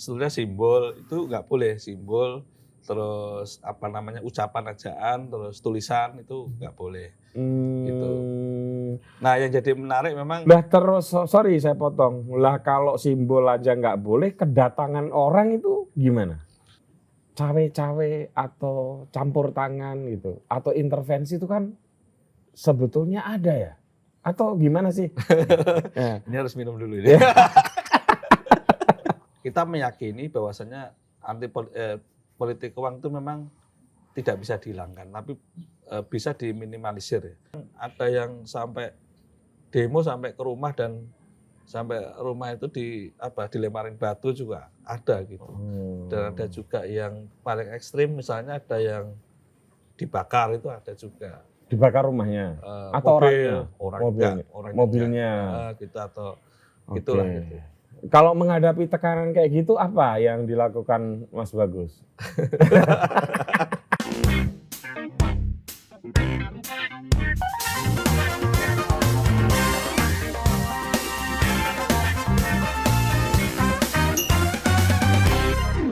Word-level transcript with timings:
sebetulnya 0.00 0.32
simbol 0.32 0.96
itu 0.96 1.28
nggak 1.28 1.44
boleh 1.44 1.76
simbol 1.76 2.40
terus 2.80 3.60
apa 3.60 3.92
namanya 3.92 4.24
ucapan 4.24 4.72
ajaan 4.72 5.28
terus 5.28 5.60
tulisan 5.60 6.16
itu 6.16 6.48
nggak 6.56 6.72
boleh 6.72 7.12
gitu. 7.86 8.10
Nah 9.22 9.38
yang 9.38 9.52
jadi 9.54 9.70
menarik 9.76 10.18
memang 10.18 10.42
Lah 10.48 10.66
terus 10.66 11.12
so- 11.12 11.28
sorry 11.30 11.60
saya 11.62 11.78
potong. 11.78 12.26
Lah 12.34 12.58
kalau 12.64 12.98
simbol 12.98 13.46
aja 13.46 13.76
nggak 13.76 14.00
boleh, 14.02 14.34
kedatangan 14.34 15.14
orang 15.14 15.54
itu 15.54 15.86
gimana? 15.94 16.42
Cawe-cawe 17.38 18.34
atau 18.34 19.06
campur 19.14 19.54
tangan 19.54 20.02
gitu, 20.10 20.42
atau 20.50 20.74
intervensi 20.74 21.38
itu 21.38 21.46
kan 21.46 21.70
sebetulnya 22.52 23.22
ada 23.22 23.54
ya? 23.54 23.72
Atau 24.20 24.58
gimana 24.58 24.90
sih? 24.90 25.08
Ya. 25.94 26.20
ini 26.26 26.36
harus 26.36 26.58
minum 26.58 26.76
dulu 26.76 26.98
ini. 26.98 27.14
Kita 29.40 29.64
meyakini 29.64 30.28
bahwasanya 30.28 30.92
anti 31.24 31.48
eh, 31.72 31.96
politik 32.36 32.76
uang 32.76 33.00
itu 33.00 33.08
memang 33.08 33.48
tidak 34.12 34.36
bisa 34.38 34.56
dihilangkan, 34.56 35.08
tapi 35.08 35.32
eh, 35.88 36.04
bisa 36.04 36.36
diminimalisir. 36.36 37.22
ya. 37.24 37.36
Ada 37.76 38.06
yang 38.08 38.44
sampai 38.44 38.92
demo 39.70 40.02
sampai 40.02 40.34
ke 40.34 40.42
rumah 40.42 40.74
dan 40.74 41.08
sampai 41.64 42.02
rumah 42.18 42.50
itu 42.50 42.66
di 42.66 42.86
apa 43.16 43.46
dilemparin 43.46 43.94
batu 43.94 44.34
juga 44.34 44.66
ada 44.82 45.22
gitu. 45.22 45.46
Dan 46.10 46.34
ada 46.34 46.50
juga 46.50 46.82
yang 46.82 47.30
paling 47.46 47.70
ekstrim 47.70 48.18
misalnya 48.18 48.58
ada 48.58 48.76
yang 48.76 49.14
dibakar 49.94 50.58
itu 50.58 50.66
ada 50.66 50.92
juga. 50.92 51.46
Dibakar 51.70 52.02
rumahnya, 52.02 52.58
Eh, 52.58 52.90
Atau 52.90 53.14
mobil, 53.14 53.30
orangnya? 53.30 53.62
orang 53.78 54.00
Mobilnya? 54.02 54.32
enggak, 54.34 54.50
orang 54.50 54.72
mobilnya. 54.74 55.30
enggak. 55.30 55.54
Eh, 55.54 55.70
gitu 55.78 55.98
atau 56.02 56.28
gitulah 56.90 57.24
Oke. 57.24 57.34
gitu. 57.38 57.56
Kalau 58.08 58.32
menghadapi 58.32 58.88
tekanan 58.88 59.36
kayak 59.36 59.52
gitu 59.52 59.76
apa 59.76 60.16
yang 60.16 60.48
dilakukan 60.48 61.28
Mas 61.28 61.52
Bagus? 61.52 62.00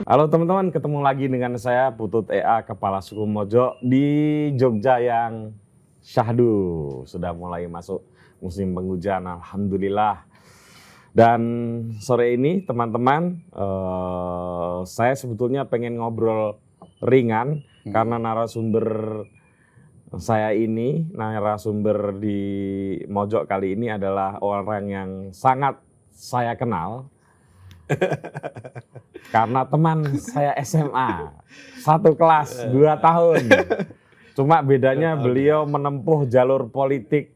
Halo 0.09 0.25
teman-teman, 0.25 0.73
ketemu 0.73 1.05
lagi 1.05 1.29
dengan 1.29 1.53
saya 1.61 1.93
Putut 1.93 2.33
EA 2.33 2.65
Kepala 2.65 3.05
Suku 3.05 3.29
Mojo 3.29 3.77
di 3.85 4.49
Jogja 4.57 4.97
yang 4.97 5.53
syahdu. 6.01 7.05
Sudah 7.05 7.37
mulai 7.37 7.69
masuk 7.69 8.01
musim 8.41 8.73
penghujan, 8.73 9.29
Alhamdulillah. 9.29 10.28
Dan 11.09 11.41
sore 11.99 12.37
ini 12.37 12.61
teman-teman, 12.63 13.41
eh, 13.49 14.77
saya 14.85 15.13
sebetulnya 15.17 15.65
pengen 15.65 15.97
ngobrol 15.97 16.61
ringan 17.01 17.65
Hmm. 17.89 17.95
karena 17.95 18.17
narasumber 18.19 18.87
saya 20.17 20.57
ini, 20.57 21.05
narasumber 21.13 22.17
di 22.17 22.41
Mojok 23.05 23.45
kali 23.45 23.77
ini 23.77 23.93
adalah 23.93 24.41
orang 24.41 24.83
yang 24.89 25.09
sangat 25.29 25.77
saya 26.09 26.57
kenal. 26.57 27.09
karena 29.33 29.65
teman 29.65 30.17
saya 30.17 30.53
SMA, 30.61 31.29
satu 31.81 32.13
kelas, 32.17 32.69
dua 32.69 32.97
tahun. 32.97 33.49
Cuma 34.37 34.61
bedanya 34.61 35.17
beliau 35.17 35.65
menempuh 35.65 36.25
jalur 36.29 36.69
politik 36.69 37.33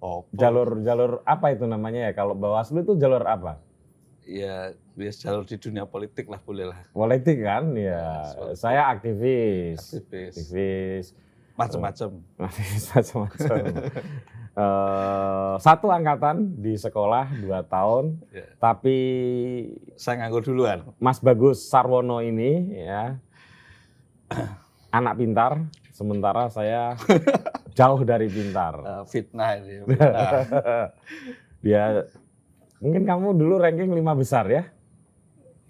Oh, 0.00 0.24
jalur 0.32 0.80
jalur 0.80 1.20
apa 1.22 1.52
itu 1.52 1.64
namanya 1.64 2.08
ya 2.08 2.12
kalau 2.12 2.32
Bawaslu 2.32 2.82
itu 2.82 2.96
jalur 2.96 3.20
apa? 3.22 3.60
ya 4.22 4.70
bias 4.94 5.18
jalur 5.18 5.42
di 5.42 5.56
dunia 5.56 5.84
politik 5.84 6.24
lah 6.24 6.38
boleh 6.38 6.66
lah. 6.66 6.78
Politik 6.90 7.40
kan 7.40 7.74
ya. 7.74 8.30
Suatu- 8.30 8.54
Saya 8.54 8.86
aktivis. 8.88 9.80
Aktivis, 9.92 10.34
Aktivis 10.38 11.06
macam-macam. 11.52 12.10
macam-macam. 12.94 13.54
Eh, 14.50 15.54
satu 15.58 15.88
angkatan 15.88 16.58
di 16.58 16.74
sekolah 16.74 17.38
dua 17.38 17.62
tahun, 17.62 18.18
Ya. 18.28 18.50
tapi 18.58 18.98
Saya 19.94 20.20
nganggur 20.20 20.42
duluan. 20.42 20.90
Mas 20.98 21.22
Bagus 21.22 21.62
Sarwono 21.64 22.18
ini 22.18 22.74
ya 22.76 23.14
anak 24.92 25.14
pintar, 25.16 25.64
sementara 25.92 26.50
saya 26.50 26.98
jauh 27.80 28.00
dari 28.04 28.28
pintar. 28.28 28.74
Eh, 28.84 29.02
fitnah 29.08 29.50
ini. 29.56 29.74
fitnah. 29.88 30.44
Dia 31.64 32.04
mungkin 32.80 33.08
kamu 33.08 33.36
dulu 33.36 33.54
ranking 33.60 33.92
lima 33.92 34.12
besar 34.12 34.44
ya? 34.48 34.64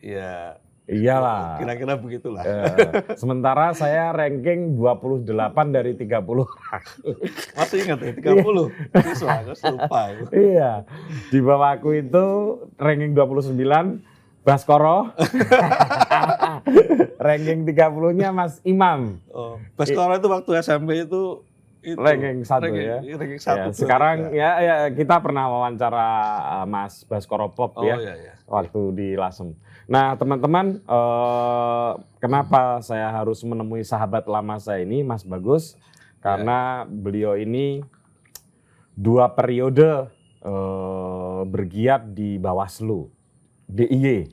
ya, 0.01 0.57
Iyalah. 0.89 1.61
kira-kira 1.61 1.95
begitulah. 2.01 2.43
Eh, 2.43 3.15
sementara 3.15 3.71
saya 3.77 4.11
ranking 4.11 4.75
28 4.75 5.29
dari 5.71 5.93
30 5.95 6.25
orang. 6.25 6.85
Masih 7.55 7.79
ingat 7.85 7.99
ya 8.01 8.13
30? 8.17 9.05
Siswa, 9.13 9.31
aku 9.45 9.53
lupa. 9.77 10.01
aku. 10.09 10.25
iya. 10.35 10.73
Di 11.29 11.39
bawahku 11.39 11.91
itu 11.95 12.27
ranking 12.81 13.13
29 13.15 13.55
Baskoro. 14.41 15.13
ranking 17.27 17.69
30-nya 17.69 18.33
Mas 18.33 18.59
Imam. 18.65 19.21
Oh, 19.31 19.61
Baskoro 19.77 20.17
itu 20.17 20.29
waktu 20.33 20.51
SMP 20.65 21.05
itu 21.05 21.45
itu 21.81 21.97
Ranking 21.97 22.45
satu 22.45 22.69
ranking, 22.69 22.85
ya. 22.85 22.99
Ranking 23.17 23.41
Ya, 23.41 23.45
satu. 23.45 23.69
dua, 23.73 23.77
sekarang 23.77 24.17
tiga. 24.29 24.37
ya, 24.37 24.51
ya 24.61 24.77
kita 24.93 25.17
pernah 25.19 25.49
wawancara 25.49 26.09
uh, 26.61 26.67
Mas 26.69 27.05
Baskoro 27.05 27.49
Pop 27.51 27.73
Oh 27.75 27.85
ya. 27.85 27.97
iya 27.97 28.15
iya. 28.17 28.33
waktu 28.45 28.81
di 28.93 29.09
Lasem. 29.17 29.57
Nah, 29.87 30.15
teman-teman, 30.15 30.79
eh, 30.79 31.91
kenapa 32.19 32.79
saya 32.79 33.11
harus 33.11 33.43
menemui 33.43 33.83
sahabat 33.83 34.23
lama 34.25 34.55
saya 34.57 34.83
ini, 34.83 35.03
Mas 35.03 35.27
Bagus? 35.27 35.75
Karena 36.21 36.87
beliau 36.87 37.35
ini 37.35 37.83
dua 38.93 39.33
periode 39.33 40.07
eh, 40.41 41.41
bergiat 41.45 42.13
di 42.13 42.37
Bawaslu, 42.37 43.11
DIY. 43.67 44.31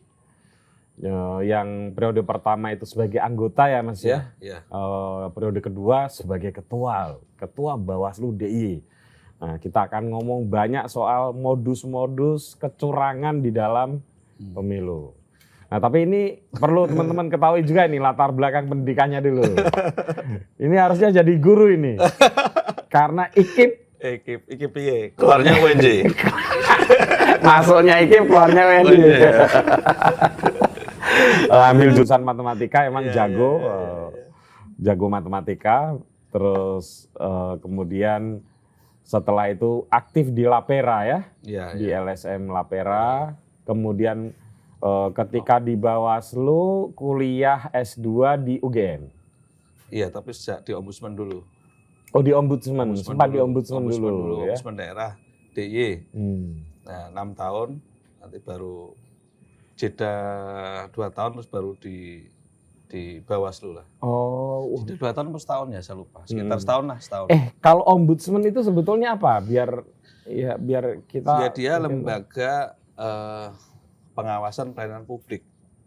Eh, 0.98 1.40
yang 1.46 1.94
periode 1.94 2.22
pertama 2.22 2.74
itu 2.74 2.86
sebagai 2.90 3.22
anggota 3.22 3.70
ya, 3.70 3.82
Mas 3.82 4.02
ya. 4.02 4.34
Iya. 4.38 4.62
Eh, 4.62 5.26
periode 5.34 5.62
kedua 5.62 6.10
sebagai 6.10 6.50
ketua, 6.50 7.18
ketua 7.38 7.78
Bawaslu 7.78 8.34
DIY. 8.34 8.82
Nah, 9.38 9.56
kita 9.62 9.86
akan 9.86 10.10
ngomong 10.10 10.50
banyak 10.50 10.90
soal 10.90 11.32
modus-modus 11.32 12.58
kecurangan 12.58 13.40
di 13.40 13.54
dalam 13.54 14.02
Hmm. 14.38 14.54
pemilu. 14.54 15.18
Nah, 15.68 15.82
tapi 15.82 16.06
ini 16.06 16.22
perlu 16.54 16.86
teman-teman 16.86 17.28
ketahui 17.28 17.66
juga 17.66 17.90
ini 17.90 17.98
latar 17.98 18.30
belakang 18.32 18.70
pendidikannya 18.70 19.20
dulu. 19.20 19.44
ini 20.66 20.76
harusnya 20.78 21.10
jadi 21.12 21.34
guru 21.42 21.74
ini. 21.74 21.98
Karena 22.88 23.28
IKIP, 23.34 23.88
Ikip, 23.98 24.46
ikip 24.46 24.72
piye? 24.78 25.18
Keluarnya 25.18 25.58
UNJ. 25.58 26.06
masuknya 27.50 27.98
IKIP, 28.06 28.30
keluarnya 28.30 28.64
iya. 28.86 29.30
Eh, 31.50 31.64
ambil 31.74 31.90
jurusan 31.98 32.22
matematika 32.22 32.86
emang 32.86 33.10
Iya, 33.10 33.26
jago, 33.26 33.58
iya, 33.58 33.74
iya, 33.74 33.90
eh, 33.90 34.08
jago 34.86 35.06
matematika. 35.10 35.98
Terus 36.38 37.10
eh, 37.18 37.54
kemudian 37.66 38.46
setelah 39.02 39.50
itu 39.50 39.90
aktif 39.90 40.30
di 40.30 40.46
Lapera 40.46 41.02
ya, 41.02 41.20
Iya, 41.42 41.66
di 41.74 41.90
iya. 41.90 42.06
LSM 42.06 42.54
Lapera. 42.54 43.34
Kemudian 43.66 44.38
eh, 44.78 45.10
ketika 45.18 45.58
di 45.58 45.74
Bawaslu 45.74 46.94
kuliah 46.94 47.74
S2 47.74 48.38
di 48.46 48.56
UGM. 48.62 49.10
Iya, 49.90 50.14
tapi 50.14 50.30
sejak 50.38 50.62
di 50.62 50.78
ombudsman 50.78 51.18
dulu. 51.18 51.42
Oh 52.14 52.22
di 52.22 52.32
ombudsman, 52.32 52.94
sempat 52.94 53.34
di 53.34 53.42
dulu. 53.42 53.50
ombudsman, 53.50 53.84
dulu, 53.90 54.46
ya. 54.46 54.54
Ombudsman 54.54 54.76
daerah 54.78 55.12
DIY. 55.58 56.14
Hmm. 56.14 56.54
Nah, 56.86 57.04
enam 57.12 57.34
tahun, 57.34 57.70
nanti 58.22 58.38
baru 58.40 58.94
jeda 59.74 60.14
dua 60.94 61.10
tahun 61.10 61.40
terus 61.40 61.50
baru 61.50 61.74
di 61.82 62.30
di 62.88 63.20
Bawaslu 63.20 63.76
lah. 63.76 63.86
Oh, 64.00 64.64
Jeda 64.82 64.96
dua 64.98 65.12
tahun 65.12 65.28
atau 65.30 65.42
setahun 65.42 65.68
ya, 65.70 65.82
saya 65.82 65.98
lupa. 65.98 66.24
Sekitar 66.24 66.56
Hmm. 66.56 66.64
setahun 66.64 66.86
lah, 66.86 66.98
setahun. 66.98 67.28
eh 67.30 67.44
kalau 67.60 67.84
ombudsman 67.84 68.44
itu 68.44 68.60
sebetulnya 68.60 69.14
apa? 69.14 69.40
Biar 69.40 69.84
ya 70.24 70.56
biar 70.56 71.04
kita 71.06 71.48
ya 71.48 71.50
dia 71.50 71.74
lembaga 71.78 72.76
eh, 72.96 73.48
pengawasan 74.12 74.72
pelayanan 74.72 75.04
publik. 75.04 75.44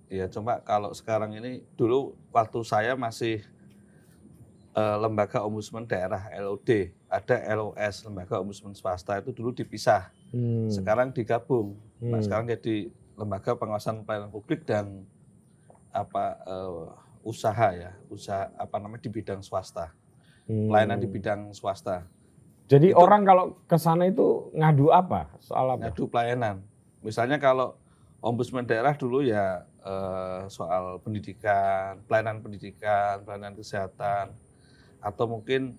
Ya 0.07 0.27
cuma 0.27 0.61
kalau 0.61 0.91
sekarang 0.91 1.33
ini 1.33 1.65
dulu 1.75 2.13
waktu 2.31 2.61
saya 2.63 2.95
masih 2.95 3.43
eh, 4.73 4.97
lembaga 4.97 5.41
ombudsman 5.41 5.83
daerah 5.83 6.31
LOD, 6.33 6.93
ada 7.07 7.37
LOS 7.51 8.07
lembaga 8.07 8.39
ombudsman 8.39 8.73
swasta 8.73 9.19
itu 9.19 9.31
dulu 9.31 9.51
dipisah. 9.51 10.13
Hmm. 10.31 10.71
Sekarang 10.71 11.11
digabung. 11.11 11.75
Nah, 11.99 12.17
Hmm. 12.17 12.23
sekarang 12.23 12.47
jadi 12.49 12.87
lembaga 13.15 13.53
pengawasan 13.53 14.05
pelayanan 14.05 14.31
publik 14.31 14.63
dan 14.63 15.05
apa 15.91 16.25
eh, 16.47 16.87
usaha 17.27 17.69
ya, 17.75 17.93
usaha 18.09 18.49
apa 18.57 18.77
namanya 18.81 19.05
di 19.05 19.11
bidang 19.13 19.41
swasta. 19.45 19.93
Hmm. 20.49 20.73
Pelayanan 20.73 20.99
di 20.99 21.09
bidang 21.11 21.41
swasta. 21.53 22.07
Jadi 22.71 22.95
Itu- 22.95 22.99
orang 23.03 23.27
kalau 23.27 23.45
ke 23.67 23.77
sana 23.77 24.07
itu 24.07 24.51
ngadu 24.55 24.95
apa? 24.95 25.31
Soal 25.43 25.75
apa? 25.75 25.91
ngadu 25.91 26.07
pelayanan. 26.07 26.63
Misalnya 27.03 27.37
kalau 27.43 27.75
ombudsman 28.23 28.65
daerah 28.65 28.95
dulu 28.95 29.27
ya 29.27 29.67
eh, 29.83 30.43
soal 30.49 31.03
pendidikan, 31.03 31.99
pelayanan 32.07 32.41
pendidikan, 32.45 33.25
pelayanan 33.27 33.57
kesehatan, 33.59 34.33
atau 35.01 35.25
mungkin 35.27 35.75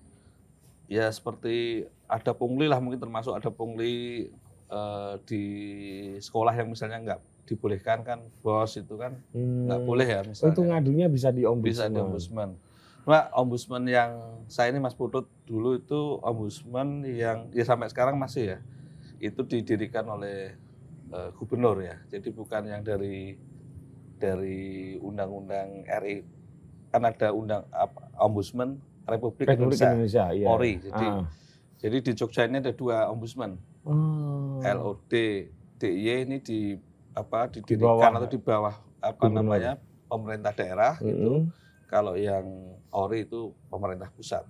ya 0.90 1.08
seperti 1.08 1.86
ada 2.04 2.36
pungli 2.36 2.68
lah 2.68 2.76
mungkin 2.82 3.00
termasuk 3.00 3.32
ada 3.32 3.48
pungli 3.48 4.28
eh, 4.68 5.14
di 5.24 5.44
sekolah 6.20 6.52
yang 6.52 6.68
misalnya 6.68 6.98
nggak 7.00 7.20
dibolehkan 7.42 8.02
kan 8.02 8.18
bos 8.40 8.74
itu 8.74 8.94
kan 8.94 9.18
nggak 9.34 9.80
Hmm. 9.80 9.88
boleh 9.88 10.06
ya 10.06 10.20
misalnya 10.22 10.52
itu 10.52 10.62
ngadunya 10.62 11.06
bisa 11.06 11.28
di 11.28 11.42
ombudsman. 11.42 11.68
bisa 11.68 11.84
di 11.88 11.98
ombudsman. 11.98 12.50
Cuma 13.02 13.20
ombudsman 13.34 13.82
yang 13.84 14.10
saya 14.46 14.70
ini 14.70 14.78
Mas 14.78 14.94
Putut 14.94 15.26
dulu 15.42 15.74
itu 15.74 16.00
ombudsman 16.22 17.02
yang 17.02 17.50
ya 17.50 17.62
sampai 17.62 17.90
sekarang 17.90 18.14
masih 18.14 18.56
ya 18.56 18.58
itu 19.18 19.42
didirikan 19.42 20.06
oleh 20.08 20.54
eh, 21.08 21.30
gubernur 21.34 21.76
ya. 21.78 21.98
Jadi 22.08 22.30
bukan 22.30 22.62
yang 22.64 22.80
dari 22.80 23.34
dari 24.16 24.62
undang-undang 24.96 25.82
RI 25.84 26.22
kan 26.88 27.02
ada 27.02 27.32
undang 27.32 27.66
apa, 27.68 28.06
ombudsman 28.16 28.78
Republik, 29.02 29.50
Republik 29.50 29.74
Indonesia. 29.74 29.90
Indonesia, 29.90 30.24
iya. 30.30 30.46
Ori. 30.46 30.72
Jadi 30.78 31.04
Ah. 31.04 31.26
jadi 31.76 31.96
di 31.98 32.12
Jogja 32.14 32.46
ini 32.46 32.62
ada 32.62 32.70
dua 32.70 33.10
ombudsman. 33.10 33.58
Oh. 33.82 34.62
LOD 34.62 35.12
DIY 35.76 36.22
ini 36.22 36.38
di 36.38 36.78
apa 37.12 37.48
didirikan 37.52 38.12
atau 38.16 38.28
di 38.28 38.40
bawah 38.40 38.74
apa 39.02 39.24
Gubernur. 39.28 39.44
namanya 39.44 39.72
pemerintah 40.08 40.52
daerah 40.52 40.92
gitu. 41.00 41.28
Mm. 41.28 41.42
Kalau 41.88 42.16
yang 42.16 42.46
ORI 42.88 43.28
itu 43.28 43.52
pemerintah 43.68 44.08
pusat. 44.12 44.44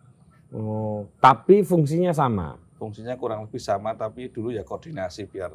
Oh, 0.55 1.11
tapi 1.19 1.67
fungsinya 1.67 2.15
sama. 2.15 2.55
Fungsinya 2.79 3.19
kurang 3.19 3.47
lebih 3.47 3.59
sama 3.59 3.95
tapi 3.99 4.31
dulu 4.31 4.55
ya 4.55 4.63
koordinasi 4.63 5.27
biar 5.27 5.51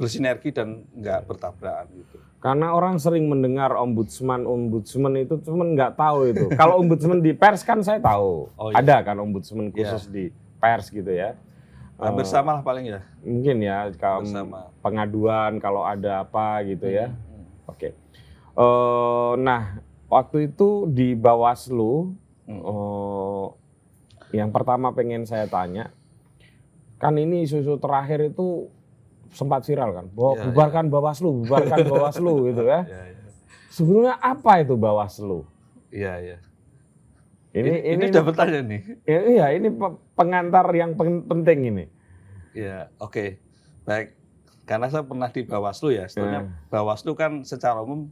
bersinergi 0.00 0.52
dan 0.52 0.88
nggak 0.96 1.28
bertabrakan 1.28 1.88
gitu. 1.92 2.16
Karena 2.40 2.72
orang 2.72 2.96
sering 2.96 3.28
mendengar 3.28 3.76
ombudsman, 3.76 4.48
ombudsman 4.48 5.12
itu 5.20 5.36
cuman 5.44 5.76
nggak 5.76 5.92
tahu 6.00 6.32
itu. 6.32 6.48
Kalau 6.56 6.76
ombudsman 6.80 7.20
di 7.20 7.36
pers 7.36 7.60
kan 7.60 7.84
saya 7.84 8.00
tahu. 8.00 8.48
Oh, 8.56 8.72
iya. 8.72 8.80
Ada 8.80 9.04
kan 9.04 9.20
ombudsman 9.20 9.68
khusus 9.68 10.08
di 10.08 10.32
pers 10.56 10.88
gitu 10.88 11.12
ya. 11.12 11.36
Hampir 12.00 12.24
Eh, 12.24 12.30
sama 12.30 12.50
lah 12.56 12.62
paling 12.64 12.88
ya. 12.88 13.00
Mungkin 13.20 13.56
ya 13.60 13.92
kalau 13.94 14.24
Bersama. 14.24 14.72
pengaduan 14.80 15.60
kalau 15.60 15.84
ada 15.84 16.24
apa 16.24 16.64
gitu 16.64 16.88
ya. 16.88 17.12
Hmm. 17.12 17.44
Oke. 17.68 17.92
Eh, 18.56 19.32
nah, 19.38 19.78
waktu 20.08 20.48
itu 20.48 20.88
di 20.88 21.12
Bawaslu 21.12 22.16
Hmm. 22.48 22.58
eh, 22.58 23.46
yang 24.32 24.50
pertama 24.50 24.90
pengen 24.90 25.22
saya 25.22 25.46
tanya, 25.46 25.92
kan 26.96 27.14
ini 27.14 27.44
isu-isu 27.44 27.76
terakhir 27.76 28.26
itu 28.26 28.66
sempat 29.30 29.62
viral 29.62 29.90
kan, 29.92 30.06
bahwa 30.10 30.32
Iya, 30.34 30.42
bubarkan 30.48 30.86
Bawaslu, 30.88 31.30
bubarkan 31.44 31.86
Bawaslu 31.86 32.50
gitu 32.50 32.62
ya. 32.64 32.82
Iya, 32.90 33.02
iya. 33.06 33.28
Sebenarnya 33.70 34.14
apa 34.18 34.52
itu 34.58 34.74
Bawaslu? 34.74 35.46
Iya, 35.90 36.12
iya. 36.18 36.36
Ini 37.50 37.58
Ini, 37.60 37.78
ini, 37.84 37.94
ini 37.98 38.04
udah 38.08 38.22
bertanya 38.22 38.60
nih. 38.62 38.80
ya, 39.02 39.20
iya 39.26 39.46
ini 39.50 39.68
pe- 39.68 39.98
pengantar 40.14 40.70
yang 40.70 40.94
pen- 40.94 41.24
penting 41.24 41.58
ini. 41.66 41.84
Iya, 42.52 42.94
oke. 42.96 43.42
Baik. 43.82 44.14
Karena 44.62 44.86
saya 44.86 45.02
pernah 45.02 45.26
di 45.26 45.42
Bawaslu 45.42 45.90
ya. 45.90 46.06
Sebetulnya 46.06 46.46
Nah. 46.46 46.54
Bawaslu 46.68 47.12
kan 47.12 47.42
secara 47.42 47.82
umum 47.82 48.06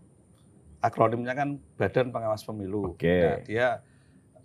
akronimnya 0.78 1.32
kan 1.32 1.48
Badan 1.76 2.10
Pengawas 2.10 2.42
Pemilu. 2.42 2.92
Oke. 2.92 3.06
Nah, 3.16 3.38
dia 3.40 3.68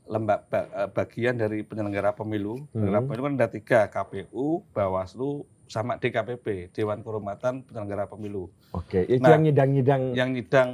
lembaga 0.03 0.45
bagian 0.89 1.35
dari 1.35 1.63
penyelenggara 1.63 2.11
pemilu. 2.11 2.69
Penyelenggara 2.69 2.99
Hmm. 2.99 3.07
pemilu 3.07 3.21
kan 3.23 3.33
ada 3.35 3.49
tiga, 3.49 3.79
KPU, 3.87 4.61
Bawaslu, 4.69 5.41
sama 5.65 5.97
DKPP, 5.97 6.45
Dewan 6.69 7.01
Kehormatan 7.01 7.63
Penyelenggara 7.63 8.05
Pemilu. 8.05 8.45
Oke, 8.71 9.07
itu 9.07 9.17
Nah, 9.17 9.33
yang 9.33 9.41
nyidang-nyidang. 9.41 10.01
Yang 10.13 10.29
nyidang 10.31 10.69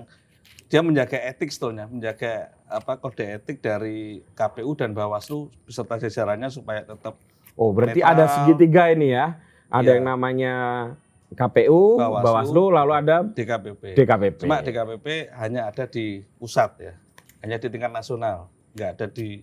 dia 0.70 0.86
menjaga 0.86 1.18
etik 1.18 1.50
sebetulnya, 1.50 1.90
menjaga 1.90 2.54
apa 2.64 2.96
kode 2.96 3.26
etik 3.26 3.58
dari 3.58 4.22
KPU 4.32 4.78
dan 4.78 4.94
Bawaslu 4.94 5.50
beserta 5.66 5.98
jajarannya 5.98 6.48
supaya 6.48 6.86
tetap 6.86 7.18
Oh, 7.58 7.74
berarti 7.74 8.00
netral. 8.00 8.14
ada 8.16 8.26
segitiga 8.32 8.88
ini 8.88 9.12
ya. 9.12 9.36
Ada 9.68 9.84
Iya. 9.84 9.94
yang 9.98 10.06
namanya 10.08 10.54
KPU, 11.30 11.98
Bawaslu, 11.98 12.24
Bawaslu, 12.24 12.64
lalu 12.72 12.92
ada 12.96 13.16
DKPP. 13.22 13.84
DKPP. 13.94 14.38
Cuma 14.40 14.62
DKPP 14.62 15.08
hanya 15.36 15.68
ada 15.68 15.84
di 15.86 16.24
pusat 16.38 16.72
ya, 16.80 16.94
hanya 17.42 17.58
di 17.58 17.68
tingkat 17.68 17.92
nasional, 17.92 18.48
nggak 18.74 18.90
ada 18.96 19.06
di 19.10 19.42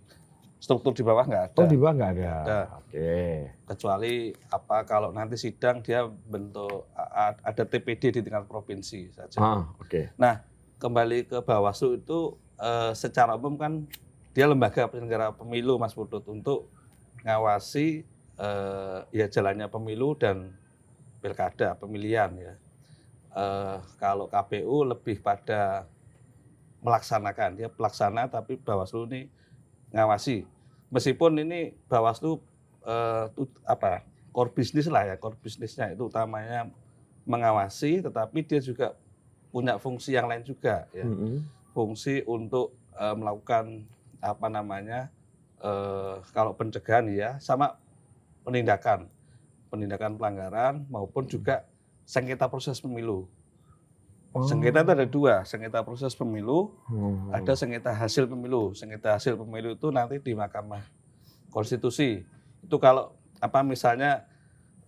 struktur 0.57 0.91
di 0.91 1.05
bawah 1.05 1.23
nggak 1.23 1.45
ada. 1.53 1.59
Oh, 1.59 1.69
di 1.69 1.77
bawah 1.77 1.93
nggak 1.93 2.13
ada. 2.17 2.31
Ada. 2.43 2.61
Oke. 2.81 3.11
Kecuali 3.67 4.15
apa 4.49 4.77
kalau 4.83 5.11
nanti 5.11 5.37
sidang 5.37 5.79
dia 5.79 6.07
bentuk 6.07 6.87
ada 7.43 7.63
TPD 7.63 8.15
di 8.15 8.21
tingkat 8.23 8.47
provinsi 8.47 9.13
saja. 9.13 9.39
Ah, 9.39 9.63
oke. 9.77 10.15
Kembali 10.77 11.25
ke 11.25 11.41
Bawaslu 11.41 11.97
itu 11.97 12.37
eh, 12.61 12.93
secara 12.93 13.33
umum 13.33 13.57
kan 13.57 13.89
dia 14.37 14.45
lembaga 14.45 14.85
penyelenggara 14.85 15.33
pemilu 15.33 15.81
Mas 15.81 15.97
Putut 15.97 16.21
untuk 16.29 16.69
ngawasi 17.25 18.05
eh, 18.37 18.99
ya 19.09 19.25
jalannya 19.25 19.73
pemilu 19.73 20.13
dan 20.21 20.53
pilkada 21.25 21.81
pemilihan 21.81 22.29
ya. 22.37 22.55
Eh, 23.33 23.77
kalau 23.97 24.29
KPU 24.29 24.85
lebih 24.85 25.25
pada 25.25 25.89
melaksanakan 26.85 27.57
dia 27.57 27.73
pelaksana 27.73 28.29
tapi 28.29 28.61
Bawaslu 28.61 29.09
ini 29.09 29.33
ngawasi. 29.97 30.45
Meskipun 30.93 31.41
ini 31.41 31.73
Bawaslu 31.89 32.37
eh, 32.85 33.33
apa 33.65 34.05
core 34.29 34.53
bisnis 34.53 34.93
lah 34.93 35.09
ya 35.09 35.17
core 35.17 35.41
bisnisnya 35.41 35.97
itu 35.97 36.13
utamanya 36.13 36.69
mengawasi, 37.25 38.05
tetapi 38.05 38.45
dia 38.45 38.61
juga 38.61 38.93
punya 39.57 39.81
fungsi 39.81 40.13
yang 40.13 40.29
lain 40.29 40.45
juga 40.45 40.85
ya 40.93 41.09
Mm-mm. 41.09 41.41
fungsi 41.73 42.21
untuk 42.29 42.77
eh, 42.93 43.17
melakukan 43.17 43.89
apa 44.21 44.53
namanya 44.53 45.09
eh, 45.59 46.21
kalau 46.37 46.53
pencegahan 46.53 47.09
ya 47.09 47.41
sama 47.41 47.81
penindakan 48.45 49.09
penindakan 49.73 50.21
pelanggaran 50.21 50.85
maupun 50.93 51.25
juga 51.25 51.65
sengketa 52.05 52.53
proses 52.53 52.77
pemilu 52.77 53.25
Oh. 54.37 54.45
sengketa 54.45 54.85
itu 54.85 54.93
ada 54.93 55.07
dua 55.09 55.35
sengketa 55.49 55.81
proses 55.81 56.13
pemilu 56.13 56.69
Hmm. 56.93 57.33
ada 57.33 57.57
sengketa 57.57 57.89
hasil 57.89 58.29
pemilu 58.29 58.77
sengketa 58.77 59.17
hasil 59.17 59.33
pemilu 59.33 59.73
itu 59.73 59.89
nanti 59.89 60.21
di 60.21 60.37
Mahkamah 60.37 60.85
Konstitusi 61.49 62.21
itu 62.61 62.77
kalau 62.77 63.17
apa 63.41 63.65
misalnya 63.65 64.29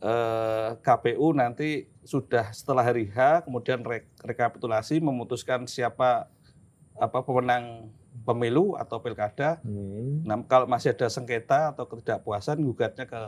eh, 0.04 0.76
KPU 0.84 1.32
nanti 1.32 1.88
sudah 2.08 2.48
setelah 2.56 2.80
hari 2.80 3.04
H 3.12 3.44
kemudian 3.44 3.84
re- 3.84 4.08
rekapitulasi 4.24 4.96
memutuskan 4.96 5.68
siapa 5.68 6.32
apa 6.96 7.18
pemenang 7.20 7.92
pemilu 8.24 8.80
atau 8.80 8.96
pilkada 9.04 9.60
Hmm. 9.60 10.24
Nah, 10.24 10.40
kalau 10.48 10.64
masih 10.64 10.96
ada 10.96 11.06
sengketa 11.12 11.76
atau 11.76 11.84
ketidakpuasan, 11.84 12.64
gugatnya 12.64 13.04
ke 13.04 13.20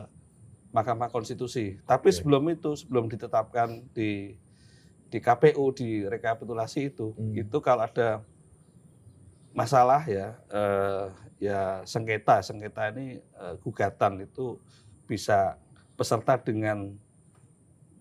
Mahkamah 0.73 1.13
Konstitusi. 1.13 1.77
Tapi 1.85 2.09
Oke. 2.09 2.15
sebelum 2.17 2.43
itu, 2.49 2.73
sebelum 2.73 3.05
ditetapkan 3.05 3.85
di 3.93 4.35
di 5.11 5.17
KPU 5.19 5.75
di 5.75 6.03
rekapitulasi 6.07 6.95
itu, 6.95 7.13
Hmm. 7.13 7.37
itu 7.37 7.57
kalau 7.61 7.85
ada 7.85 8.23
masalah 9.51 10.03
ya, 10.07 10.39
eh, 10.47 11.05
ya 11.37 11.61
sengketa, 11.83 12.39
sengketa 12.41 12.91
ini 12.95 13.19
eh, 13.19 13.53
gugatan 13.61 14.23
itu 14.23 14.57
bisa 15.05 15.59
peserta 15.99 16.39
dengan 16.39 16.95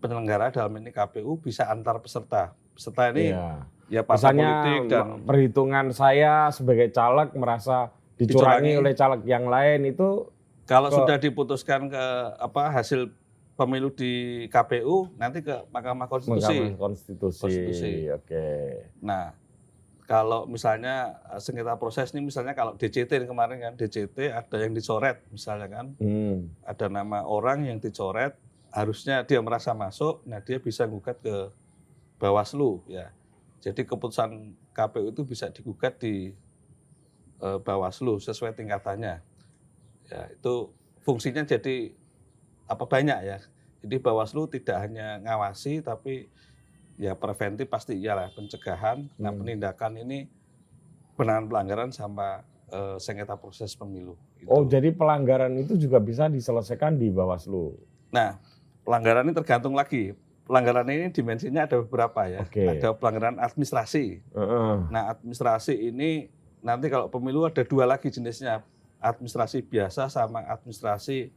penyelenggara 0.01 0.49
dalam 0.49 0.73
ini 0.75 0.91
KPU 0.91 1.37
bisa 1.37 1.69
antar 1.69 2.01
peserta. 2.01 2.57
Peserta 2.73 3.13
ini 3.13 3.31
Iya. 3.31 3.69
ya 3.91 4.03
partai 4.03 4.17
Misalnya 4.33 4.49
politik 4.51 4.81
dan 4.89 5.07
perhitungan 5.23 5.87
saya 5.93 6.49
sebagai 6.49 6.89
caleg 6.89 7.31
merasa 7.35 7.93
dicurangi, 8.17 8.27
Dicurangi. 8.67 8.73
oleh 8.77 8.93
caleg 8.95 9.21
yang 9.25 9.45
lain 9.47 9.81
itu 9.87 10.27
Kalau 10.63 10.87
Ke- 10.87 10.97
sudah 10.97 11.17
diputuskan 11.17 11.91
ke 11.91 12.05
apa 12.39 12.71
hasil 12.71 13.11
pemilu 13.55 13.91
di 13.91 14.13
KPU 14.47 15.11
nanti 15.15 15.43
ke 15.43 15.67
Mahkamah 15.69 16.07
Konstitusi. 16.07 16.47
Mahkamah 16.47 16.79
Konstitusi. 16.79 17.41
Konstitusi. 17.43 17.93
Oke. 18.09 18.47
Nah, 19.01 19.35
kalau 20.05 20.47
misalnya 20.47 21.19
eh, 21.27 21.39
sengketa 21.39 21.75
proses 21.75 22.11
ini 22.11 22.23
misalnya 22.23 22.55
kalau 22.55 22.73
DCT 22.73 23.11
ini 23.13 23.27
kemarin 23.27 23.59
kan 23.59 23.73
DCT 23.75 24.31
ada 24.31 24.57
yang 24.57 24.71
dicoret 24.71 25.27
misalnya 25.29 25.67
kan 25.67 25.87
Hmm. 25.99 26.55
ada 26.63 26.87
nama 26.87 27.23
orang 27.23 27.63
yang 27.65 27.79
dicoret 27.79 28.39
harusnya 28.71 29.27
dia 29.27 29.43
merasa 29.43 29.75
masuk, 29.75 30.23
nah 30.27 30.39
dia 30.39 30.59
bisa 30.63 30.87
gugat 30.87 31.19
ke 31.23 31.51
Bawaslu 32.21 32.85
ya. 32.87 33.11
Jadi 33.61 33.85
keputusan 33.85 34.57
KPU 34.73 35.13
itu 35.13 35.23
bisa 35.27 35.51
digugat 35.53 35.99
di 36.01 36.33
eh, 37.41 37.59
Bawaslu 37.61 38.21
sesuai 38.21 38.55
tingkatannya. 38.57 39.21
Ya, 40.11 40.23
itu 40.33 40.55
fungsinya 41.03 41.43
jadi 41.45 41.93
apa 42.71 42.85
banyak 42.87 43.19
ya. 43.27 43.39
Jadi 43.81 43.97
Bawaslu 43.99 44.47
tidak 44.49 44.77
hanya 44.87 45.19
ngawasi 45.25 45.81
tapi 45.81 46.29
ya 47.01 47.17
preventif 47.17 47.67
pasti 47.73 47.97
iyalah 47.97 48.29
pencegahan. 48.37 49.09
Nah, 49.17 49.33
Hmm. 49.33 49.41
penindakan 49.41 49.93
ini 50.05 50.29
penanganan 51.17 51.49
pelanggaran 51.49 51.91
sama 51.91 52.45
eh, 52.71 52.97
sengketa 53.03 53.35
proses 53.35 53.75
pemilu. 53.75 54.15
Itu. 54.39 54.47
Oh, 54.47 54.63
jadi 54.63 54.95
pelanggaran 54.95 55.59
itu 55.59 55.75
juga 55.75 55.99
bisa 55.99 56.31
diselesaikan 56.31 56.95
di 56.95 57.11
Bawaslu. 57.11 57.75
Nah, 58.15 58.39
pelanggaran 58.91 59.23
ini 59.23 59.35
tergantung 59.39 59.79
lagi 59.79 60.19
pelanggaran 60.43 60.83
ini 60.91 61.15
dimensinya 61.15 61.63
ada 61.63 61.79
beberapa 61.79 62.27
ya. 62.27 62.43
Oke. 62.43 62.67
Ada 62.67 62.91
pelanggaran 62.91 63.39
administrasi. 63.39 64.19
Heeh. 64.19 64.73
Nah, 64.91 65.07
administrasi 65.07 65.79
ini 65.79 66.27
nanti 66.59 66.91
kalau 66.91 67.07
pemilu 67.07 67.47
ada 67.47 67.63
dua 67.63 67.87
lagi 67.87 68.11
jenisnya. 68.11 68.67
Administrasi 68.99 69.63
biasa 69.63 70.11
sama 70.11 70.43
administrasi 70.43 71.31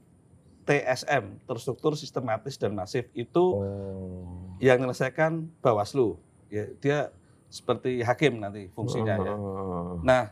TSM, 0.65 1.45
terstruktur, 1.45 1.93
sistematis 1.93 2.57
dan 2.57 2.73
masif. 2.73 3.05
Itu 3.13 3.61
Oh. 3.61 4.57
yang 4.57 4.81
menyelesaikan 4.81 5.45
Bawaslu. 5.61 6.17
Ya, 6.49 6.73
dia 6.81 6.97
seperti 7.53 8.01
hakim 8.01 8.41
nanti 8.41 8.65
fungsinya 8.73 9.13
ya. 9.15 9.33
Nah, 10.01 10.23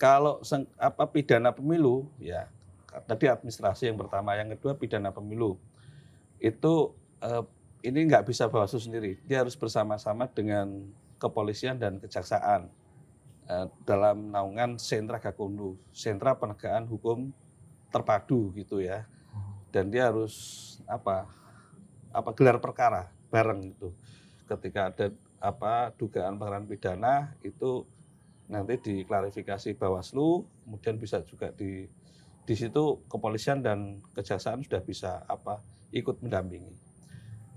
kalau 0.00 0.40
seng- 0.40 0.70
apa 0.80 1.04
pidana 1.04 1.52
pemilu 1.52 2.08
ya 2.16 2.48
tadi 3.04 3.28
administrasi 3.28 3.92
yang 3.92 4.00
pertama, 4.00 4.32
yang 4.32 4.48
kedua 4.48 4.72
pidana 4.72 5.12
pemilu. 5.12 5.60
Itu 6.44 6.92
eh, 7.24 7.44
ini 7.88 8.04
nggak 8.04 8.28
bisa 8.28 8.52
Bawaslu 8.52 8.76
sendiri. 8.76 9.16
Dia 9.24 9.40
harus 9.40 9.56
bersama-sama 9.56 10.28
dengan 10.28 10.92
kepolisian 11.16 11.80
dan 11.80 11.96
kejaksaan 11.96 12.68
eh, 13.48 13.66
dalam 13.88 14.28
naungan 14.28 14.76
sentra 14.76 15.16
Gakumdu, 15.16 15.80
sentra 15.88 16.36
penegakan 16.36 16.84
hukum 16.84 17.32
terpadu 17.88 18.52
gitu 18.52 18.84
ya. 18.84 19.08
Dan 19.72 19.88
dia 19.88 20.12
harus 20.12 20.36
apa 20.84 21.24
apa 22.12 22.30
gelar 22.36 22.60
perkara 22.60 23.08
bareng 23.32 23.72
itu. 23.72 23.88
Ketika 24.44 24.92
ada 24.92 25.08
apa 25.40 25.96
dugaan 25.96 26.36
pelanggaran 26.36 26.68
pidana 26.68 27.14
itu 27.40 27.88
nanti 28.48 28.76
diklarifikasi 28.76 29.72
Bawaslu, 29.80 30.44
kemudian 30.64 31.00
bisa 31.00 31.24
juga 31.24 31.48
di 31.50 31.88
di 32.44 32.54
situ 32.54 33.00
kepolisian 33.08 33.64
dan 33.64 34.04
kejaksaan 34.12 34.60
sudah 34.64 34.84
bisa 34.84 35.24
apa 35.24 35.64
ikut 35.92 36.20
mendampingi. 36.20 36.76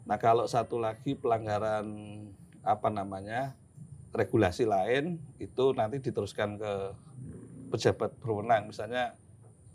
Nah 0.07 0.15
kalau 0.15 0.47
satu 0.47 0.79
lagi 0.79 1.19
pelanggaran 1.19 1.87
apa 2.63 2.87
namanya 2.87 3.55
regulasi 4.15 4.63
lain 4.63 5.19
itu 5.37 5.75
nanti 5.75 5.99
diteruskan 5.99 6.55
ke 6.55 6.73
pejabat 7.67 8.15
berwenang, 8.23 8.71
misalnya 8.71 9.19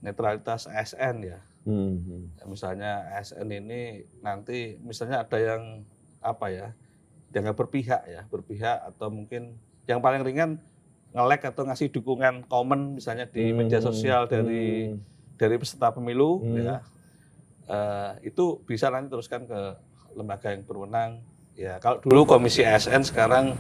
netralitas 0.00 0.64
ASN 0.64 1.16
ya. 1.22 1.40
Hmm. 1.62 2.26
Ya, 2.40 2.44
misalnya 2.48 2.92
ASN 3.14 3.46
ini 3.52 4.02
nanti 4.24 4.80
misalnya 4.82 5.22
ada 5.22 5.38
yang 5.38 5.86
apa 6.18 6.50
ya 6.50 6.68
dianggap 7.30 7.54
berpihak 7.54 8.02
ya 8.06 8.26
berpihak 8.26 8.82
atau 8.92 9.10
mungkin 9.10 9.58
yang 9.86 10.02
paling 10.02 10.22
ringan 10.26 10.58
nge-like 11.12 11.44
atau 11.46 11.62
ngasih 11.62 11.88
dukungan 11.90 12.44
komen 12.44 12.96
misalnya 12.96 13.24
di 13.24 13.52
media 13.52 13.78
Hmm. 13.78 13.86
sosial 13.86 14.24
dari 14.26 14.88
Hmm. 14.88 14.98
dari 15.34 15.56
peserta 15.56 15.90
pemilu 15.90 16.40
Hmm. 16.40 16.56
ya 16.58 16.76
Eh, 17.64 18.28
itu 18.28 18.58
bisa 18.62 18.90
nanti 18.90 19.06
teruskan 19.08 19.46
ke 19.46 19.60
lembaga 20.12 20.50
yang 20.50 20.60
berwenang 20.62 21.22
ya 21.54 21.78
kalau 21.78 22.02
dulu 22.02 22.26
komisi 22.26 22.60
ASN 22.60 23.00
sekarang 23.00 23.54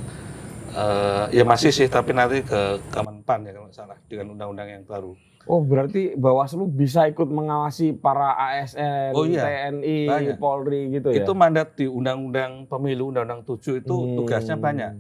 eh, 0.70 1.24
ya 1.30 1.44
masih 1.44 1.70
sih 1.70 1.86
tapi 1.86 2.10
nanti 2.10 2.42
ke 2.42 2.82
Kemenpan 2.88 3.40
ya 3.42 3.52
kalau 3.52 3.66
nggak 3.68 3.78
salah 3.78 3.96
dengan 4.04 4.32
undang-undang 4.32 4.68
yang 4.70 4.82
baru 4.82 5.14
Oh 5.42 5.58
berarti 5.58 6.14
Bawaslu 6.14 6.66
bisa 6.66 7.02
ikut 7.04 7.26
mengawasi 7.26 7.94
para 7.94 8.30
ASN, 8.32 9.10
Oh, 9.10 9.26
iya. 9.26 9.42
TNI, 9.70 9.98
Banyak. 10.06 10.36
Polri 10.36 10.82
gitu 10.92 11.08
ya? 11.08 11.22
itu 11.22 11.32
mandat 11.32 11.74
di 11.74 11.86
undang-undang 11.86 12.66
pemilu 12.66 13.10
undang-undang 13.10 13.42
7 13.44 13.58
itu 13.76 13.96
Hmm. 13.96 14.14
tugasnya 14.18 14.54
banyak 14.56 14.92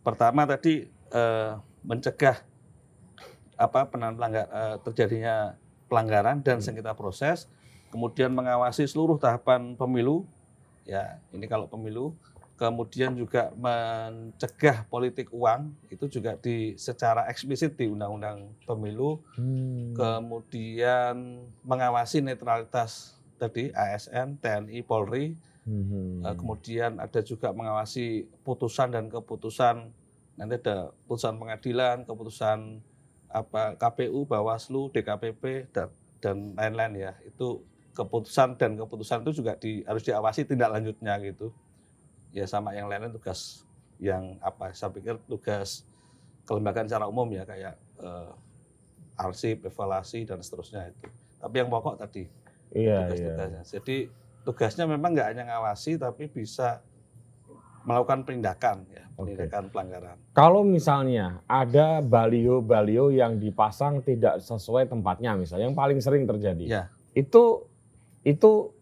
pertama 0.00 0.44
tadi 0.44 0.86
eh, 1.10 1.50
mencegah 1.82 2.40
apa 3.58 3.86
pelanggar 3.86 4.46
eh, 4.48 4.76
terjadinya 4.82 5.54
pelanggaran 5.86 6.40
dan 6.40 6.58
Hmm. 6.58 6.64
sengketa 6.64 6.96
proses, 6.96 7.46
kemudian 7.92 8.32
mengawasi 8.32 8.88
seluruh 8.88 9.20
tahapan 9.20 9.76
pemilu, 9.76 10.24
ya 10.88 11.20
ini 11.30 11.44
kalau 11.44 11.68
pemilu, 11.68 12.16
kemudian 12.56 13.12
juga 13.12 13.52
mencegah 13.54 14.88
politik 14.88 15.28
uang 15.34 15.74
itu 15.92 16.08
juga 16.08 16.38
di 16.40 16.74
secara 16.80 17.28
eksplisit 17.28 17.76
di 17.76 17.92
undang-undang 17.92 18.50
pemilu, 18.64 19.20
Hmm. 19.36 19.92
kemudian 19.92 21.44
mengawasi 21.62 22.24
netralitas 22.24 23.20
tadi 23.36 23.68
ASN, 23.74 24.38
TNI, 24.40 24.80
Polri, 24.82 25.36
Hmm. 25.62 26.26
Eh, 26.26 26.34
kemudian 26.34 26.98
ada 26.98 27.22
juga 27.22 27.54
mengawasi 27.54 28.26
putusan 28.42 28.90
dan 28.90 29.06
keputusan 29.06 29.94
nanti 30.42 30.58
ada 30.58 30.90
putusan 31.06 31.38
pengadilan, 31.38 32.02
keputusan 32.02 32.82
apa 33.30 33.78
KPU, 33.78 34.26
Bawaslu, 34.26 34.90
DKPP 34.90 35.70
dan 35.70 35.88
dan 36.18 36.36
lain-lain 36.58 37.10
ya. 37.10 37.12
Itu 37.22 37.62
keputusan 37.94 38.58
dan 38.58 38.74
keputusan 38.74 39.22
itu 39.22 39.38
juga 39.38 39.54
di, 39.54 39.86
harus 39.86 40.02
diawasi 40.02 40.44
tindak 40.50 40.74
lanjutnya 40.74 41.14
gitu. 41.22 41.54
Ya 42.34 42.50
sama 42.50 42.74
yang 42.74 42.90
lainnya 42.90 43.14
tugas 43.14 43.62
yang 44.02 44.36
apa? 44.42 44.74
Saya 44.74 44.90
pikir 44.90 45.22
tugas 45.30 45.86
kelembagaan 46.44 46.90
secara 46.90 47.06
umum 47.06 47.30
ya 47.30 47.46
kayak 47.46 47.78
eh, 48.02 48.32
arsip, 49.14 49.62
evaluasi 49.62 50.26
dan 50.26 50.42
seterusnya 50.42 50.90
itu. 50.90 51.06
Tapi 51.38 51.54
yang 51.62 51.70
pokok 51.70 52.02
tadi 52.02 52.26
Iya, 52.72 52.82
iya. 52.82 52.98
tugas-tugasnya. 53.08 53.62
Jadi 53.68 53.96
tugasnya 54.42 54.84
memang 54.88 55.12
nggak 55.14 55.28
hanya 55.36 55.44
ngawasi 55.54 56.00
tapi 56.00 56.26
bisa 56.26 56.82
melakukan 57.84 58.24
penindakan 58.26 58.86
ya, 58.90 59.04
penindakan 59.14 59.68
pelanggaran. 59.70 60.16
Kalau 60.32 60.62
misalnya 60.62 61.40
ada 61.46 62.00
balio-balio 62.02 63.10
yang 63.12 63.36
dipasang 63.38 64.02
tidak 64.02 64.40
sesuai 64.42 64.88
tempatnya, 64.90 65.34
misalnya 65.36 65.70
yang 65.70 65.78
paling 65.78 65.98
sering 65.98 66.24
terjadi, 66.24 66.64
Ya, 66.66 66.82
itu 67.12 67.66
itu 68.22 68.72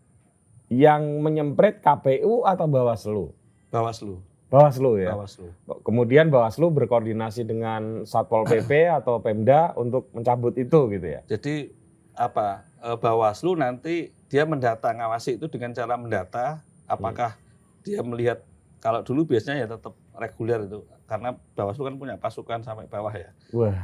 yang 0.70 1.24
menyemprit 1.24 1.82
KPU 1.82 2.46
atau 2.46 2.66
Bawaslu? 2.70 3.34
Bawaslu, 3.70 4.22
Bawaslu 4.50 4.90
ya. 5.02 5.14
Bawaslu. 5.14 5.50
Kemudian 5.82 6.30
Bawaslu 6.30 6.70
berkoordinasi 6.70 7.42
dengan 7.46 8.06
Satpol 8.06 8.46
PP 8.50 8.86
atau 8.90 9.18
Pemda 9.18 9.74
untuk 9.74 10.10
mencabut 10.14 10.54
itu 10.54 10.90
gitu 10.90 11.06
ya. 11.06 11.20
Jadi 11.26 11.74
apa? 12.14 12.70
eh, 12.80 12.96
Bawaslu 12.96 13.56
nanti 13.60 14.10
dia 14.30 14.48
mendata 14.48 14.90
ngawasi 14.94 15.36
itu 15.36 15.46
dengan 15.52 15.74
cara 15.76 15.94
mendata 16.00 16.64
apakah 16.88 17.36
dia 17.84 18.00
melihat 18.00 18.42
kalau 18.80 19.04
dulu 19.04 19.28
biasanya 19.36 19.64
ya 19.64 19.68
tetap 19.68 19.92
reguler 20.16 20.64
itu 20.64 20.80
karena 21.04 21.36
Bawaslu 21.52 21.84
kan 21.84 21.96
punya 22.00 22.16
pasukan 22.16 22.64
sampai 22.64 22.88
bawah 22.88 23.12
ya. 23.12 23.30
Wah, 23.52 23.76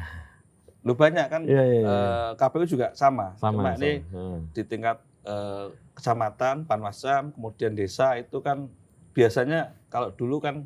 Lu 0.87 0.95
banyak 0.95 1.26
kan 1.26 1.43
iya 1.43 1.62
iya. 1.67 1.79
iya. 1.83 1.87
eh, 1.87 2.31
KPU 2.38 2.65
juga 2.65 2.95
sama. 2.97 3.35
sama. 3.37 3.59
Cuma 3.61 3.71
ini 3.76 4.00
sama. 4.07 4.15
Hmm. 4.15 4.38
di 4.55 4.62
tingkat 4.62 4.99
eh, 5.26 5.67
kecamatan, 5.99 6.65
panwascam, 6.65 7.35
kemudian 7.35 7.75
desa 7.75 8.15
itu 8.17 8.38
kan 8.41 8.71
biasanya 9.12 9.75
kalau 9.91 10.15
dulu 10.15 10.38
kan 10.38 10.65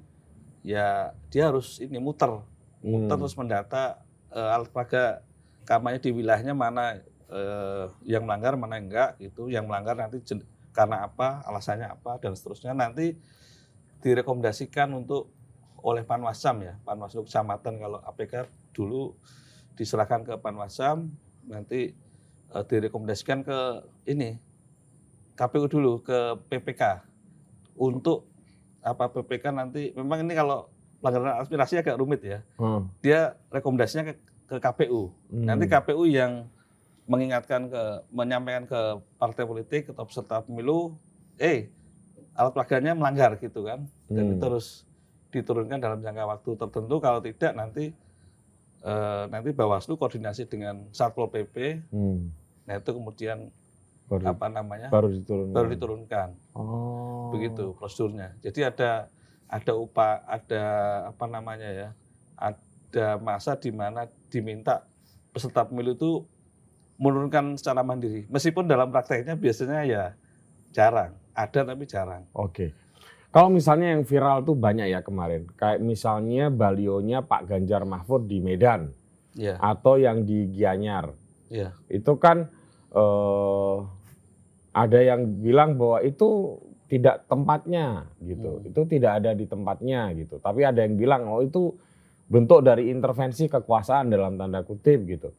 ya 0.60 1.16
dia 1.32 1.48
harus 1.48 1.80
ini 1.80 1.96
muter, 1.96 2.28
muter 2.84 3.16
Hmm. 3.16 3.20
terus 3.24 3.34
mendata 3.36 4.04
eh, 4.30 4.54
alat 4.54 4.68
peraga 4.68 5.24
kampanye 5.64 5.98
di 6.04 6.12
wilayahnya 6.12 6.52
mana 6.52 7.00
eh, 7.32 7.84
yang 8.04 8.28
melanggar 8.28 8.60
mana 8.60 8.76
enggak 8.76 9.16
gitu, 9.16 9.48
yang 9.48 9.64
melanggar 9.64 9.96
nanti 9.96 10.20
karena 10.76 11.08
apa, 11.08 11.40
alasannya 11.48 11.88
apa 11.88 12.20
dan 12.20 12.36
seterusnya 12.36 12.76
nanti 12.76 13.16
direkomendasikan 14.00 14.90
untuk 14.92 15.28
oleh 15.80 16.04
Panwascam 16.04 16.60
ya, 16.60 16.76
Panwaslu 16.84 17.24
kecamatan 17.24 17.80
kalau 17.80 17.98
APK 18.04 18.44
dulu 18.76 19.16
diserahkan 19.76 20.24
ke 20.24 20.34
Panwascam 20.36 21.08
nanti 21.48 21.92
eh, 22.52 22.64
direkomendasikan 22.68 23.40
ke 23.40 23.58
ini 24.04 24.36
KPU 25.32 25.72
dulu 25.72 26.04
ke 26.04 26.36
PPK 26.52 27.00
untuk 27.80 28.28
apa 28.84 29.08
PPK 29.08 29.44
nanti 29.52 29.88
memang 29.96 30.20
ini 30.20 30.36
kalau 30.36 30.68
pelanggaran 31.00 31.40
aspirasi 31.40 31.80
agak 31.80 31.96
rumit 31.96 32.20
ya 32.20 32.44
Hmm. 32.60 32.92
dia 33.00 33.40
rekomendasinya 33.48 34.12
ke, 34.12 34.14
ke 34.46 34.56
KPU 34.60 35.08
Hmm. 35.32 35.48
nanti 35.48 35.64
KPU 35.64 36.04
yang 36.04 36.44
mengingatkan 37.08 37.72
ke 37.72 37.82
menyampaikan 38.12 38.68
ke 38.68 38.80
partai 39.16 39.48
politik 39.48 39.88
atau 39.90 40.04
peserta 40.04 40.44
pemilu 40.44 40.92
eh 41.40 41.72
alat 42.32 42.52
peraganya 42.52 42.92
melanggar 42.92 43.36
gitu 43.36 43.62
kan 43.62 43.84
dan 44.06 44.22
Hmm. 44.22 44.30
itu 44.30 44.40
terus 44.40 44.66
diturunkan 45.30 45.78
dalam 45.78 45.98
jangka 45.98 46.24
waktu 46.28 46.50
tertentu 46.56 46.94
kalau 46.98 47.20
tidak 47.20 47.52
nanti 47.52 47.94
eh, 48.80 49.24
nanti 49.26 49.50
Bawaslu 49.50 49.94
koordinasi 49.94 50.46
dengan 50.46 50.88
Satpol 50.90 51.28
PP 51.28 51.84
Hmm. 51.88 52.32
nah 52.64 52.74
itu 52.74 52.90
kemudian 52.90 53.50
Baru, 54.06 54.26
apa 54.26 54.46
namanya 54.48 54.88
baru 54.88 55.06
diturunkan. 55.08 55.54
baru 55.54 55.66
diturunkan 55.68 56.28
Oh. 56.52 57.30
begitu 57.30 57.74
prosedurnya 57.74 58.34
jadi 58.40 58.70
ada 58.70 58.90
ada 59.46 59.72
upah 59.74 60.24
ada 60.24 60.62
apa 61.06 61.24
namanya 61.26 61.68
ya 61.68 61.88
ada 62.34 63.06
masa 63.16 63.54
di 63.54 63.70
mana 63.70 64.02
diminta 64.26 64.82
peserta 65.30 65.62
pemilu 65.62 65.92
itu 65.92 66.10
menurunkan 66.96 67.54
secara 67.54 67.80
mandiri 67.80 68.26
meskipun 68.26 68.64
dalam 68.64 68.88
prakteknya 68.88 69.34
biasanya 69.34 69.84
ya 69.84 70.04
jarang 70.70 71.14
ada 71.34 71.60
tapi 71.62 71.84
jarang 71.86 72.26
Oke. 72.34 72.74
Kalau 73.30 73.46
misalnya 73.46 73.94
yang 73.94 74.02
viral 74.02 74.42
tuh 74.42 74.58
banyak 74.58 74.90
ya 74.90 75.06
kemarin. 75.06 75.46
Kayak 75.54 75.78
misalnya 75.86 76.50
balionya 76.50 77.22
Pak 77.22 77.46
Ganjar 77.46 77.86
Mahfud 77.86 78.26
di 78.26 78.42
Medan 78.42 78.90
ya 79.38 79.54
atau 79.62 79.94
yang 79.94 80.26
di 80.26 80.50
Gianyar. 80.50 81.14
ya 81.46 81.70
Itu 81.86 82.18
kan 82.18 82.50
eh, 82.90 83.76
ada 84.74 84.98
yang 84.98 85.38
bilang 85.38 85.78
bahwa 85.78 86.02
itu 86.02 86.58
tidak 86.90 87.30
tempatnya 87.30 88.10
gitu. 88.18 88.58
Hmm. 88.58 88.66
Itu 88.66 88.82
tidak 88.90 89.22
ada 89.22 89.30
di 89.30 89.46
tempatnya 89.46 90.10
gitu. 90.18 90.42
Tapi 90.42 90.66
ada 90.66 90.82
yang 90.82 90.98
bilang 90.98 91.30
oh 91.30 91.38
itu 91.38 91.70
bentuk 92.26 92.66
dari 92.66 92.90
intervensi 92.90 93.46
kekuasaan 93.46 94.10
dalam 94.10 94.34
tanda 94.34 94.66
kutip 94.66 95.06
gitu. 95.06 95.30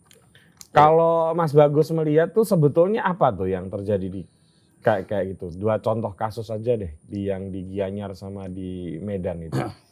Kalau 0.72 1.36
Mas 1.36 1.52
Bagus 1.52 1.92
melihat 1.92 2.32
tuh 2.32 2.48
sebetulnya 2.48 3.04
apa 3.04 3.36
tuh 3.36 3.52
yang 3.52 3.68
terjadi 3.68 4.08
di 4.08 4.24
kayak 4.82 5.04
kayak 5.08 5.26
gitu. 5.38 5.46
Dua 5.56 5.78
contoh 5.78 6.12
kasus 6.14 6.50
aja 6.50 6.74
deh 6.76 6.92
di 7.06 7.30
yang 7.30 7.54
di 7.54 7.66
Gianyar 7.70 8.18
sama 8.18 8.50
di 8.50 8.98
Medan 9.00 9.42
itu. 9.46 9.58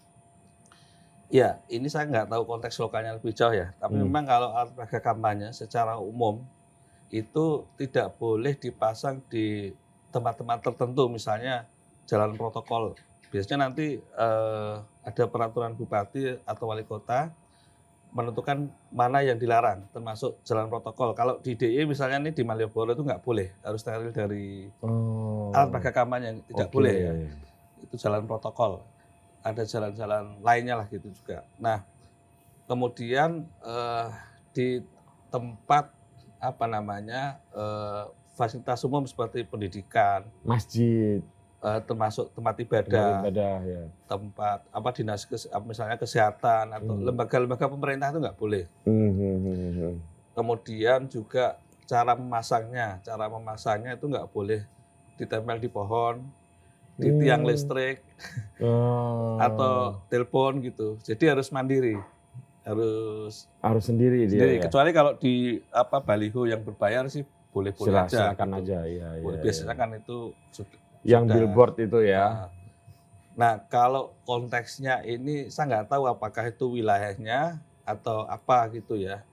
Ya, 1.29 1.61
ini 1.69 1.85
saya 1.93 2.09
nggak 2.09 2.33
tahu 2.33 2.41
konteks 2.41 2.81
lokalnya 2.81 3.13
lebih 3.13 3.37
jauh 3.37 3.53
ya. 3.53 3.69
Tapi 3.77 4.01
Hmm. 4.01 4.09
memang 4.09 4.25
kalau 4.25 4.49
alat 4.49 4.73
peraga 4.73 4.97
kampanye 4.97 5.53
secara 5.53 6.01
umum 6.01 6.41
itu 7.13 7.69
tidak 7.77 8.17
boleh 8.17 8.57
dipasang 8.57 9.21
di 9.29 9.69
tempat-tempat 10.09 10.57
tertentu, 10.65 11.05
misalnya 11.05 11.69
jalan 12.09 12.33
protokol. 12.33 12.97
Biasanya 13.29 13.69
nanti 13.69 14.01
eh, 14.01 14.75
ada 15.05 15.23
peraturan 15.29 15.77
bupati 15.77 16.41
atau 16.49 16.65
wali 16.65 16.81
kota 16.81 17.29
menentukan 18.09 18.73
mana 18.89 19.21
yang 19.21 19.37
dilarang, 19.37 19.85
termasuk 19.93 20.41
jalan 20.41 20.65
protokol. 20.65 21.13
Kalau 21.13 21.37
di 21.39 21.53
DIY 21.53 21.85
misalnya 21.85 22.17
ini 22.17 22.33
di 22.33 22.41
Malioboro 22.41 22.97
itu 22.97 23.05
nggak 23.05 23.21
boleh, 23.21 23.53
harus 23.61 23.81
steril 23.85 24.09
dari 24.09 24.65
Oh. 24.81 25.53
alat 25.53 25.69
peraga 25.69 25.91
kampanye, 25.93 26.41
tidak 26.49 26.67
Oke. 26.69 26.73
boleh 26.73 26.93
ya 26.97 27.13
itu 27.83 27.95
jalan 27.95 28.25
protokol. 28.27 28.83
Ada 29.39 29.63
jalan-jalan 29.63 30.43
lainnya 30.43 30.75
lah 30.83 30.85
gitu 30.91 31.07
juga. 31.15 31.47
Nah, 31.57 31.85
kemudian 32.67 33.47
eh, 33.63 34.07
di 34.51 34.83
tempat 35.31 35.93
apa 36.39 36.65
namanya 36.67 37.39
eh, 37.55 38.03
fasilitas 38.35 38.83
umum 38.83 39.03
seperti 39.07 39.43
pendidikan, 39.43 40.27
Masjid, 40.43 41.19
eh, 41.59 41.79
termasuk 41.81 42.31
tempat 42.31 42.55
tempat 42.55 42.63
ibadah, 42.85 43.09
ibadah 43.21 43.55
ya. 43.61 43.83
tempat 44.05 44.59
apa 44.69 44.89
dinas 44.91 45.21
kes- 45.23 45.51
misalnya 45.61 45.95
kesehatan 45.95 46.71
atau 46.71 46.93
Hmm. 46.93 47.03
lembaga-lembaga 47.03 47.67
pemerintah 47.67 48.09
itu 48.09 48.19
nggak 48.19 48.37
boleh. 48.37 48.63
Hmm, 48.83 49.09
hmm, 49.09 49.37
hmm, 49.37 49.71
hmm. 49.73 49.95
Kemudian 50.31 50.99
juga 51.05 51.59
cara 51.83 52.13
memasangnya, 52.13 53.01
cara 53.01 53.27
memasangnya 53.27 53.93
itu 53.93 54.05
nggak 54.05 54.29
boleh 54.29 54.63
ditempel 55.15 55.57
di 55.57 55.67
pohon, 55.67 56.23
di 56.95 57.11
tiang 57.17 57.43
listrik, 57.43 57.99
Oh. 58.57 59.35
atau 59.41 59.99
telepon 60.07 60.59
gitu. 60.61 60.95
Jadi 61.01 61.27
harus 61.27 61.47
mandiri, 61.49 61.99
harus 62.63 63.51
harus 63.59 63.83
sendiri 63.83 64.23
dia. 64.23 64.35
sendiri. 64.37 64.53
ya? 64.55 64.63
Kecuali 64.63 64.89
kalau 64.91 65.11
di 65.13 65.33
apa 65.69 65.99
baliho 65.99 66.43
yang 66.45 66.61
berbayar 66.61 67.03
sih 67.07 67.23
boleh 67.49 67.73
boleh 67.73 67.91
Sila- 67.91 68.05
aja. 68.05 68.17
silakan 68.31 68.47
gitu. 68.53 68.59
aja 68.63 68.79
ya. 68.85 69.07
ya, 69.11 69.19
Boleh 69.19 69.37
ya. 69.37 69.43
biasanya 69.43 69.75
kan 69.75 69.89
itu. 69.93 70.19
Yang 71.03 71.23
sudah- 71.25 71.35
billboard 71.35 71.75
itu 71.79 71.99
ya. 72.03 72.25
Nah, 72.27 72.57
Nah 73.39 73.53
kalau 73.71 74.19
konteksnya 74.27 74.99
ini 75.01 75.47
saya 75.47 75.71
nggak 75.71 75.87
tahu 75.87 76.03
apakah 76.05 76.51
itu 76.51 76.75
wilayahnya 76.75 77.55
atau 77.87 78.27
apa 78.27 78.67
gitu 78.69 78.99
ya. 78.99 79.23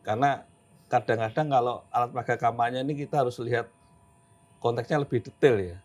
Karena 0.00 0.48
kadang-kadang 0.88 1.52
kalau 1.52 1.74
alat 1.88 2.08
peraga 2.10 2.36
kampanye 2.40 2.80
ini 2.80 2.96
kita 2.96 3.20
harus 3.20 3.36
lihat 3.38 3.68
konteksnya 4.56 5.04
lebih 5.04 5.20
detail 5.20 5.56
ya. 5.60 5.76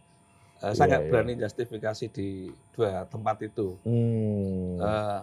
Eh, 0.57 0.71
saya 0.73 0.87
Iya, 0.87 0.89
nggak 0.89 1.03
iya. 1.03 1.09
berani 1.11 1.33
justifikasi 1.35 2.05
di 2.07 2.27
dua 2.71 3.03
tempat 3.05 3.35
itu. 3.43 3.75
Hmm. 3.83 4.79
Eh, 4.79 5.19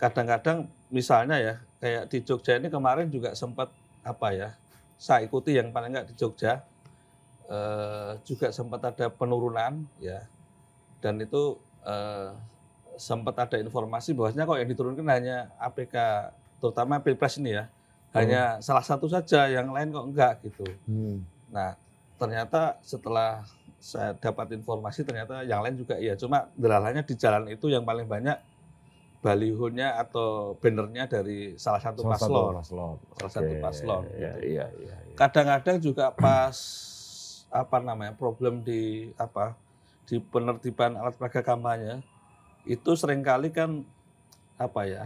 kadang-kadang 0.00 0.58
misalnya 0.88 1.36
ya 1.36 1.54
kayak 1.76 2.08
di 2.08 2.18
Jogja 2.24 2.56
ini 2.56 2.66
kemarin 2.66 3.06
juga 3.06 3.36
sempat 3.36 3.68
apa 4.02 4.32
ya 4.32 4.48
saya 4.96 5.22
ikuti 5.22 5.54
yang 5.54 5.70
paling 5.70 5.92
nggak 5.92 6.08
di 6.10 6.14
Jogja 6.16 6.64
eh, 7.52 8.10
juga 8.24 8.48
sempat 8.48 8.80
ada 8.88 9.12
penurunan 9.12 9.84
ya 10.00 10.24
dan 11.04 11.20
itu 11.20 11.60
eh, 11.84 12.32
sempat 12.96 13.36
ada 13.36 13.56
informasi 13.60 14.16
bahwasanya 14.16 14.48
kok 14.48 14.58
yang 14.60 14.70
diturunkan 14.72 15.06
hanya 15.08 15.36
APK 15.60 15.94
terutama 16.60 17.00
pilpres 17.04 17.36
ini 17.36 17.60
ya 17.60 17.64
hanya 18.12 18.60
salah 18.60 18.84
satu 18.84 19.08
saja 19.08 19.48
yang 19.48 19.72
lain 19.72 19.92
kok 19.92 20.06
enggak 20.08 20.34
gitu 20.44 20.64
Hmm. 20.88 21.24
Nah, 21.52 21.76
ternyata 22.16 22.80
setelah 22.80 23.44
saya 23.76 24.14
dapat 24.16 24.56
informasi 24.56 25.04
ternyata 25.04 25.44
yang 25.44 25.60
lain 25.60 25.76
juga 25.76 26.00
iya. 26.00 26.16
Cuma 26.16 26.48
delalanya 26.56 27.04
di 27.04 27.12
jalan 27.12 27.44
itu 27.50 27.68
yang 27.68 27.84
paling 27.84 28.08
banyak 28.08 28.38
balihonya 29.20 30.00
atau 30.00 30.54
bannernya 30.58 31.06
dari 31.10 31.54
salah 31.60 31.78
satu 31.82 32.02
Salah 32.06 32.18
satu 32.18 32.40
paslon. 32.56 32.96
Salah 33.18 33.32
satu 33.32 33.52
paslon, 33.60 34.02
Iya, 34.16 34.32
gitu. 34.38 34.48
iya, 34.48 34.66
iya. 34.80 34.96
iya. 35.02 35.14
Kadang-kadang 35.14 35.76
juga 35.78 36.10
pas 36.14 36.56
apa 37.52 37.78
namanya 37.84 38.16
problem 38.16 38.64
di 38.64 39.12
apa 39.20 39.52
di 40.08 40.18
penertiban 40.18 40.96
alat 40.96 41.14
peraga 41.14 41.44
kampanye 41.44 42.00
itu 42.64 42.96
sering 42.96 43.20
kali 43.20 43.52
kan 43.52 43.84
apa 44.56 44.80
ya 44.88 45.04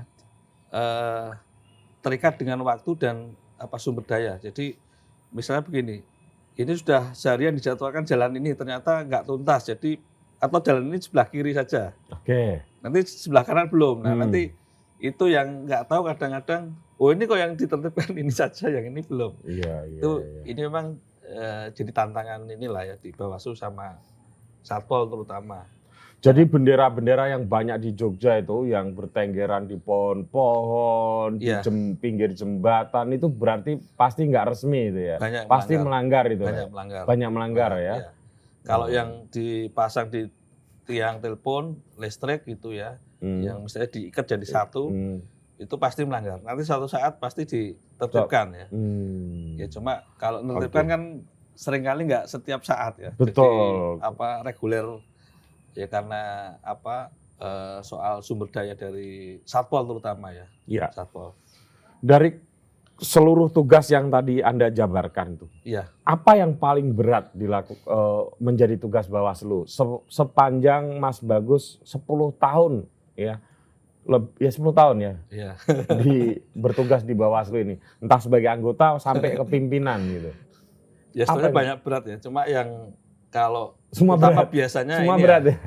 eh, 0.71 1.29
terikat 2.07 2.39
dengan 2.39 2.63
waktu 2.63 2.91
dan 2.95 3.35
apa 3.59 3.77
sumber 3.81 4.07
daya. 4.07 4.39
Jadi 4.39 4.77
misalnya 5.33 5.67
begini, 5.67 6.05
ini 6.55 6.73
sudah 6.79 7.11
seharian 7.17 7.57
dijadwalkan 7.57 8.07
jalan 8.07 8.37
ini 8.39 8.55
ternyata 8.55 9.03
nggak 9.03 9.27
tuntas, 9.27 9.67
jadi 9.67 9.99
atau 10.37 10.61
jalan 10.61 10.93
ini 10.93 11.01
sebelah 11.01 11.27
kiri 11.27 11.57
saja, 11.57 11.97
Oke. 12.13 12.61
nanti 12.85 13.09
sebelah 13.09 13.43
kanan 13.43 13.73
belum. 13.73 14.05
Nah 14.05 14.13
Hmm. 14.13 14.21
nanti 14.29 14.53
itu 15.01 15.25
yang 15.27 15.65
nggak 15.65 15.89
tahu 15.89 16.07
kadang-kadang, 16.07 16.77
oh 17.01 17.09
ini 17.11 17.25
kok 17.25 17.41
yang 17.41 17.53
ditertibkan 17.57 18.13
ini 18.23 18.33
saja, 18.33 18.69
yang 18.69 18.87
ini 18.93 19.01
belum. 19.03 19.33
Iya, 19.43 19.77
iya. 19.89 20.01
itu 20.01 20.11
iya. 20.23 20.41
ini 20.53 20.61
memang 20.69 20.87
eh, 21.29 21.67
jadi 21.71 21.91
tantangan 21.93 22.47
inilah 22.47 22.83
ya 22.85 22.97
di 22.97 23.11
Bawaslu 23.11 23.53
sama 23.53 23.99
Satpol 24.61 25.07
terutama. 25.07 25.67
Jadi 26.17 26.43
bendera-bendera 26.43 27.29
yang 27.29 27.45
banyak 27.45 27.77
di 27.79 27.91
Jogja 27.93 28.41
itu 28.41 28.67
yang 28.67 28.97
bertenggeran 28.97 29.69
di 29.69 29.77
pohon-pohon, 29.77 31.39
di 31.39 31.47
Iya. 31.47 31.61
jem- 31.61 31.95
pinggir 31.95 32.33
jembatan 32.33 33.13
itu 33.13 33.29
berarti 33.29 33.77
pasti 33.95 34.25
nggak 34.25 34.45
resmi 34.49 34.91
itu 34.91 35.01
ya. 35.05 35.17
Banyak 35.17 35.45
Pasti 35.45 35.77
melanggar, 35.77 35.87
melanggar 36.27 36.35
itu. 36.35 36.45
banyak 36.45 36.57
ya? 36.59 36.73
melanggar. 36.73 37.03
Banyak 37.05 37.31
melanggar 37.31 37.73
ya. 37.75 37.95
Iya. 37.97 38.11
Kalau 38.65 38.87
Oh. 38.87 38.91
yang 38.91 39.09
dipasang 39.29 40.09
di 40.09 40.27
tiang 40.83 41.21
telepon 41.21 41.63
listrik 41.95 42.43
gitu 42.45 42.71
ya, 42.71 42.99
Hmm. 43.19 43.43
yang 43.43 43.59
misalnya 43.61 43.87
diikat 43.89 44.25
jadi 44.27 44.47
satu, 44.47 44.89
Hmm. 44.89 45.19
Itu 45.57 45.75
pasti 45.77 46.05
melanggar. 46.05 46.41
Nanti 46.41 46.63
suatu 46.63 46.85
saat 46.85 47.17
pasti 47.17 47.49
ditertibkan 47.49 48.47
ya. 48.53 48.67
Hmm. 48.69 49.57
Ya 49.57 49.67
cuma 49.67 50.05
kalau 50.17 50.45
menertibkan 50.45 50.85
Oke. 50.85 50.93
kan 50.93 51.03
sering 51.57 51.85
kali 51.85 52.05
nggak 52.05 52.29
setiap 52.29 52.61
saat 52.61 53.01
ya. 53.01 53.11
Betul. 53.17 53.97
Jadi 53.97 54.05
apa 54.05 54.29
reguler 54.45 54.87
ya 55.73 55.89
karena 55.89 56.23
apa 56.61 57.09
eh, 57.37 57.79
soal 57.81 58.21
sumber 58.21 58.53
daya 58.53 58.77
dari 58.77 59.41
satpol 59.49 59.89
terutama 59.89 60.33
ya. 60.33 60.47
Iya. 60.69 60.93
Satpol. 60.93 61.33
Dari 62.05 62.37
seluruh 62.97 63.53
tugas 63.53 63.93
yang 63.93 64.09
tadi 64.09 64.41
Anda 64.41 64.73
jabarkan 64.73 65.37
tuh, 65.37 65.53
Iya. 65.69 65.85
apa 66.01 66.41
yang 66.41 66.57
paling 66.57 66.97
berat 66.97 67.29
dilakukan 67.37 67.85
menjadi 68.41 68.81
tugas 68.81 69.05
Bawaslu 69.05 69.69
Se- 69.69 70.05
sepanjang 70.09 70.97
Mas 70.97 71.21
Bagus 71.21 71.77
10 71.85 72.01
tahun 72.41 72.89
ya. 73.13 73.37
Leb- 74.07 74.39
ya 74.39 74.49
10 74.49 74.71
tahun 74.73 74.97
ya 74.99 75.13
Iya. 75.29 75.51
di 76.01 76.17
bertugas 76.53 77.03
di 77.03 77.13
Bawaslu 77.13 77.59
ini. 77.59 77.75
Entah 77.99 78.19
sebagai 78.19 78.47
anggota 78.47 78.97
sampai 78.97 79.35
ke 79.35 79.45
pimpinan 79.45 79.99
gitu. 80.07 80.31
Ya 81.13 81.25
Apa 81.25 81.35
sebenarnya 81.35 81.49
ini? 81.49 81.59
banyak 81.59 81.79
berat 81.81 82.05
ya. 82.05 82.17
Cuma 82.19 82.41
yang 82.45 82.95
kalau 83.29 83.75
Semua 83.91 84.15
berat. 84.15 84.49
biasanya 84.49 84.97
Semua 85.01 85.15
ini 85.15 85.23
berat 85.23 85.43
ya, 85.43 85.55
ya. 85.57 85.59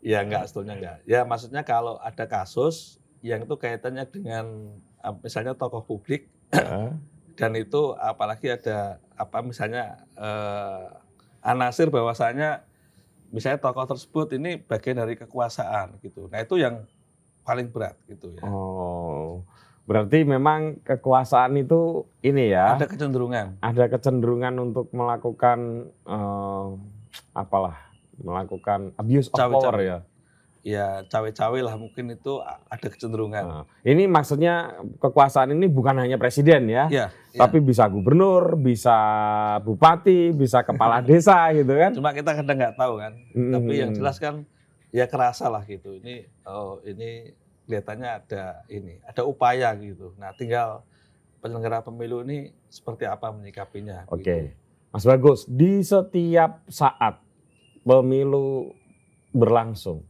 ya 0.00 0.18
enggak 0.20 0.42
sebetulnya 0.44 0.74
enggak. 0.76 0.96
Ya 1.04 1.20
maksudnya 1.22 1.62
kalau 1.62 1.96
ada 1.98 2.24
kasus 2.24 2.98
yang 3.20 3.42
itu 3.42 3.54
kaitannya 3.54 4.04
dengan 4.04 4.76
misalnya 5.20 5.52
tokoh 5.52 5.82
publik 5.82 6.28
Ya. 6.50 6.90
dan 7.38 7.54
itu 7.54 7.94
apalagi 7.94 8.50
ada 8.50 8.98
apa 9.14 9.40
misalnya 9.40 10.02
eh, 10.12 10.84
anasir 11.40 11.88
bahwasanya 11.88 12.66
misalnya 13.30 13.62
tokoh 13.62 13.86
tersebut 13.86 14.36
ini 14.36 14.60
bagian 14.60 14.98
dari 15.00 15.14
kekuasaan 15.18 15.98
gitu. 16.02 16.26
Nah 16.30 16.42
itu 16.42 16.58
yang 16.58 16.84
paling 17.46 17.70
berat 17.70 17.96
gitu 18.06 18.34
ya. 18.36 18.42
Oh. 18.46 19.42
Berarti 19.88 20.22
memang 20.22 20.78
kekuasaan 20.86 21.58
itu 21.58 22.06
ini 22.22 22.54
ya. 22.54 22.78
Ada 22.78 22.86
kecenderungan. 22.86 23.58
ada 23.58 23.84
kecenderungan 23.90 24.54
untuk 24.70 24.86
melakukan 24.94 25.90
eh, 26.06 26.68
apalah 27.34 27.90
melakukan 28.20 28.92
abuse 29.00 29.32
of 29.32 29.40
Cawe-cawe. 29.40 29.62
power 29.64 29.76
ya. 29.80 29.98
Ya 30.60 31.08
cawe-cawe 31.08 31.56
lah 31.64 31.72
mungkin 31.74 32.12
itu 32.12 32.36
ada 32.44 32.84
kecenderungan. 32.84 33.44
Nah, 33.44 33.64
ini 33.80 34.04
maksudnya 34.04 34.76
kekuasaan 35.00 35.56
ini 35.56 35.64
bukan 35.64 35.96
hanya 35.96 36.20
presiden 36.20 36.68
ya, 36.68 36.84
Ya, 36.92 37.08
ya. 37.32 37.38
tapi 37.40 37.64
bisa 37.64 37.88
gubernur, 37.88 38.60
bisa 38.60 38.92
bupati, 39.64 40.36
bisa 40.36 40.60
kepala 40.60 41.00
desa 41.06 41.48
gitu 41.56 41.72
kan. 41.72 41.96
cuma 41.96 42.12
kita 42.12 42.36
kadang 42.36 42.60
nggak 42.60 42.76
tahu 42.76 43.00
kan. 43.00 43.12
Mm, 43.32 43.52
Tapi 43.56 43.72
yang 43.72 43.90
jelas 43.96 44.20
kan 44.20 44.44
ya 44.92 45.08
kerasa 45.08 45.48
lah 45.48 45.64
gitu. 45.64 45.96
Ini 45.96 46.28
oh 46.44 46.84
ini 46.84 47.32
kelihatannya 47.64 48.10
ada 48.20 48.60
ini, 48.68 49.00
ada 49.00 49.24
upaya 49.24 49.72
gitu. 49.80 50.12
Nah, 50.20 50.36
tinggal 50.36 50.84
penyelenggara 51.40 51.80
pemilu 51.80 52.20
ini 52.20 52.52
seperti 52.68 53.08
apa 53.08 53.32
menyikapinya. 53.32 54.04
Oke. 54.12 54.20
gitu. 54.20 54.52
Mas 54.92 55.08
Bagus, 55.08 55.48
di 55.48 55.80
setiap 55.80 56.66
saat 56.66 57.16
pemilu 57.80 58.74
berlangsung, 59.30 60.02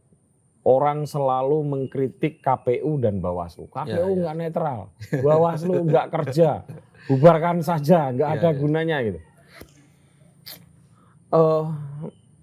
orang 0.62 1.08
selalu 1.08 1.64
mengkritik 1.64 2.40
KPU 2.40 3.00
dan 3.00 3.18
Bawaslu. 3.18 3.64
KPU 3.66 3.88
Ya, 3.88 4.04
ya. 4.04 4.16
nggak 4.26 4.36
netral, 4.36 4.80
Bawaslu 5.20 5.88
nggak 5.88 6.06
kerja, 6.12 6.64
bubarkan 7.08 7.64
saja, 7.64 8.12
nggak 8.12 8.28
Ya, 8.28 8.36
ada 8.36 8.50
ya. 8.52 8.58
gunanya 8.58 8.96
gitu. 9.00 9.20
Eh, 11.30 11.64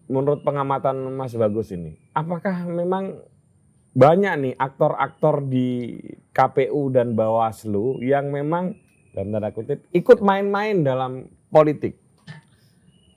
menurut 0.07 0.41
pengamatan 0.41 0.95
Mas 1.11 1.35
Bagus 1.35 1.69
ini, 1.69 1.99
apakah 2.11 2.63
memang 2.63 3.19
banyak 3.91 4.33
nih 4.39 4.53
aktor-aktor 4.55 5.43
di 5.43 5.99
KPU 6.31 6.87
dan 6.89 7.11
Bawaslu 7.11 7.99
yang 7.99 8.31
memang 8.31 8.77
dalam 9.11 9.33
tanda 9.33 9.49
kutip 9.49 9.83
ikut 9.91 10.21
main-main 10.21 10.85
dalam 10.85 11.25
politik? 11.49 11.97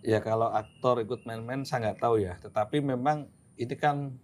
Ya 0.01 0.19
kalau 0.19 0.49
aktor 0.49 1.05
ikut 1.05 1.29
main-main 1.29 1.61
saya 1.63 1.93
nggak 1.93 2.01
tahu 2.01 2.25
ya. 2.25 2.35
Tetapi 2.41 2.81
memang 2.81 3.29
ini 3.55 3.75
kan 3.77 4.17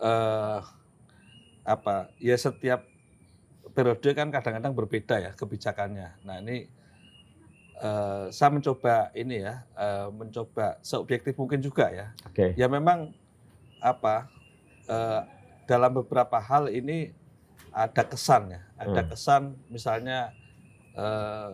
eh, 0.00 0.60
apa? 1.64 2.08
Ya 2.18 2.36
setiap 2.38 2.86
periode 3.76 4.10
kan 4.16 4.32
kadang-kadang 4.32 4.74
berbeda 4.74 5.20
ya 5.20 5.30
kebijakannya. 5.36 6.18
Nah 6.24 6.40
ini 6.42 6.66
eh, 7.78 8.24
saya 8.34 8.50
mencoba 8.50 9.14
ini 9.14 9.44
ya, 9.44 9.62
eh, 9.78 10.08
mencoba 10.10 10.78
seobjektif 10.82 11.38
mungkin 11.38 11.62
juga 11.62 11.90
ya. 11.92 12.06
Oke. 12.26 12.54
Ya 12.58 12.66
memang 12.66 13.12
apa? 13.78 14.26
eh, 14.88 15.20
dalam 15.68 15.92
beberapa 16.00 16.40
hal 16.40 16.72
ini 16.72 17.12
ada 17.76 18.00
kesan 18.08 18.48
ya, 18.56 18.64
ada 18.80 19.04
Hmm. 19.04 19.10
kesan 19.12 19.42
misalnya 19.68 20.32
eh, 20.96 21.52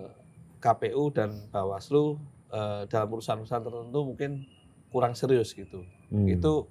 KPU 0.63 1.11
dan 1.11 1.35
Bawaslu 1.51 2.17
eh, 2.49 2.87
dalam 2.87 3.11
urusan-urusan 3.11 3.61
tertentu 3.67 4.01
mungkin 4.07 4.47
kurang 4.95 5.19
serius 5.19 5.51
gitu. 5.51 5.83
Hmm. 6.15 6.31
Itu 6.31 6.71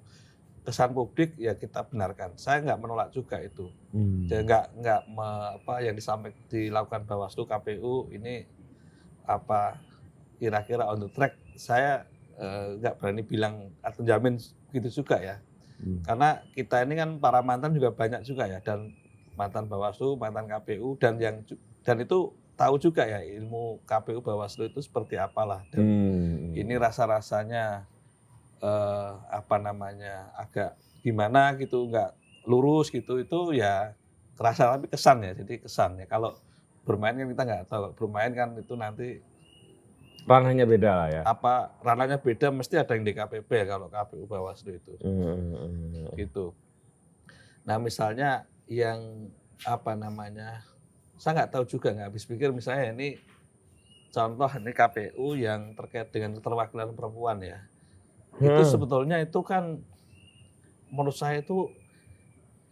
kesan 0.64 0.90
publik 0.90 1.36
ya 1.36 1.52
kita 1.54 1.84
benarkan. 1.84 2.34
Saya 2.34 2.64
nggak 2.64 2.80
menolak 2.80 3.08
juga 3.10 3.36
itu. 3.38 3.68
Hmm. 3.92 4.24
Jadi 4.24 4.48
nggak 4.48 4.64
nggak 4.80 5.00
me- 5.08 5.50
apa 5.60 5.74
yang 5.80 5.92
disampaikan 5.92 6.40
dilakukan 6.48 7.04
Bawaslu 7.04 7.44
KPU 7.44 8.08
ini 8.10 8.48
apa 9.24 9.76
kira-kira 10.36 10.88
on 10.88 11.04
the 11.04 11.10
track. 11.12 11.36
Saya 11.54 12.08
eh, 12.34 12.80
nggak 12.80 12.98
berani 12.98 13.22
bilang 13.22 13.54
atau 13.78 14.00
jamin 14.02 14.40
gitu 14.72 15.04
juga 15.04 15.20
ya. 15.20 15.36
Hmm. 15.78 16.00
Karena 16.00 16.40
kita 16.50 16.80
ini 16.82 16.94
kan 16.96 17.10
para 17.20 17.44
mantan 17.44 17.76
juga 17.76 17.92
banyak 17.92 18.24
juga 18.24 18.48
ya 18.48 18.58
dan 18.58 18.90
mantan 19.36 19.68
Bawaslu, 19.68 20.16
mantan 20.16 20.48
KPU 20.48 20.96
dan 20.96 21.20
yang 21.20 21.44
dan 21.84 22.00
itu 22.00 22.32
tahu 22.54 22.78
juga 22.78 23.04
ya 23.04 23.20
ilmu 23.20 23.82
KPU 23.84 24.22
Bawaslu 24.22 24.70
itu 24.70 24.80
seperti 24.80 25.18
apalah 25.18 25.66
dan 25.68 25.82
Hmm. 25.82 26.54
ini 26.54 26.78
rasa-rasanya 26.78 27.84
eh, 28.64 29.10
apa 29.28 29.56
namanya 29.60 30.32
agak 30.40 30.72
gimana 31.04 31.52
gitu 31.60 31.84
nggak 31.84 32.16
lurus 32.48 32.88
gitu 32.88 33.20
itu 33.20 33.52
ya 33.52 33.92
kerasa 34.34 34.72
tapi 34.72 34.88
kesan 34.88 35.20
ya 35.20 35.32
jadi 35.36 35.60
kesan 35.60 36.00
ya 36.00 36.06
kalau 36.08 36.32
bermain 36.84 37.12
kan 37.16 37.28
kita 37.28 37.42
nggak 37.44 37.64
tahu 37.68 37.84
bermain 37.96 38.32
kan 38.32 38.48
itu 38.56 38.74
nanti 38.74 39.08
ranahnya 40.24 40.64
beda 40.64 40.90
lah 40.96 41.08
ya. 41.12 41.22
apa 41.28 41.76
ranahnya 41.84 42.16
beda 42.16 42.48
mesti 42.48 42.80
ada 42.80 42.96
yang 42.96 43.04
DKPP 43.04 43.44
ya 43.52 43.66
kalau 43.76 43.92
KPU 43.92 44.24
Bawaslu 44.24 44.72
itu 44.72 44.92
Hmm. 45.04 46.08
gitu. 46.16 46.56
Nah 47.68 47.76
misalnya 47.76 48.48
yang 48.64 49.28
apa 49.64 49.92
namanya, 49.92 50.64
saya 51.16 51.44
nggak 51.44 51.52
tahu 51.52 51.64
juga 51.68 51.92
nggak 51.92 52.08
habis 52.08 52.24
pikir 52.24 52.52
misalnya 52.52 52.92
ini 52.96 53.20
contoh 54.12 54.48
ini 54.48 54.72
KPU 54.72 55.36
yang 55.36 55.76
terkait 55.76 56.08
dengan 56.08 56.36
keterwakilan 56.36 56.92
perempuan 56.96 57.40
ya, 57.44 57.60
itu 58.42 58.60
Hmm. 58.62 58.70
sebetulnya 58.70 59.22
itu 59.22 59.40
kan 59.46 59.78
menurut 60.90 61.14
saya 61.14 61.42
itu 61.42 61.70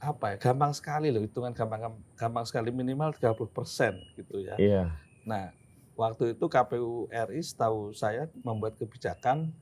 apa 0.02 0.34
ya 0.34 0.36
gampang 0.50 0.74
sekali 0.74 1.14
loh 1.14 1.22
hitungan 1.22 1.54
gampang 1.54 1.94
gampang 2.18 2.42
sekali 2.42 2.74
minimal 2.74 3.14
30% 3.14 3.94
gitu 4.18 4.42
ya. 4.42 4.58
Iya. 4.58 4.90
Nah, 5.22 5.54
waktu 5.94 6.34
itu 6.34 6.44
KPU 6.50 7.06
RI 7.06 7.38
setahu 7.38 7.94
saya 7.94 8.26
membuat 8.42 8.74
kebijakan 8.82 9.54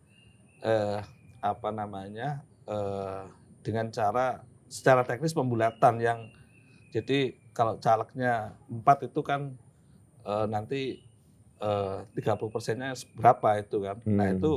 eh, 0.65 1.05
apa 1.45 1.69
namanya 1.69 2.41
eh, 2.65 3.29
dengan 3.61 3.93
cara 3.93 4.41
secara 4.73 5.05
teknis 5.05 5.37
pembulatan 5.37 6.01
yang 6.01 6.19
jadi 6.89 7.37
kalau 7.53 7.77
calegnya 7.77 8.57
empat 8.73 9.13
itu 9.13 9.21
kan 9.21 9.53
eh, 10.25 10.47
nanti 10.49 11.05
eh, 11.61 11.99
30 12.17 12.49
persennya 12.49 12.97
berapa 13.13 13.61
itu 13.61 13.85
kan? 13.85 14.01
Nah 14.09 14.33
Hmm. 14.33 14.37
itu 14.41 14.53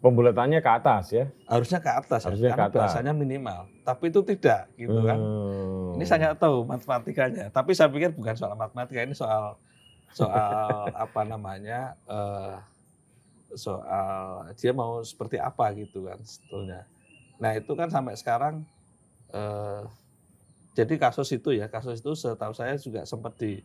Pembulatannya 0.00 0.64
ke 0.64 0.70
atas 0.70 1.12
ya. 1.12 1.28
harusnya 1.44 1.76
ke 1.76 1.92
atas 1.92 2.24
Harusnya 2.24 2.48
ya, 2.48 2.56
karena 2.56 2.66
ke 2.66 2.72
atas. 2.72 2.80
bahasanya 2.80 3.12
minimal. 3.12 3.68
Tapi 3.84 4.08
itu 4.08 4.20
tidak 4.24 4.72
gitu 4.74 4.96
kan? 5.04 5.20
Hmm. 5.20 6.00
Ini 6.00 6.04
saya 6.08 6.18
nggak 6.24 6.38
tahu 6.40 6.56
matematikanya, 6.64 7.44
tapi 7.52 7.76
saya 7.76 7.92
pikir 7.92 8.16
bukan 8.16 8.32
soal 8.32 8.56
matematika 8.56 9.04
ini 9.04 9.12
soal 9.12 9.60
soal 10.16 10.88
apa 11.04 11.20
namanya 11.22 12.00
eh, 12.08 12.56
soal 13.52 14.48
dia 14.56 14.72
mau 14.72 15.04
seperti 15.04 15.36
apa 15.36 15.68
gitu 15.76 16.08
kan 16.08 16.16
sebetulnya. 16.22 16.88
Nah 17.36 17.52
itu 17.52 17.72
kan 17.76 17.92
sampai 17.92 18.16
sekarang 18.16 18.64
eh, 19.30 19.82
jadi 20.72 20.94
kasus 20.96 21.28
itu 21.28 21.52
ya 21.52 21.68
kasus 21.68 22.00
itu 22.00 22.16
setahu 22.16 22.56
saya 22.56 22.78
juga 22.80 23.04
sempat 23.04 23.36
di 23.36 23.60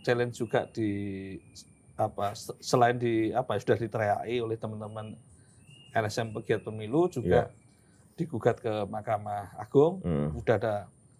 challenge 0.00 0.38
juga 0.38 0.64
di 0.64 0.90
apa 1.98 2.30
se- 2.32 2.54
selain 2.62 2.94
di 2.96 3.34
apa 3.34 3.58
sudah 3.58 3.76
diteriaki 3.76 4.38
oleh 4.38 4.54
teman-teman 4.54 5.18
LSM 5.92 6.32
pegiat 6.32 6.60
pemilu 6.62 7.08
juga 7.08 7.48
digugat 8.14 8.58
ke 8.58 8.84
Mahkamah 8.84 9.54
Agung. 9.56 10.02
Hmm. 10.02 10.34
udah 10.34 10.54
ada 10.58 10.74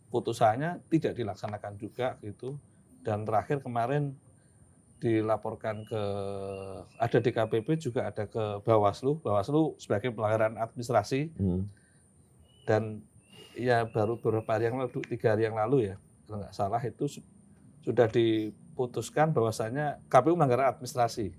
putusannya 0.09 0.83
tidak 0.89 1.15
dilaksanakan 1.15 1.77
juga 1.77 2.19
gitu. 2.21 2.59
Dan 3.01 3.23
terakhir 3.23 3.63
kemarin 3.63 4.13
dilaporkan 4.99 5.87
ke 5.87 6.03
ada 6.99 7.19
DKPP 7.23 7.69
juga 7.79 8.11
ada 8.11 8.27
ke 8.27 8.59
Bawaslu. 8.67 9.23
Bawaslu 9.23 9.79
sebagai 9.79 10.11
pelanggaran 10.11 10.59
administrasi. 10.59 11.31
Hmm. 11.39 11.71
dan 12.69 13.01
ya 13.57 13.89
baru 13.89 14.21
beberapa 14.21 14.53
hari 14.53 14.69
yang 14.69 14.77
lalu 14.77 15.01
tiga 15.09 15.33
hari 15.33 15.49
yang 15.49 15.57
lalu 15.57 15.89
ya 15.89 15.97
kalau 16.29 16.45
nggak 16.45 16.53
salah 16.53 16.83
itu 16.85 17.09
su- 17.09 17.25
sudah 17.81 18.05
diputuskan 18.05 19.33
bahwasanya 19.33 20.05
KPU 20.13 20.37
melanggar 20.37 20.69
administrasi 20.69 21.33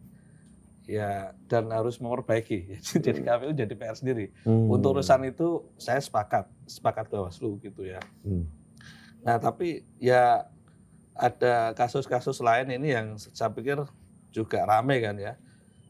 ya 0.89 1.37
dan 1.45 1.69
harus 1.69 2.01
memperbaiki 2.01 2.81
jadi 3.05 3.21
KPU 3.21 3.53
jadi 3.53 3.69
PR 3.71 3.93
sendiri 3.93 4.33
Hmm. 4.41 4.65
untuk 4.67 4.97
urusan 4.97 5.21
itu 5.23 5.69
saya 5.77 6.01
sepakat, 6.01 6.49
sepakat 6.65 7.05
Bawaslu 7.07 7.61
gitu 7.61 7.85
ya. 7.85 8.01
Hmm. 8.25 8.49
Nah 9.21 9.37
tapi 9.37 9.85
ya 10.01 10.49
ada 11.13 11.71
kasus-kasus 11.73 12.39
lain 12.39 12.73
ini 12.73 12.89
yang 12.89 13.13
saya 13.15 13.51
pikir 13.51 13.85
juga 14.31 14.63
rame 14.63 14.97
kan 14.97 15.13
ya. 15.15 15.37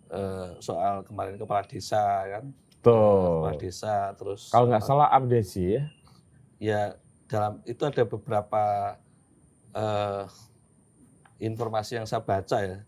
Eh, 0.09 0.49
soal 0.59 1.05
kemarin 1.05 1.37
kepala 1.37 1.61
desa 1.63 2.01
kan, 2.25 2.49
Tuh. 2.81 3.45
kepala 3.45 3.55
desa 3.55 3.95
terus 4.13 4.49
Kalau 4.49 4.65
nggak 4.65 4.81
salah 4.81 5.07
abdesi 5.07 5.77
ya. 5.77 5.83
ya 6.57 6.81
dalam 7.29 7.61
itu 7.63 7.85
ada 7.85 8.03
beberapa 8.03 8.97
eh, 9.71 10.23
informasi 11.39 11.95
yang 11.95 12.03
saya 12.03 12.19
baca 12.19 12.57
ya. 12.59 12.81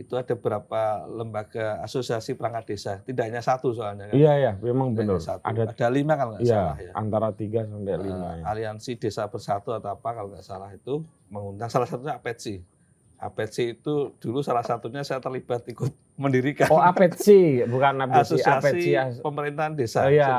Itu 0.00 0.16
ada 0.16 0.32
beberapa 0.32 0.80
lembaga 1.06 1.76
asosiasi 1.80 2.32
perangkat 2.32 2.64
desa, 2.66 2.92
tidak 3.00 3.28
hanya 3.28 3.38
satu 3.38 3.68
soalnya 3.70 4.08
kan. 4.08 4.16
Iya 4.16 4.32
ya, 4.34 4.52
memang 4.58 4.96
benar. 4.96 5.20
Ada 5.20 5.68
ada 5.68 5.86
lima 5.88 6.16
kalau 6.16 6.30
nggak 6.32 6.42
iya, 6.42 6.56
salah 6.72 6.76
ya. 6.80 6.92
antara 6.94 7.28
tiga 7.30 7.60
sampai 7.62 7.92
Eh, 7.92 8.00
lima 8.00 8.28
ya. 8.32 8.44
aliansi 8.46 8.96
desa 8.96 9.28
bersatu 9.28 9.70
atau 9.70 9.92
apa 9.92 10.08
kalau 10.10 10.32
nggak 10.32 10.40
salah 10.42 10.70
itu 10.70 11.04
mengundang 11.28 11.68
salah 11.68 11.84
satunya 11.84 12.16
Apetsi. 12.16 12.64
Apetsi 13.16 13.76
itu 13.76 14.16
dulu 14.16 14.40
salah 14.40 14.64
satunya 14.64 15.04
saya 15.04 15.20
terlibat 15.20 15.68
ikut 15.68 15.92
mendirikan 16.16 16.64
Oh 16.66 16.80
apetsi, 16.80 17.60
bukan 17.62 18.00
abdesi, 18.02 18.40
asosiasi 18.40 18.96
apetsi. 18.96 19.20
pemerintahan 19.20 19.72
desa. 19.72 20.04
Oh 20.04 20.08
iya, 20.08 20.32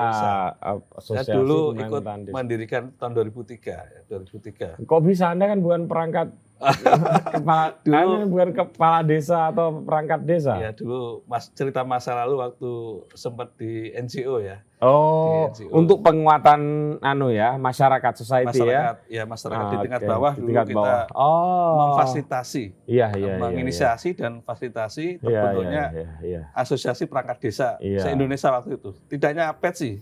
ap- 0.52 0.90
Saya 0.90 1.22
asosiasi 1.22 1.30
dulu 1.32 1.58
ikut 1.76 2.02
desa. 2.02 2.32
mendirikan 2.32 2.84
tahun 2.96 3.14
2003, 3.30 3.62
ya, 3.70 4.02
2003. 4.10 4.82
Kok 4.82 5.02
bisa 5.02 5.30
Anda 5.30 5.46
kan 5.46 5.58
bukan 5.60 5.86
perangkat 5.86 6.34
kepala, 7.36 7.66
Dulu- 7.80 7.96
Anda 7.96 8.26
bukan 8.26 8.50
kepala 8.54 9.00
desa 9.02 9.50
atau 9.50 9.82
perangkat 9.82 10.22
desa? 10.22 10.54
Ya 10.56 10.72
dulu 10.72 11.26
mas 11.26 11.50
cerita 11.50 11.82
masa 11.82 12.14
lalu 12.16 12.36
waktu 12.40 12.72
sempat 13.12 13.54
di 13.56 13.90
NGO 13.92 14.40
ya, 14.40 14.62
Oh, 14.78 15.50
Di 15.50 15.62
NGO. 15.62 15.74
untuk 15.76 16.02
penguatan 16.02 16.62
anu 17.00 17.30
ya, 17.30 17.54
masyarakat 17.56 18.14
society 18.16 18.60
ya. 18.60 18.66
masyarakat 18.66 18.98
ya, 19.08 19.24
masyarakat 19.24 19.64
di 19.64 19.70
Ah, 19.72 19.82
tingkat 19.82 20.02
oke, 20.02 20.10
bawah 20.10 20.32
di 20.32 20.38
dulu 20.38 20.48
tingkat 20.48 20.66
kita 20.68 20.78
bawah. 20.78 21.06
Oh. 21.14 21.74
memfasilitasi, 21.82 22.64
Iya, 22.86 23.08
iya, 23.12 23.28
iya. 23.28 23.36
menginisiasi 23.38 24.10
dan 24.14 24.32
fasilitasi 24.40 25.06
Iya, 25.14 25.22
iya, 25.22 25.22
terbentuknya 25.22 25.84
iya, 25.92 26.10
iya. 26.22 26.42
asosiasi 26.52 27.06
perangkat 27.06 27.38
desa 27.40 27.78
Iya. 27.78 28.02
se-Indonesia 28.02 28.50
waktu 28.52 28.76
itu. 28.76 28.90
Tidak 29.08 29.28
hanya 29.28 29.50
APET 29.50 29.74
sih. 29.76 29.96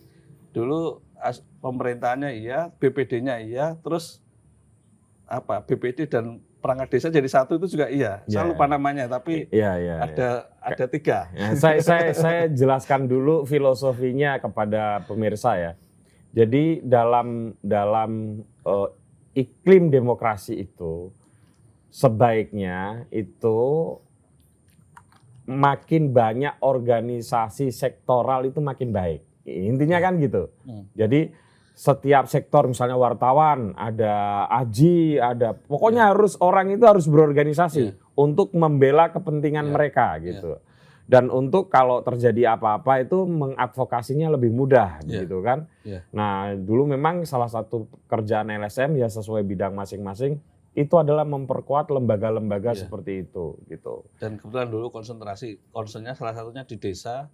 Dulu 0.49 0.99
pemerintahannya 1.57 2.31
iya, 2.33 2.71
BPD-nya 2.73 3.39
iya, 3.39 3.75
terus 3.77 4.23
apa 5.25 5.61
BPD 5.61 6.07
dan 6.07 6.41
perangkat 6.59 6.87
desa 6.91 7.07
jadi 7.07 7.27
satu 7.27 7.55
itu 7.57 7.79
juga 7.79 7.87
iya. 7.87 8.23
Iya, 8.27 8.43
Saya 8.43 8.43
lupa 8.51 8.67
namanya, 8.67 9.07
tapi 9.07 9.47
Iya, 9.49 9.71
iya. 9.79 9.95
iya. 9.95 9.95
ada 10.03 10.29
ada 10.59 10.85
tiga. 10.91 11.31
Ya, 11.31 11.55
saya, 11.55 11.79
saya, 11.79 12.07
saya 12.11 12.43
jelaskan 12.51 13.07
dulu 13.07 13.47
filosofinya 13.47 14.37
kepada 14.37 15.03
pemirsa 15.07 15.55
ya. 15.55 15.71
Jadi 16.35 16.83
dalam 16.85 17.57
dalam 17.63 18.43
eh, 18.45 18.89
iklim 19.39 19.89
demokrasi 19.89 20.61
itu 20.61 21.09
sebaiknya 21.89 23.09
itu 23.09 23.57
makin 25.49 26.13
banyak 26.13 26.61
organisasi 26.61 27.73
sektoral 27.73 28.45
itu 28.45 28.61
makin 28.61 28.93
baik. 28.93 29.25
Intinya 29.49 29.97
kan 29.97 30.21
gitu. 30.21 30.53
Hmm. 30.61 30.85
Jadi 30.93 31.33
setiap 31.79 32.27
sektor 32.27 32.67
misalnya 32.67 32.99
wartawan, 32.99 33.71
ada 33.79 34.43
aji, 34.51 35.15
ada 35.15 35.55
pokoknya 35.55 36.11
harus 36.11 36.35
orang 36.43 36.75
itu 36.75 36.83
harus 36.83 37.07
berorganisasi 37.07 37.83
Iya. 37.87 37.93
untuk 38.19 38.51
membela 38.51 39.07
kepentingan 39.15 39.71
Iya. 39.71 39.73
mereka 39.79 40.19
gitu. 40.19 40.59
Dan 41.07 41.31
untuk 41.31 41.71
kalau 41.71 42.03
terjadi 42.03 42.59
apa-apa 42.59 43.07
itu 43.07 43.23
mengadvokasinya 43.23 44.27
lebih 44.35 44.51
mudah 44.51 44.99
Iya. 45.07 45.23
gitu 45.23 45.39
kan. 45.39 45.71
Iya. 45.87 46.03
Nah, 46.11 46.51
dulu 46.59 46.83
memang 46.83 47.23
salah 47.23 47.47
satu 47.47 47.87
kerjaan 48.11 48.51
LSM 48.51 48.99
ya 48.99 49.07
sesuai 49.07 49.47
bidang 49.47 49.71
masing-masing 49.71 50.35
itu 50.75 50.95
adalah 50.99 51.23
memperkuat 51.23 51.95
lembaga-lembaga 51.95 52.75
Iya. 52.75 52.91
seperti 52.91 53.23
itu 53.23 53.55
gitu. 53.71 54.03
Dan 54.19 54.35
kebetulan 54.35 54.67
dulu 54.67 54.91
konsentrasi, 54.91 55.63
concernnya 55.71 56.11
salah 56.11 56.35
satunya 56.35 56.67
di 56.67 56.75
desa 56.75 57.31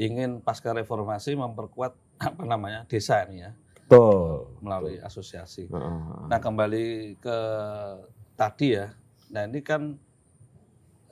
ingin 0.00 0.40
pasca 0.40 0.72
reformasi 0.72 1.36
memperkuat 1.36 1.92
apa 2.24 2.42
namanya 2.48 2.88
desa 2.88 3.28
ini 3.28 3.44
ya 3.44 3.52
Betul. 3.92 4.56
melalui 4.64 4.96
asosiasi. 5.04 5.68
Heeh. 5.68 6.00
Nah 6.32 6.38
kembali 6.40 7.18
ke 7.20 7.38
tadi 8.32 8.80
ya, 8.80 8.88
nah 9.28 9.44
ini 9.44 9.60
kan 9.60 10.00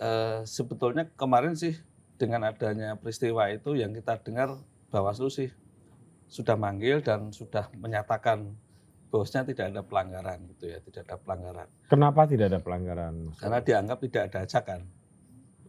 eh, 0.01 0.41
sebetulnya 0.49 1.13
kemarin 1.13 1.53
sih 1.53 1.77
dengan 2.17 2.49
adanya 2.49 2.97
peristiwa 2.97 3.53
itu 3.53 3.77
yang 3.77 3.93
kita 3.93 4.17
dengar 4.25 4.57
Bawaslu 4.89 5.29
sih 5.29 5.53
sudah 6.31 6.57
manggil 6.57 7.05
dan 7.05 7.31
sudah 7.31 7.69
menyatakan 7.77 8.57
bahwasanya 9.11 9.51
tidak 9.51 9.67
ada 9.75 9.83
pelanggaran 9.83 10.39
gitu 10.55 10.71
ya, 10.71 10.79
tidak 10.81 11.03
ada 11.05 11.17
pelanggaran. 11.19 11.69
Kenapa 11.91 12.21
tidak 12.31 12.47
ada 12.55 12.61
pelanggaran? 12.63 13.15
Karena 13.37 13.59
dianggap 13.61 13.99
tidak 14.07 14.23
ada 14.31 14.39
ajakan. 14.47 14.81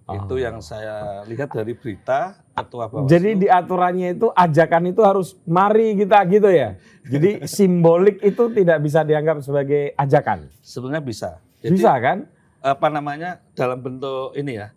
Itu 0.03 0.35
Ah. 0.35 0.41
yang 0.41 0.57
saya 0.59 0.95
lihat 1.23 1.49
dari 1.49 1.71
berita 1.71 2.35
ketua 2.51 2.85
Bawaslu. 2.85 3.07
Jadi 3.07 3.29
di 3.37 3.47
aturannya 3.47 4.13
itu 4.13 4.27
ajakan 4.29 4.83
itu 4.87 5.01
harus 5.01 5.37
mari 5.43 5.93
kita 5.93 6.19
gitu 6.25 6.47
ya. 6.47 6.75
Jadi 7.03 7.43
simbolik 7.47 8.19
itu 8.19 8.43
tidak 8.49 8.77
bisa 8.79 9.01
dianggap 9.01 9.39
sebagai 9.39 9.93
ajakan. 9.93 10.49
sebenarnya 10.59 11.01
bisa. 11.01 11.29
Jadi 11.59 11.73
Bisa 11.73 11.93
kan? 11.95 12.25
apa 12.59 12.87
namanya 12.87 13.41
dalam 13.51 13.79
bentuk 13.79 14.33
ini 14.33 14.53
ya 14.55 14.69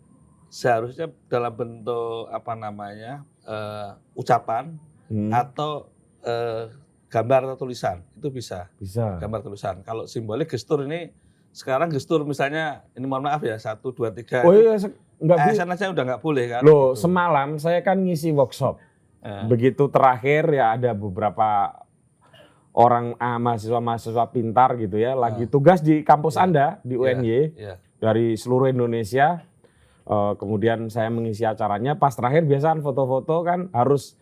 seharusnya 0.47 1.05
dalam 1.25 1.51
bentuk 1.51 2.25
apa 2.29 2.53
namanya 2.53 3.13
eh, 3.43 3.89
ucapan 4.13 4.77
Hmm, 5.05 5.29
atau 5.29 5.93
eh, 6.19 6.65
gambar 7.07 7.45
atau 7.45 7.57
tulisan 7.59 8.01
itu 8.11 8.33
bisa 8.33 8.73
bisa. 8.75 9.21
gambar 9.21 9.41
tulisan 9.43 9.75
kalau 9.79 10.05
simbolik 10.05 10.49
gestur 10.49 10.81
ini 10.81 11.13
sekarang 11.51 11.87
gestur 11.87 12.25
misalnya 12.25 12.81
ini 12.91 13.05
mohon 13.05 13.21
maaf 13.23 13.37
ya 13.39 13.53
satu 13.55 13.93
dua 13.93 14.09
tiga 14.09 14.41
Oh 14.41 14.49
iya, 14.51 14.73
nggak 15.17 15.37
bisa. 15.45 15.63
ASN 15.63 15.71
aja 15.71 15.85
udah 15.89 16.03
nggak 16.05 16.21
boleh 16.21 16.45
kan 16.47 16.61
Loh, 16.61 16.91
Gitu. 16.91 17.01
semalam 17.01 17.49
saya 17.55 17.79
kan 17.79 17.97
ngisi 17.97 18.29
workshop. 18.29 18.77
Eh, 19.19 19.43
Begitu 19.45 19.87
terakhir 19.87 20.45
ya 20.49 20.73
ada 20.73 20.91
beberapa 20.91 21.71
orang 22.71 23.15
ah, 23.17 23.37
mahasiswa-mahasiswa 23.37 24.25
pintar 24.29 24.75
gitu 24.75 24.95
ya, 24.95 25.15
lagi 25.15 25.45
tugas 25.45 25.79
di 25.79 26.01
kampus 26.01 26.35
Iya. 26.35 26.43
Anda 26.43 26.65
di 26.81 26.95
UNY 26.95 27.39
ya 27.55 27.75
dari 27.95 28.35
seluruh 28.35 28.67
Indonesia. 28.67 29.41
Eh, 30.05 30.33
kemudian 30.35 30.85
saya 30.87 31.09
mengisi 31.09 31.41
acaranya, 31.41 31.95
pas 31.95 32.13
terakhir 32.13 32.45
biasaan 32.45 32.77
foto-foto 32.79 33.41
kan 33.41 33.73
harus 33.73 34.13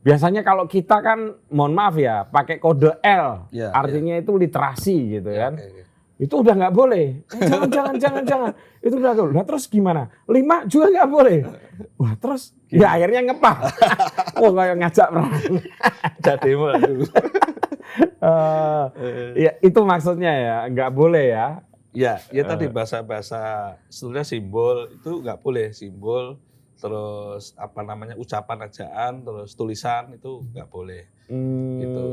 biasanya 0.00 0.42
kalau 0.42 0.66
kita 0.66 0.98
kan 0.98 1.32
mohon 1.48 1.70
maaf 1.70 1.94
ya 1.94 2.26
pakai 2.26 2.58
kode 2.58 2.98
L, 2.98 3.46
Iya, 3.48 3.70
artinya 3.70 4.18
itu 4.18 4.34
literasi 4.34 5.14
gitu 5.14 5.30
ya, 5.30 5.48
kan. 5.48 5.54
oke. 5.56 5.83
Itu 6.14 6.46
udah 6.46 6.54
nggak 6.54 6.74
boleh. 6.74 7.26
Eh, 7.26 7.42
jangan, 7.42 7.68
jangan, 7.68 7.94
jangan, 7.98 8.22
jangan. 8.22 8.52
Itu 8.78 8.94
udah 9.02 9.12
boleh. 9.18 9.32
Lah 9.34 9.44
terus 9.44 9.64
gimana? 9.66 10.06
Lima 10.30 10.62
juga 10.64 10.86
nggak 10.94 11.10
boleh. 11.10 11.38
Wah 11.98 12.14
terus 12.14 12.54
ya 12.70 12.94
akhirnya 12.94 13.34
ngepah. 13.34 13.56
Wah 14.38 14.52
kayak 14.54 14.76
ngajak 14.78 15.08
perang. 15.10 15.30
Dulu. 16.78 17.04
Eh, 18.24 18.84
ya 19.36 19.50
itu 19.60 19.80
maksudnya 19.82 20.32
ya 20.32 20.56
nggak 20.70 20.90
boleh 20.90 21.24
ya. 21.30 21.46
Ya, 21.94 22.18
ya 22.34 22.42
Eh. 22.42 22.46
tadi 22.46 22.66
bahasa-bahasa 22.66 23.74
sebetulnya 23.86 24.26
simbol 24.26 24.90
itu 24.90 25.22
nggak 25.22 25.38
boleh 25.38 25.70
simbol, 25.70 26.42
terus 26.74 27.54
apa 27.54 27.86
namanya 27.86 28.18
ucapan 28.18 28.66
ajaan, 28.66 29.22
terus 29.22 29.54
tulisan 29.54 30.10
itu 30.10 30.42
nggak 30.50 30.66
boleh. 30.66 31.06
Gitu. 31.78 32.04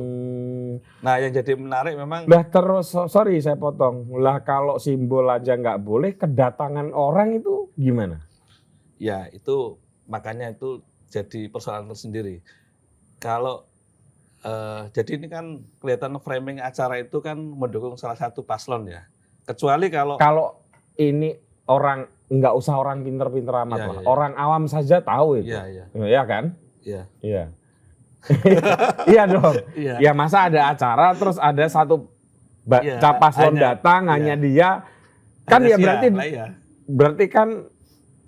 Nah, 1.01 1.19
yang 1.19 1.33
jadi 1.33 1.53
menarik 1.57 1.97
memang 1.97 2.23
Lah 2.25 2.45
terus 2.45 2.87
so- 2.87 3.09
sorry 3.09 3.41
saya 3.41 3.57
potong. 3.57 4.07
Lah 4.15 4.39
kalau 4.41 4.77
simbol 4.77 5.27
aja 5.27 5.53
nggak 5.53 5.81
boleh, 5.81 6.15
kedatangan 6.15 6.93
orang 6.93 7.35
itu 7.35 7.67
gimana? 7.75 8.21
ya 9.01 9.25
itu 9.33 9.81
makanya 10.05 10.53
itu 10.53 10.85
jadi 11.09 11.49
persoalan 11.49 11.89
tersendiri. 11.89 12.45
Kalau 13.17 13.65
eh, 14.41 14.81
jadi 14.93 15.17
ini 15.17 15.27
kan 15.27 15.45
kelihatan 15.77 16.21
framing 16.21 16.61
acara 16.61 16.97
itu 16.97 17.17
kan 17.17 17.37
mendukung 17.37 17.97
salah 17.97 18.13
satu 18.13 18.45
paslon 18.45 18.85
ya. 18.85 19.09
Kecuali 19.41 19.89
kalau 19.89 20.15
Kalau 20.15 20.61
ini 20.95 21.33
orang 21.65 22.05
nggak 22.29 22.53
usah 22.55 22.77
orang 22.77 23.01
pinter-pinter 23.01 23.51
amat 23.65 23.77
Iya, 23.77 23.87
lah. 23.89 24.01
iya. 24.01 24.07
Orang 24.07 24.33
awam 24.37 24.63
saja 24.65 24.97
tahu 25.01 25.41
itu. 25.41 25.51
Iya, 25.51 25.63
iya. 25.67 25.85
Iya 25.91 26.21
kan? 26.23 26.43
Iya. 26.81 27.03
Iya. 27.21 27.43
iya 29.11 29.23
dong. 29.25 29.55
Iya. 29.73 29.95
Ya 29.99 30.11
masa 30.11 30.45
ada 30.45 30.69
acara 30.69 31.13
terus 31.13 31.37
ada 31.37 31.65
satu 31.65 32.09
capaslon 32.97 33.57
hanya- 33.57 33.61
datang 33.73 34.01
iya. 34.03 34.11
hanya 34.13 34.35
dia 34.37 34.69
kan 35.43 35.59
Ada 35.59 35.67
ya 35.67 35.77
berarti 35.77 36.07
ya. 36.29 36.45
berarti 36.85 37.25
kan 37.27 37.47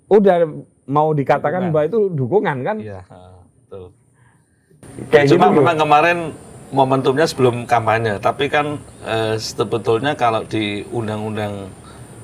udah 0.06 0.36
mau 0.84 1.10
dikatakan 1.10 1.70
bahwa 1.70 1.84
itu 1.86 1.98
dukungan 2.08 2.56
kan? 2.60 2.76
Iya, 2.76 3.00
betul. 3.62 3.94
Kayak 5.08 5.26
Cuma 5.32 5.46
gitu. 5.48 5.56
memang 5.58 5.76
kemarin 5.78 6.18
momentumnya 6.68 7.24
sebelum 7.24 7.64
kampanye, 7.64 8.18
tapi 8.18 8.50
kan 8.50 8.76
eh, 9.00 9.38
sebetulnya 9.38 10.12
kalau 10.12 10.44
di 10.44 10.84
undang-undang 10.84 11.70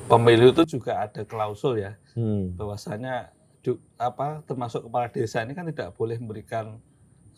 pemilu 0.05 0.51
itu 0.51 0.77
juga 0.77 1.07
ada 1.07 1.23
klausul 1.23 1.79
ya, 1.79 1.95
Hmm. 2.13 2.53
bahwasanya 2.53 3.31
du- 3.63 3.79
apa 3.95 4.43
termasuk 4.43 4.85
kepala 4.85 5.07
desa 5.07 5.41
ini 5.41 5.55
kan 5.55 5.65
tidak 5.65 5.95
boleh 5.95 6.19
memberikan 6.19 6.77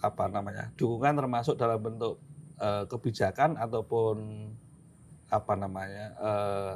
apa 0.04 0.28
namanya 0.28 0.76
dukungan 0.76 1.16
termasuk 1.16 1.56
dalam 1.56 1.80
bentuk 1.80 2.20
eh, 2.60 2.84
kebijakan 2.92 3.56
ataupun 3.56 4.16
apa 5.32 5.54
namanya 5.56 6.06
eh, 6.20 6.76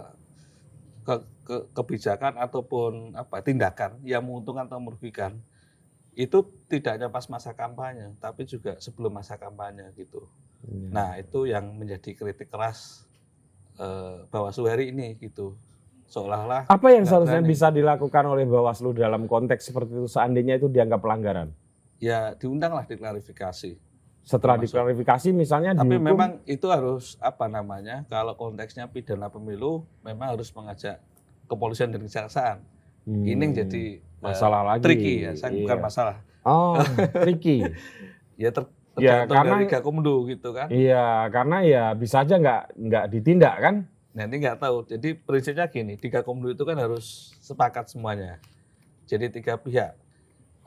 ke- 1.04 1.28
ke- 1.44 1.66
kebijakan 1.76 2.40
ataupun 2.40 3.14
apa 3.14 3.44
tindakan 3.44 4.00
yang 4.08 4.24
menguntungkan 4.24 4.72
atau 4.72 4.80
merugikan 4.80 5.36
itu 6.18 6.42
tidak 6.66 6.98
hanya 6.98 7.08
pas 7.12 7.28
masa 7.30 7.54
kampanye 7.54 8.16
tapi 8.18 8.48
juga 8.48 8.80
sebelum 8.82 9.14
masa 9.14 9.38
kampanye 9.38 9.92
gitu. 9.94 10.26
Iya. 10.66 10.90
Nah 10.90 11.10
itu 11.22 11.46
yang 11.46 11.78
menjadi 11.78 12.18
kritik 12.18 12.50
keras 12.50 13.06
eh, 13.78 14.26
Bawaslu 14.32 14.66
hari 14.66 14.90
ini 14.96 15.20
gitu 15.22 15.54
seolah-olah 16.08 16.72
Apa 16.72 16.88
yang 16.96 17.04
seharusnya 17.04 17.44
berani. 17.44 17.52
bisa 17.52 17.68
dilakukan 17.70 18.24
oleh 18.26 18.48
Bawaslu 18.48 18.96
dalam 18.96 19.28
konteks 19.28 19.70
seperti 19.70 19.92
itu 19.94 20.08
seandainya 20.08 20.56
itu 20.58 20.72
dianggap 20.72 21.04
pelanggaran? 21.04 21.52
Ya 21.98 22.34
diundanglah 22.34 22.84
diklarifikasi. 22.84 23.78
Setelah 24.22 24.60
Termasuk. 24.60 24.76
diklarifikasi 24.76 25.28
misalnya 25.32 25.72
Tapi 25.72 25.96
dihukum, 25.96 26.04
memang 26.04 26.32
itu 26.44 26.68
harus 26.68 27.16
apa 27.18 27.48
namanya 27.48 28.04
kalau 28.06 28.36
konteksnya 28.36 28.84
pidana 28.86 29.28
pemilu 29.28 29.88
memang 30.02 30.36
harus 30.36 30.52
mengajak 30.52 31.00
kepolisian 31.46 31.90
dan 31.90 32.04
kejaksaan. 32.04 32.58
hmm, 33.04 33.24
Ini 33.24 33.40
yang 33.40 33.54
jadi 33.56 33.84
masalah 34.20 34.62
lagi. 34.66 34.84
tricky 34.84 35.24
ya, 35.24 35.32
saya 35.32 35.56
bukan 35.56 35.80
Iya. 35.80 35.84
masalah. 35.84 36.16
Oh, 36.44 36.76
tricky. 37.16 37.64
Ya 38.38 38.54
ter, 38.54 38.70
Ya, 38.98 39.26
karena- 39.26 39.58
dari 39.58 39.66
Gakumdu 39.66 40.26
gitu 40.26 40.54
kan. 40.54 40.70
Iya, 40.70 41.26
karena 41.30 41.58
ya 41.62 41.84
bisa 41.94 42.22
aja 42.22 42.36
nggak 42.36 42.62
nggak 42.76 43.06
ditindak 43.10 43.56
kan? 43.58 43.76
Ini 44.12 44.36
nggak 44.36 44.58
tahu. 44.58 44.86
Jadi 44.86 45.14
prinsipnya 45.16 45.66
gini, 45.66 45.94
di 45.96 46.08
Gakumdu 46.08 46.50
itu 46.50 46.62
kan 46.62 46.76
harus 46.76 47.34
sepakat 47.40 47.88
semuanya. 47.88 48.42
Jadi 49.06 49.30
tiga 49.32 49.56
pihak 49.56 49.94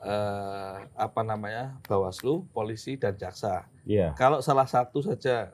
eh, 0.01 0.75
apa 0.91 1.21
namanya 1.21 1.77
Bawaslu, 1.85 2.45
polisi 2.49 2.95
dan 2.95 3.13
jaksa. 3.13 3.65
Iya. 3.85 4.13
Kalau 4.13 4.41
salah 4.41 4.65
satu 4.65 4.99
saja 4.99 5.53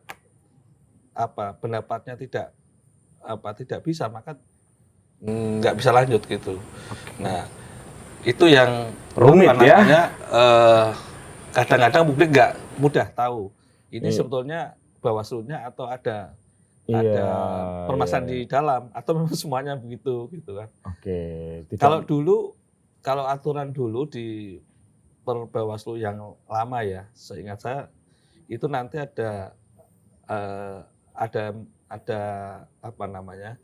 apa 1.11 1.53
pendapatnya 1.53 2.13
tidak 2.13 2.53
apa 3.19 3.49
tidak 3.51 3.81
bisa 3.81 4.05
maka 4.07 4.37
mm, 5.19 5.59
nggak 5.59 5.75
bisa 5.75 5.89
lanjut 5.91 6.21
gitu. 6.23 6.55
Nah 7.17 7.43
itu 8.21 8.45
yang 8.45 8.91
Rumit 9.13 9.49
ya. 9.59 9.81
namanya, 9.81 10.01
eh, 10.29 10.87
kadang-kadang 11.51 12.03
publik 12.05 12.29
nggak 12.29 12.51
mudah 12.77 13.07
tahu 13.11 13.49
ini 13.89 14.07
Iya. 14.07 14.15
sebetulnya 14.15 14.59
Bawaslunya 14.97 15.63
atau 15.63 15.85
ada 15.85 16.33
Iya, 16.87 17.03
ada 17.03 17.25
permasalahan 17.83 18.25
iya. 18.25 18.31
di 18.31 18.39
dalam 18.47 18.81
atau 18.95 19.11
memang 19.11 19.35
semuanya 19.35 19.73
begitu 19.75 20.31
gitu 20.31 20.55
kan. 20.55 20.69
Oke. 20.87 21.19
tidak- 21.67 21.81
Kalau 21.81 21.99
dulu 21.99 22.55
kalau 23.07 23.23
aturan 23.23 23.71
dulu 23.71 24.03
di 24.03 24.59
per 25.23 25.47
Bawaslu 25.47 25.95
yang 25.95 26.19
lama 26.43 26.83
ya, 26.83 27.07
seingat 27.15 27.63
saya 27.63 27.87
itu 28.51 28.67
nanti 28.67 28.99
ada 28.99 29.55
eh, 30.27 30.79
ada 31.15 31.55
ada 31.87 32.21
apa 32.83 33.05
namanya 33.07 33.55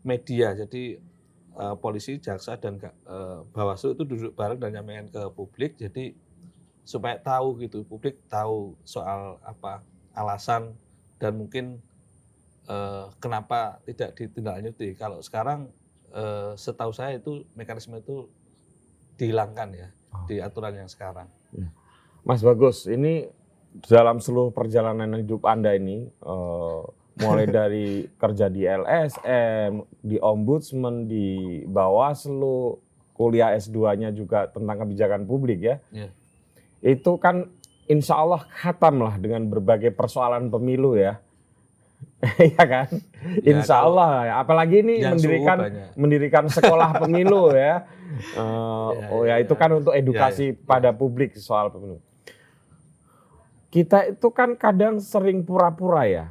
media. 0.00 0.56
Jadi 0.56 0.96
eh, 1.60 1.76
polisi, 1.76 2.16
jaksa 2.16 2.56
dan 2.56 2.80
eh, 2.80 3.40
Bawaslu 3.52 4.00
itu 4.00 4.04
duduk 4.08 4.32
bareng 4.32 4.56
dan 4.56 4.80
nyampaikan 4.80 5.12
ke 5.12 5.22
publik. 5.36 5.76
Jadi 5.76 6.16
supaya 6.88 7.20
tahu 7.20 7.60
gitu, 7.60 7.84
publik 7.84 8.16
tahu 8.32 8.80
soal 8.88 9.44
apa 9.44 9.84
alasan 10.16 10.72
dan 11.20 11.36
mungkin 11.36 11.84
eh, 12.64 13.06
kenapa 13.20 13.76
tidak 13.84 14.16
ditindaklanjuti. 14.16 14.96
Kalau 14.96 15.20
sekarang 15.20 15.68
setahu 16.54 16.94
saya 16.94 17.18
itu 17.18 17.42
mekanisme 17.58 17.98
itu 17.98 18.30
dihilangkan 19.16 19.70
ya 19.74 19.88
Oh. 20.14 20.30
di 20.30 20.38
aturan 20.38 20.78
yang 20.78 20.86
sekarang. 20.86 21.26
Mas 22.22 22.40
Bagus, 22.40 22.86
ini 22.86 23.26
dalam 23.84 24.22
seluruh 24.22 24.54
perjalanan 24.54 25.10
hidup 25.18 25.42
Anda 25.42 25.74
ini, 25.74 26.06
eh, 26.06 26.80
mulai 27.18 27.46
dari 27.58 28.06
kerja 28.14 28.46
di 28.46 28.62
LSM, 28.62 29.82
di 29.98 30.16
Ombudsman, 30.22 31.10
di 31.10 31.60
Bawaslu, 31.66 32.78
kuliah 33.14 33.58
S2-nya 33.58 34.14
juga 34.14 34.46
tentang 34.50 34.86
kebijakan 34.86 35.26
publik 35.26 35.60
ya. 35.62 35.76
Iya. 35.90 36.10
Itu 36.78 37.18
kan 37.18 37.50
insya 37.90 38.22
Allah 38.22 38.46
khatam 38.46 39.02
lah 39.02 39.18
dengan 39.18 39.50
berbagai 39.50 39.90
persoalan 39.90 40.48
pemilu 40.48 40.94
ya. 40.94 41.18
Iya 42.52 42.64
kan? 42.64 42.88
Ya, 43.40 43.50
Insya 43.56 43.84
Allah. 43.84 44.10
ya. 44.28 44.34
Apalagi 44.40 44.80
ini 44.80 45.04
mendirikan 45.04 45.58
suhu 45.60 45.98
mendirikan 46.00 46.44
sekolah 46.48 46.90
pemilu 47.02 47.52
ya. 47.52 47.84
Eh, 48.14 48.90
Ya, 48.94 49.10
oh 49.10 49.26
ya, 49.26 49.34
ya, 49.38 49.42
itu 49.42 49.54
ya. 49.54 49.60
kan 49.60 49.70
untuk 49.74 49.90
edukasi 49.90 50.44
Ya, 50.46 50.54
ya, 50.54 50.60
pada 50.62 50.90
publik 50.94 51.34
soal 51.34 51.74
pemilu. 51.74 51.98
Kita 53.74 54.06
itu 54.06 54.28
kan 54.30 54.54
kadang 54.54 55.02
sering 55.02 55.42
pura-pura 55.42 56.06
ya. 56.06 56.26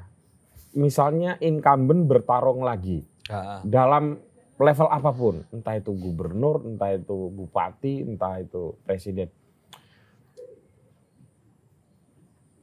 Misalnya 0.73 1.35
incumbent 1.43 2.07
bertarung 2.07 2.63
lagi 2.63 3.03
ah. 3.27 3.59
dalam 3.67 4.17
level 4.55 4.87
apa 4.87 5.11
pun, 5.11 5.43
entah 5.51 5.75
itu 5.75 5.91
gubernur, 5.91 6.63
entah 6.63 6.95
itu 6.95 7.29
bupati, 7.35 8.07
entah 8.07 8.39
itu 8.39 8.79
presiden. 8.87 9.27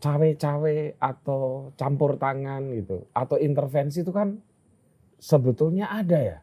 Cawe-cawe 0.00 0.96
atau 0.96 1.70
campur 1.76 2.16
tangan 2.16 2.72
gitu, 2.72 3.04
atau 3.12 3.36
intervensi 3.36 4.00
itu 4.00 4.08
kan 4.10 4.40
sebetulnya 5.20 5.92
ada 5.92 6.16
ya? 6.16 6.38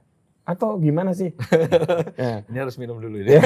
Atau 0.46 0.78
gimana 0.78 1.12
sih? 1.12 1.34
Ya. 2.22 2.46
Ini 2.46 2.58
harus 2.62 2.78
minum 2.78 3.02
dulu 3.02 3.17
ini. 3.17 3.34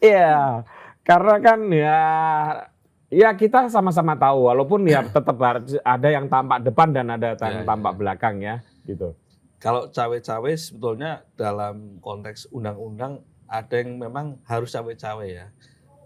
Iya, 0.00 0.64
karena 1.04 1.34
kan 1.44 1.60
ya 1.68 2.00
ya 3.12 3.28
kita 3.36 3.68
sama-sama 3.68 4.16
tahu 4.16 4.48
walaupun 4.48 4.88
ya 4.88 5.04
tetap 5.16 5.36
harus 5.38 5.76
ada 5.84 6.08
yang 6.08 6.26
tampak 6.26 6.64
depan 6.64 6.88
dan 6.90 7.06
ada 7.12 7.36
yang 7.36 7.62
Ya, 7.62 7.68
tampak 7.68 7.92
ya. 7.94 7.98
belakang 8.00 8.36
ya, 8.40 8.54
gitu. 8.88 9.12
Kalau 9.60 9.92
cawe-cawe 9.92 10.52
sebetulnya 10.56 11.20
dalam 11.36 12.00
konteks 12.00 12.48
undang-undang 12.48 13.20
ada 13.44 13.74
yang 13.76 14.00
memang 14.00 14.40
harus 14.48 14.72
cawe-cawe 14.72 15.26
ya. 15.28 15.52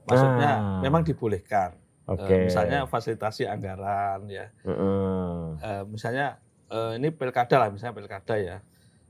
Maksudnya 0.04 0.50
Ah. 0.54 0.80
memang 0.80 1.02
dibolehkan. 1.02 1.74
Eh, 2.04 2.12
Oke. 2.12 2.36
misalnya 2.44 2.84
fasilitasi 2.84 3.44
anggaran 3.44 4.28
ya. 4.28 4.52
Heeh. 4.60 5.38
Eh, 5.58 5.82
misalnya 5.86 6.36
eh, 6.66 6.96
ini 6.96 7.08
pilkada 7.08 7.56
lah, 7.56 7.68
misalnya 7.68 7.94
pilkada 7.94 8.34
ya. 8.34 8.56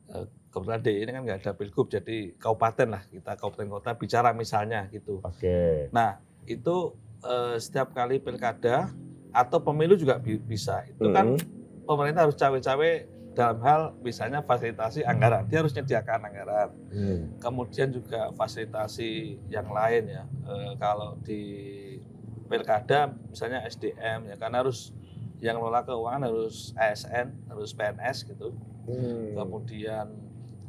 Eh, 0.07 0.25
kebetulan 0.49 0.81
DI 0.81 1.03
ini 1.03 1.11
kan 1.11 1.23
nggak 1.23 1.39
ada 1.41 1.53
pilgub, 1.53 1.87
jadi 1.89 2.17
kabupaten 2.37 2.89
lah 2.89 3.03
kita 3.05 3.35
kabupaten 3.35 3.67
kota 3.69 3.91
bicara 3.93 4.31
misalnya 4.31 4.87
gitu. 4.89 5.19
Oke. 5.21 5.91
Nah 5.91 6.19
itu 6.45 6.95
eh, 7.21 7.57
setiap 7.57 7.91
kali 7.91 8.19
pilkada 8.19 8.93
atau 9.31 9.59
pemilu 9.59 9.97
juga 9.97 10.15
bi- 10.17 10.39
bisa. 10.39 10.87
Itu 10.87 11.11
kan 11.11 11.35
Mm-mm. 11.35 11.83
pemerintah 11.83 12.23
harus 12.23 12.37
cawe-cawe 12.37 12.91
dalam 13.35 13.59
hal 13.67 13.99
misalnya 14.01 14.41
fasilitasi 14.47 15.03
anggaran. 15.03 15.45
Dia 15.51 15.61
harus 15.61 15.75
menyediakan 15.75 16.21
anggaran. 16.31 16.71
Hmm. 16.95 17.23
Kemudian 17.43 17.91
juga 17.91 18.31
fasilitasi 18.39 19.43
yang 19.51 19.69
lain 19.69 20.09
ya. 20.09 20.25
Eh, 20.25 20.73
kalau 20.79 21.19
di 21.21 21.43
pilkada 22.47 23.11
misalnya 23.29 23.67
SDM 23.67 24.31
ya 24.31 24.37
kan 24.39 24.55
harus 24.55 24.95
yang 25.43 25.59
mengelola 25.59 25.83
keuangan 25.83 26.31
harus 26.31 26.73
ASN, 26.79 27.35
harus 27.51 27.75
PNS 27.75 28.31
gitu. 28.31 28.55
Hmm. 28.87 29.35
Kemudian 29.35 30.07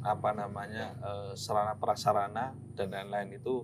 apa 0.01 0.33
namanya 0.33 0.97
eh, 0.99 1.31
sarana 1.37 1.77
prasarana 1.77 2.57
dan 2.73 2.89
lain-lain 2.89 3.37
itu 3.37 3.61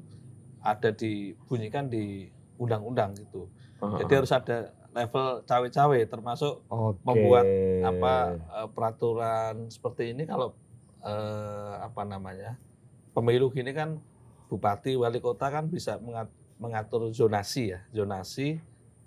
ada 0.61 0.93
dibunyikan 0.93 1.89
di 1.89 2.29
undang-undang 2.61 3.17
gitu. 3.17 3.49
Jadi 3.81 4.13
harus 4.13 4.29
ada 4.29 4.69
level 4.91 5.43
cawe-cawe 5.47 5.99
termasuk 6.07 6.63
Oke. 6.67 6.99
membuat 7.07 7.45
apa 7.87 8.13
eh, 8.35 8.67
peraturan 8.71 9.71
seperti 9.71 10.11
ini 10.11 10.27
kalau 10.27 10.51
eh, 11.03 11.73
apa 11.79 12.03
namanya 12.03 12.59
pemilu 13.15 13.51
gini 13.51 13.71
kan 13.71 13.99
bupati 14.51 14.99
wali 14.99 15.23
kota 15.23 15.47
kan 15.47 15.71
bisa 15.71 15.95
mengat- 16.03 16.35
mengatur 16.59 17.07
zonasi 17.15 17.71
ya 17.71 17.79
zonasi 17.95 18.59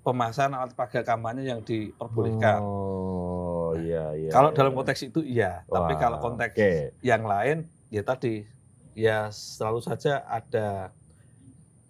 pemasangan 0.04 0.60
alat 0.60 0.76
peraga 0.76 1.00
kampanye 1.00 1.48
yang 1.48 1.64
diperbolehkan. 1.64 2.60
Oh 2.60 3.72
iya 3.80 4.12
iya. 4.12 4.30
kalau 4.30 4.52
iya. 4.52 4.56
dalam 4.60 4.72
konteks 4.76 5.00
itu 5.08 5.20
iya, 5.24 5.64
tapi 5.64 5.96
Wah, 5.96 6.00
kalau 6.00 6.18
konteks 6.20 6.54
Oke. 6.54 6.92
yang 7.00 7.24
lain 7.24 7.64
ya 7.88 8.04
tadi 8.04 8.44
ya 8.92 9.32
selalu 9.32 9.80
saja 9.80 10.22
ada 10.28 10.92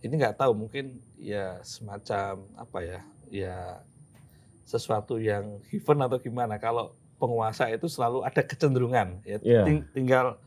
ini 0.01 0.15
nggak 0.15 0.39
tahu 0.39 0.55
mungkin 0.55 1.03
ya 1.19 1.59
semacam 1.67 2.45
apa 2.55 2.79
ya 2.87 3.01
ya 3.35 3.83
sesuatu 4.63 5.19
yang 5.19 5.59
given 5.67 5.99
atau 5.99 6.23
gimana 6.23 6.55
kalau 6.63 6.95
penguasa 7.19 7.67
itu 7.67 7.91
selalu 7.91 8.23
ada 8.23 8.47
kecenderungan 8.47 9.19
ya 9.27 9.43
ting- 9.67 9.87
tinggal 9.91 10.39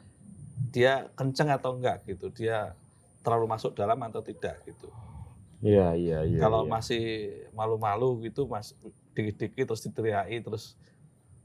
dia 0.72 1.12
kenceng 1.20 1.52
atau 1.52 1.76
enggak 1.76 2.08
gitu 2.08 2.32
dia 2.32 2.72
terlalu 3.22 3.46
masuk 3.52 3.76
dalam 3.76 4.00
atau 4.00 4.24
tidak 4.24 4.64
gitu 4.64 4.88
Iya 5.58 5.98
iya 5.98 6.20
iya. 6.22 6.38
kalau 6.40 6.64
iya. 6.64 6.70
masih 6.70 7.04
malu-malu 7.52 8.30
gitu 8.30 8.46
mas 8.46 8.78
dikit-dikit 9.18 9.74
terus 9.74 9.82
diteriaki 9.84 10.38
terus 10.46 10.78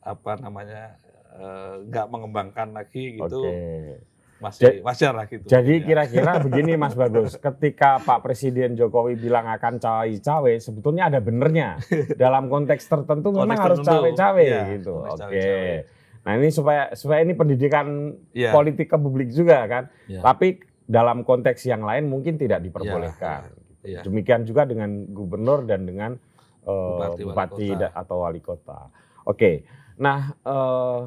apa 0.04 0.36
namanya 0.36 1.00
eh, 1.32 1.74
nggak 1.88 2.06
mengembangkan 2.12 2.76
lagi 2.76 3.16
gitu 3.16 3.40
Oke. 3.40 4.04
Masih 4.42 4.82
wajar 4.82 5.12
lah 5.14 5.26
gitu. 5.30 5.46
Jadi 5.46 5.74
Ya. 5.78 5.84
kira-kira 5.86 6.32
begini 6.46 6.74
Mas 6.74 6.92
Bagus, 6.92 7.38
ketika 7.38 8.02
Pak 8.02 8.26
Presiden 8.26 8.74
Jokowi 8.74 9.14
bilang 9.14 9.46
akan 9.46 9.78
cawe-cawe, 9.78 10.52
sebetulnya 10.58 11.06
ada 11.06 11.22
benernya. 11.22 11.78
Dalam 12.18 12.50
konteks 12.50 12.90
tertentu 12.90 13.30
memang 13.30 13.54
Konteks 13.54 13.62
harus 13.62 13.78
tertentu, 13.80 14.02
cawe-cawe 14.12 14.42
iya, 14.42 14.60
gitu. 14.74 14.94
Oke. 14.98 15.16
cawe-cawe. 15.16 15.74
Nah 16.22 16.32
ini 16.38 16.48
supaya 16.50 16.82
supaya 16.92 17.20
ini 17.22 17.34
pendidikan 17.34 17.86
Iya. 18.30 18.50
politik 18.50 18.90
ke 18.90 18.96
publik 18.98 19.30
juga 19.30 19.62
kan. 19.66 19.84
Iya. 20.06 20.20
Tapi 20.20 20.58
dalam 20.82 21.22
konteks 21.22 21.62
yang 21.64 21.82
lain 21.82 22.10
mungkin 22.10 22.34
tidak 22.36 22.60
diperbolehkan. 22.60 23.54
Iya. 23.82 24.02
Demikian 24.02 24.42
juga 24.42 24.62
dengan 24.62 25.06
gubernur 25.10 25.66
dan 25.66 25.86
dengan 25.86 26.14
eh, 26.62 26.70
Bupati, 26.70 27.22
bupati, 27.26 27.66
wali 27.74 27.86
atau 27.90 28.16
wali 28.22 28.38
kota. 28.38 28.86
Oke. 29.26 29.66
Nah, 29.98 30.30
eh, 30.46 31.00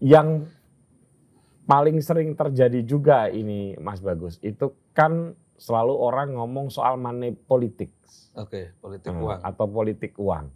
yang 0.00 0.48
paling 1.70 2.02
sering 2.02 2.34
terjadi 2.34 2.82
juga 2.82 3.30
ini 3.30 3.78
Mas 3.78 4.02
Bagus, 4.02 4.42
itu 4.42 4.74
kan 4.90 5.38
selalu 5.54 5.94
orang 5.94 6.34
ngomong 6.34 6.66
soal 6.74 6.98
money 6.98 7.30
politik 7.30 7.94
Oke, 8.34 8.74
politik 8.82 9.14
eh, 9.14 9.22
uang. 9.22 9.38
atau 9.38 9.66
politik 9.70 10.18
uang. 10.18 10.50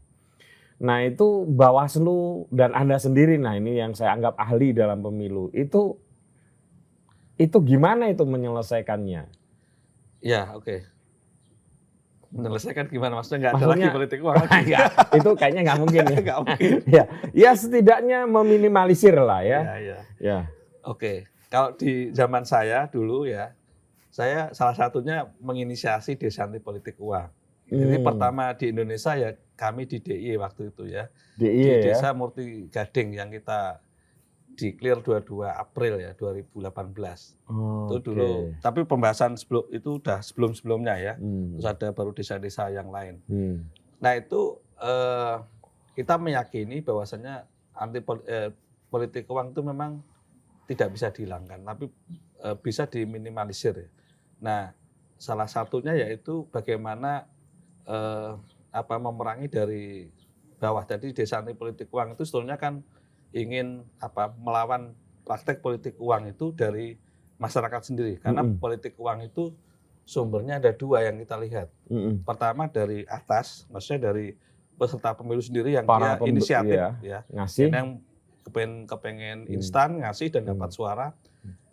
Nah, 0.82 1.06
itu 1.06 1.46
Bawaslu 1.46 2.50
dan 2.50 2.74
Anda 2.74 2.98
sendiri 2.98 3.38
nah 3.38 3.54
ini 3.54 3.78
yang 3.78 3.94
saya 3.94 4.18
anggap 4.18 4.34
ahli 4.34 4.74
dalam 4.74 5.06
pemilu. 5.06 5.54
Itu 5.54 6.02
itu 7.38 7.56
gimana 7.62 8.10
itu 8.10 8.26
menyelesaikannya? 8.26 9.22
Ya, 10.18 10.50
oke. 10.50 10.82
Menyelesaikan 12.34 12.90
gimana 12.90 13.22
maksudnya 13.22 13.54
nggak 13.54 13.54
ada 13.54 13.66
lagi 13.70 13.86
politik 13.94 14.18
uang 14.18 14.34
lagi. 14.34 14.50
Enggak, 14.66 14.90
itu 15.14 15.30
kayaknya 15.38 15.60
nggak 15.62 15.78
mungkin 15.78 16.02
ya. 16.02 16.18
Nggak 16.26 16.38
mungkin. 16.42 16.72
ya, 16.98 17.04
ya 17.30 17.50
setidaknya 17.54 18.18
meminimalisir 18.26 19.14
lah 19.14 19.46
ya. 19.46 19.60
Ya, 19.62 19.74
ya. 19.78 19.98
Ya. 20.18 20.38
Oke, 20.84 21.24
kalau 21.48 21.72
di 21.74 22.12
zaman 22.12 22.44
saya 22.44 22.86
dulu 22.88 23.24
ya, 23.24 23.52
saya 24.12 24.52
salah 24.54 24.76
satunya 24.76 25.26
menginisiasi 25.40 26.14
desa 26.14 26.46
anti 26.46 26.60
politik 26.60 26.94
uang. 27.00 27.28
Jadi 27.64 27.96
Hmm. 27.96 28.04
pertama 28.04 28.52
di 28.52 28.70
Indonesia 28.70 29.16
ya 29.16 29.32
kami 29.56 29.88
di 29.88 29.98
DIY 29.98 30.36
waktu 30.36 30.68
itu 30.68 30.84
ya. 30.86 31.08
Di, 31.34 31.48
di 31.48 31.64
ya. 31.64 31.80
Desa 31.80 32.12
Murti 32.12 32.68
Gading 32.68 33.16
yang 33.16 33.32
kita 33.32 33.80
di 34.54 34.76
clear 34.78 35.02
22 35.02 35.50
April 35.50 35.98
ya 35.98 36.12
2018. 36.14 37.34
Itu 37.88 37.90
Oke. 37.90 38.04
dulu. 38.04 38.54
Tapi 38.60 38.86
pembahasan 38.86 39.34
sebelum 39.34 39.66
itu 39.72 39.98
udah 39.98 40.20
sebelum-sebelumnya 40.22 40.94
ya. 41.00 41.14
Hmm. 41.18 41.58
Terus 41.58 41.66
ada 41.66 41.88
baru 41.90 42.12
desa-desa 42.14 42.70
yang 42.70 42.92
lain. 42.92 43.18
Hmm. 43.26 43.66
Nah, 43.98 44.12
itu 44.14 44.60
eh, 44.78 45.36
kita 45.96 46.20
meyakini 46.20 46.84
bahwasannya 46.84 47.48
anti 47.74 47.98
eh, 48.28 48.52
politik 48.92 49.26
uang 49.26 49.50
itu 49.56 49.64
memang 49.64 49.98
tidak 50.64 50.88
bisa 50.96 51.12
dihilangkan, 51.12 51.60
tapi 51.64 51.90
eh, 52.44 52.56
bisa 52.60 52.88
diminimalisir. 52.88 53.74
ya. 53.76 53.88
Nah, 54.40 54.62
salah 55.20 55.48
satunya 55.48 55.94
yaitu 55.96 56.48
bagaimana 56.50 57.28
eh, 57.88 58.32
apa 58.74 58.94
memerangi 58.98 59.46
dari 59.48 59.84
bawah. 60.58 60.82
Jadi 60.88 61.12
desa 61.12 61.40
anti 61.40 61.54
politik 61.54 61.92
uang 61.92 62.16
itu 62.16 62.22
sebetulnya 62.26 62.56
kan 62.56 62.80
ingin 63.34 63.84
apa 64.00 64.32
melawan 64.38 64.94
praktek 65.24 65.60
politik 65.60 65.96
uang 65.98 66.30
itu 66.30 66.52
dari 66.52 66.96
masyarakat 67.40 67.82
sendiri, 67.82 68.22
karena 68.22 68.46
Mm-mm. 68.46 68.62
politik 68.62 68.94
uang 68.94 69.26
itu 69.26 69.50
sumbernya 70.06 70.60
ada 70.62 70.70
dua 70.70 71.02
yang 71.02 71.18
kita 71.18 71.36
lihat. 71.40 71.68
Mm-mm. 71.90 72.22
Pertama 72.22 72.70
dari 72.70 73.02
atas, 73.08 73.66
maksudnya 73.72 74.12
dari 74.12 74.36
peserta 74.74 75.14
pemilu 75.14 75.42
sendiri 75.42 75.74
yang 75.74 75.86
Para 75.86 76.18
dia 76.18 76.26
inisiatif 76.30 76.78
iya. 76.78 76.90
ya 77.02 77.20
Ngasih. 77.30 77.70
yang 77.70 77.88
kepengen 78.44 78.84
kepengen 78.84 79.38
Hmm. 79.44 79.54
instan 79.54 79.98
ngasih 79.98 80.28
dan 80.28 80.44
Hmm. 80.44 80.50
dapat 80.54 80.70
suara. 80.70 81.08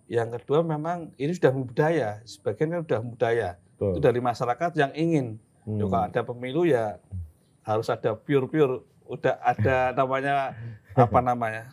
Yang 0.07 0.39
kedua 0.39 0.59
memang 0.61 1.11
ini 1.15 1.31
sudah 1.31 1.51
budaya, 1.51 2.09
sebagian 2.25 2.67
kan 2.69 2.79
sudah 2.83 3.01
budaya. 3.01 3.49
Betul. 3.73 3.91
Itu 3.91 3.99
dari 4.01 4.19
masyarakat 4.19 4.71
yang 4.75 4.91
ingin. 4.93 5.27
Hmm. 5.63 5.77
Ya, 5.77 5.85
kalau 5.85 6.03
ada 6.05 6.21
pemilu 6.21 6.61
ya 6.63 6.97
harus 7.61 7.87
ada 7.87 8.11
pure-pure, 8.13 8.81
udah 9.05 9.35
ada 9.37 9.77
namanya 9.99 10.55
apa 10.93 11.19
namanya? 11.19 11.65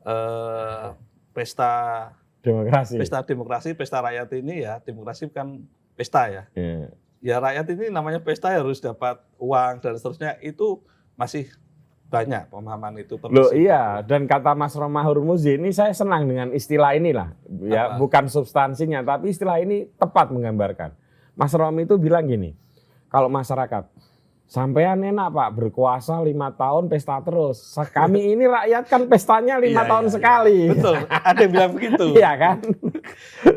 eh 0.00 0.86
pesta 1.32 1.72
Demokrasi. 2.38 2.98
pesta 2.98 3.22
demokrasi, 3.22 3.68
pesta 3.72 3.98
rakyat 3.98 4.28
ini 4.34 4.60
ya, 4.60 4.78
demokrasi 4.78 5.30
kan 5.30 5.62
pesta 5.94 6.26
ya. 6.26 6.42
Iya. 6.52 6.90
Ya 7.22 7.36
rakyat 7.38 7.66
ini 7.70 7.86
namanya 7.88 8.18
pesta 8.18 8.50
harus 8.50 8.78
dapat 8.78 9.22
uang 9.38 9.78
dan 9.78 9.94
seterusnya 9.94 10.38
itu 10.40 10.82
masih 11.14 11.46
banyak 12.12 12.42
pemahaman 12.46 13.00
itu 13.00 13.16
Loh 13.16 13.20
permisi. 13.48 13.64
iya, 13.64 14.04
dan 14.04 14.28
kata 14.28 14.52
Mas 14.52 14.76
Roma 14.76 15.00
Hurmuzi 15.00 15.56
ini 15.56 15.72
saya 15.72 15.90
senang 15.90 16.28
dengan 16.28 16.52
istilah 16.52 16.92
inilah. 16.92 17.32
Ya, 17.64 17.88
Apa? 17.88 17.96
bukan 17.96 18.28
substansinya, 18.28 19.00
tapi 19.00 19.32
istilah 19.32 19.56
ini 19.56 19.88
tepat 19.96 20.28
menggambarkan. 20.28 20.92
Mas 21.32 21.50
Romi 21.50 21.82
itu 21.82 21.96
bilang 21.96 22.28
gini, 22.28 22.52
kalau 23.08 23.26
masyarakat, 23.26 23.88
sampean 24.44 25.00
enak 25.00 25.32
Pak, 25.32 25.48
berkuasa 25.54 26.20
lima 26.20 26.52
tahun 26.52 26.86
pesta 26.86 27.16
terus. 27.18 27.72
Kami 27.96 28.36
ini 28.36 28.44
rakyat 28.44 28.84
kan 28.84 29.08
pestanya 29.08 29.56
lima 29.56 29.80
Iya, 29.80 29.88
tahun 29.88 30.04
iya, 30.04 30.12
sekali. 30.12 30.56
iya. 30.60 30.70
Betul, 30.70 30.96
ada 31.08 31.40
yang 31.40 31.50
bilang 31.50 31.72
begitu. 31.72 32.04
Iya 32.20 32.32
kan? 32.36 32.56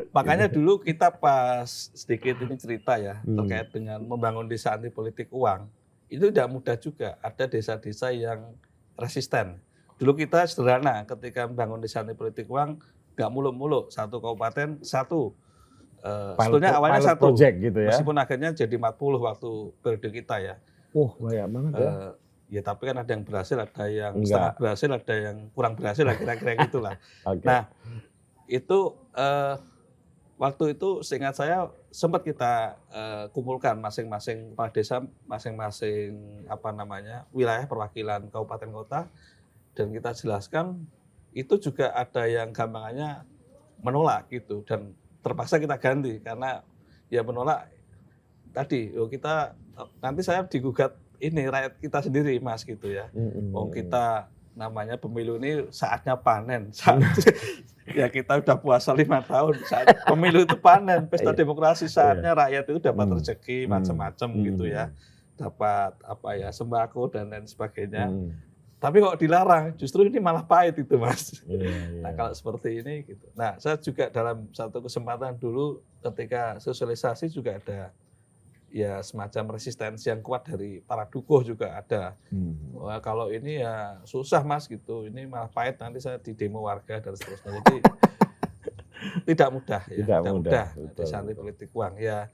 Makanya 0.09 0.47
dulu 0.47 0.79
kita 0.79 1.11
pas 1.11 1.67
sedikit 1.91 2.39
ini 2.39 2.55
cerita 2.55 2.95
ya 2.95 3.19
Hmm. 3.19 3.35
terkait 3.37 3.67
dengan 3.69 3.99
membangun 3.99 4.47
desa 4.47 4.71
anti 4.71 4.87
politik 4.87 5.27
uang. 5.29 5.67
Itu 6.09 6.29
tidak 6.29 6.47
mudah 6.51 6.75
juga. 6.77 7.17
Ada 7.21 7.49
desa-desa 7.49 8.13
yang 8.13 8.53
resisten. 8.95 9.59
Dulu 9.95 10.15
kita 10.15 10.43
sederhana 10.45 11.07
ketika 11.07 11.47
membangun 11.47 11.79
desa 11.79 12.03
anti 12.03 12.13
politik 12.15 12.51
uang 12.51 12.79
nggak 13.15 13.29
muluk-muluk 13.31 13.89
satu 13.89 14.19
kabupaten 14.19 14.83
satu. 14.83 15.31
Eh, 16.03 16.33
sebetulnya 16.37 16.71
awalnya 16.77 16.99
pilot 17.01 17.09
satu. 17.15 17.23
project 17.31 17.55
gitu 17.63 17.79
ya. 17.79 17.89
Meskipun 17.89 18.17
akhirnya 18.19 18.49
jadi 18.53 18.75
40 18.75 19.23
waktu 19.23 19.51
periode 19.79 20.09
kita 20.11 20.35
ya. 20.43 20.55
Wah, 20.93 21.11
banyak 21.17 21.47
banget 21.49 21.71
ya. 21.73 21.89
Eh, 21.89 22.11
ya 22.59 22.61
tapi 22.61 22.81
kan 22.91 22.95
ada 23.01 23.11
yang 23.11 23.23
berhasil, 23.25 23.57
ada 23.57 23.85
yang 23.89 24.13
Enggak. 24.19 24.29
setengah 24.29 24.53
berhasil, 24.59 24.89
ada 24.91 25.15
yang 25.15 25.37
kurang 25.55 25.73
berhasil 25.73 26.03
kira-kira 26.05 26.51
gitulah. 26.61 26.93
Oke. 27.31 27.43
Nah, 27.47 27.61
itu 28.45 28.79
eh, 29.15 29.55
waktu 30.35 30.75
itu 30.75 30.99
seingat 30.99 31.39
saya 31.39 31.71
sempat 31.91 32.27
kita 32.27 32.75
eh, 32.91 33.25
kumpulkan 33.31 33.79
masing-masing 33.79 34.51
kepala 34.51 34.69
desa, 34.71 34.97
masing-masing 35.27 36.15
apa 36.51 36.69
namanya 36.75 37.23
wilayah 37.31 37.63
perwakilan 37.67 38.27
kabupaten 38.27 38.71
kota, 38.71 39.01
dan 39.75 39.91
kita 39.91 40.11
jelaskan 40.11 40.87
itu 41.35 41.59
juga 41.59 41.91
ada 41.91 42.27
yang 42.27 42.51
gampangannya 42.55 43.23
menolak 43.83 44.27
gitu. 44.31 44.63
Dan 44.63 44.95
terpaksa 45.23 45.59
kita 45.59 45.79
ganti 45.79 46.19
karena 46.21 46.61
ya 47.07 47.23
menolak 47.23 47.71
tadi 48.55 48.93
oh 48.95 49.09
kita 49.11 49.55
nanti 49.99 50.21
saya 50.23 50.47
digugat 50.47 50.95
ini 51.19 51.47
rakyat 51.47 51.79
kita 51.79 51.99
sendiri 52.07 52.39
mas 52.43 52.63
gitu 52.63 52.91
ya. 52.91 53.07
Mm-mm. 53.11 53.51
Oh 53.55 53.67
kita 53.71 54.31
namanya 54.55 54.95
pemilu 54.95 55.35
ini 55.37 55.67
saatnya 55.69 56.15
panen. 56.15 56.71
Saat, 56.75 57.03
ya 57.91 58.07
kita 58.07 58.39
udah 58.39 58.55
puasa 58.57 58.95
lima 58.95 59.19
tahun. 59.21 59.59
Saat 59.67 60.07
pemilu 60.07 60.47
itu 60.47 60.55
panen, 60.55 61.05
pesta 61.05 61.35
Iya. 61.35 61.39
demokrasi 61.43 61.85
saatnya 61.85 62.31
rakyat 62.33 62.63
itu 62.71 62.79
dapat 62.79 63.05
Hmm. 63.05 63.15
rezeki 63.19 63.67
Hmm. 63.67 63.71
macam-macam 63.75 64.29
gitu 64.41 64.63
ya, 64.65 64.89
dapat 65.35 65.91
apa 66.01 66.29
ya 66.39 66.49
sembako 66.49 67.11
dan 67.11 67.27
lain 67.27 67.43
sebagainya. 67.45 68.07
Mm. 68.07 68.31
Tapi 68.75 69.01
kok 69.01 69.17
dilarang, 69.19 69.75
justru 69.75 70.07
ini 70.07 70.19
malah 70.19 70.43
pahit 70.43 70.79
itu 70.79 70.95
mas. 70.95 71.43
Iya, 71.43 71.59
iya. 71.67 71.99
Nah 72.03 72.11
kalau 72.15 72.31
seperti 72.31 72.79
ini 72.79 73.03
gitu. 73.03 73.27
Nah 73.35 73.59
saya 73.59 73.75
juga 73.75 74.07
dalam 74.07 74.47
satu 74.55 74.79
kesempatan 74.79 75.35
dulu 75.35 75.83
ketika 75.99 76.55
sosialisasi 76.63 77.27
juga 77.27 77.59
ada 77.59 77.91
ya 78.75 78.99
semacam 78.99 79.55
resistensi 79.55 80.11
yang 80.11 80.19
kuat 80.19 80.51
dari 80.51 80.83
para 80.83 81.07
dukuh 81.07 81.47
juga 81.47 81.79
ada. 81.79 82.19
Mm. 82.27 82.75
Wah 82.75 82.99
kalau 82.99 83.31
ini 83.31 83.63
ya 83.63 84.03
susah 84.03 84.43
mas 84.43 84.67
gitu, 84.67 85.07
ini 85.07 85.23
malah 85.23 85.47
pahit 85.47 85.79
nanti 85.79 86.03
saya 86.03 86.19
di 86.19 86.35
demo 86.35 86.59
warga 86.67 86.99
dan 86.99 87.15
seterusnya. 87.15 87.55
Jadi 87.63 87.79
tidak 89.31 89.49
mudah 89.55 89.81
ya, 89.87 90.03
Tidak 90.03 90.21
mudah, 90.27 90.67
betul, 90.75 90.91
desa 90.91 91.23
anti 91.23 91.31
betul. 91.31 91.39
politik 91.47 91.69
uang 91.71 91.93
ya. 92.03 92.27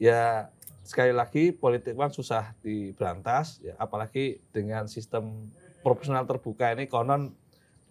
Ya 0.00 0.48
sekali 0.80 1.12
lagi 1.12 1.52
politik 1.52 1.92
uang 1.92 2.16
susah 2.16 2.56
diberantas, 2.64 3.60
ya 3.60 3.76
apalagi 3.76 4.40
dengan 4.48 4.88
sistem 4.88 5.52
proporsional 5.84 6.24
terbuka 6.24 6.72
ini 6.72 6.88
konon 6.88 7.36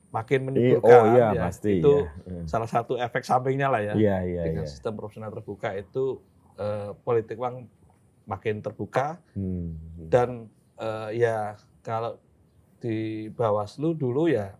makin 0.09 0.49
menimbulkan. 0.49 0.97
oh 0.97 1.05
iya 1.13 1.29
ya. 1.29 1.41
pasti. 1.45 1.77
Itu 1.77 2.09
ya. 2.25 2.41
salah 2.49 2.65
satu 2.65 2.97
efek 2.97 3.21
sampingnya 3.21 3.69
lah 3.69 3.85
ya. 3.85 3.93
Iya, 3.93 4.17
iya, 4.25 4.41
dengan 4.49 4.65
iya. 4.65 4.71
sistem 4.73 4.97
proporsional 4.97 5.29
terbuka 5.29 5.77
itu 5.77 6.25
eh, 6.57 6.91
politik 7.01 7.37
uang 7.37 7.65
makin 8.27 8.59
terbuka 8.59 9.21
Hmm. 9.33 9.77
dan 10.09 10.29
eh, 10.75 11.09
ya 11.17 11.55
kalau 11.81 12.19
di 12.77 13.27
Bawaslu 13.31 13.93
dulu 13.93 14.27
ya 14.27 14.53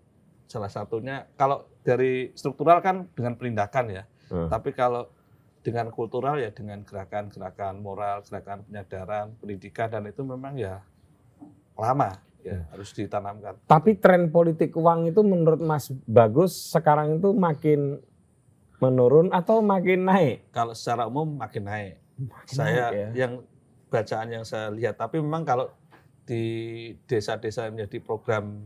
salah 0.47 0.71
satunya 0.71 1.27
kalau 1.35 1.67
dari 1.83 2.31
struktural 2.33 2.79
kan 2.79 3.05
dengan 3.13 3.35
penindakan 3.35 3.85
ya 3.91 4.03
Hmm. 4.27 4.47
tapi 4.47 4.71
kalau 4.71 5.07
dengan 5.63 5.91
kultural 5.91 6.39
ya 6.39 6.47
dengan 6.51 6.79
gerakan-gerakan 6.83 7.79
moral 7.79 8.23
gerakan 8.23 8.63
penyadaran 8.63 9.35
pendidikan 9.35 9.91
dan 9.91 10.07
itu 10.07 10.23
memang 10.23 10.55
ya 10.55 10.79
lama 11.75 12.15
ya 12.39 12.63
harus 12.71 12.95
ditanamkan 12.95 13.59
Tapi 13.67 13.99
tren 13.99 14.31
politik 14.31 14.71
uang 14.73 15.11
itu 15.11 15.19
menurut 15.21 15.59
Mas 15.59 15.91
Bagus 16.07 16.55
sekarang 16.71 17.19
itu 17.19 17.35
makin 17.35 17.99
menurun 18.77 19.29
atau 19.31 19.59
makin 19.59 20.05
naik? 20.05 20.49
kalau 20.49 20.73
secara 20.73 21.05
umum 21.05 21.37
makin 21.37 21.65
naik 21.65 21.93
Makin 22.17 22.53
saya 22.53 22.89
naik 22.89 22.93
ya. 22.93 23.09
yang 23.25 23.33
bacaan 23.87 24.27
yang 24.29 24.43
saya 24.43 24.67
lihat 24.69 24.95
tapi 24.95 25.17
memang 25.17 25.41
kalau 25.41 25.69
di 26.23 26.43
desa-desa 27.05 27.65
yang 27.65 27.79
menjadi 27.79 27.97
program 27.99 28.59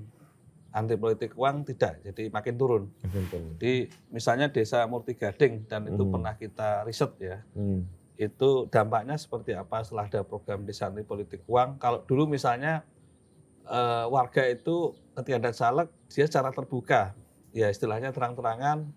anti 0.72 0.96
politik 0.96 1.36
uang 1.36 1.62
tidak 1.64 2.00
jadi 2.02 2.28
makin 2.28 2.56
turun 2.56 2.84
Makin 3.04 3.24
turun. 3.28 3.52
Di 3.56 3.86
misalnya 4.10 4.48
desa 4.48 4.88
Murti 4.88 5.14
Gading 5.14 5.68
dan 5.68 5.86
itu 5.86 6.00
Hmm. 6.00 6.12
pernah 6.12 6.34
kita 6.34 6.82
riset 6.84 7.12
ya. 7.20 7.38
Hmm. 7.54 7.86
Itu 8.16 8.66
dampaknya 8.66 9.14
seperti 9.16 9.52
apa 9.52 9.84
setelah 9.84 10.08
ada 10.08 10.22
program 10.24 10.64
desa 10.64 10.88
anti 10.88 11.02
politik 11.02 11.44
uang. 11.46 11.76
Kalau 11.76 12.02
dulu 12.02 12.24
misalnya 12.26 12.88
eh, 13.64 14.06
warga 14.08 14.48
itu 14.48 14.96
ketika 15.14 15.38
ada 15.38 15.52
caleg 15.52 15.88
dia 16.08 16.26
secara 16.26 16.50
terbuka 16.50 17.14
ya 17.52 17.68
istilahnya 17.68 18.10
terang-terangan 18.10 18.90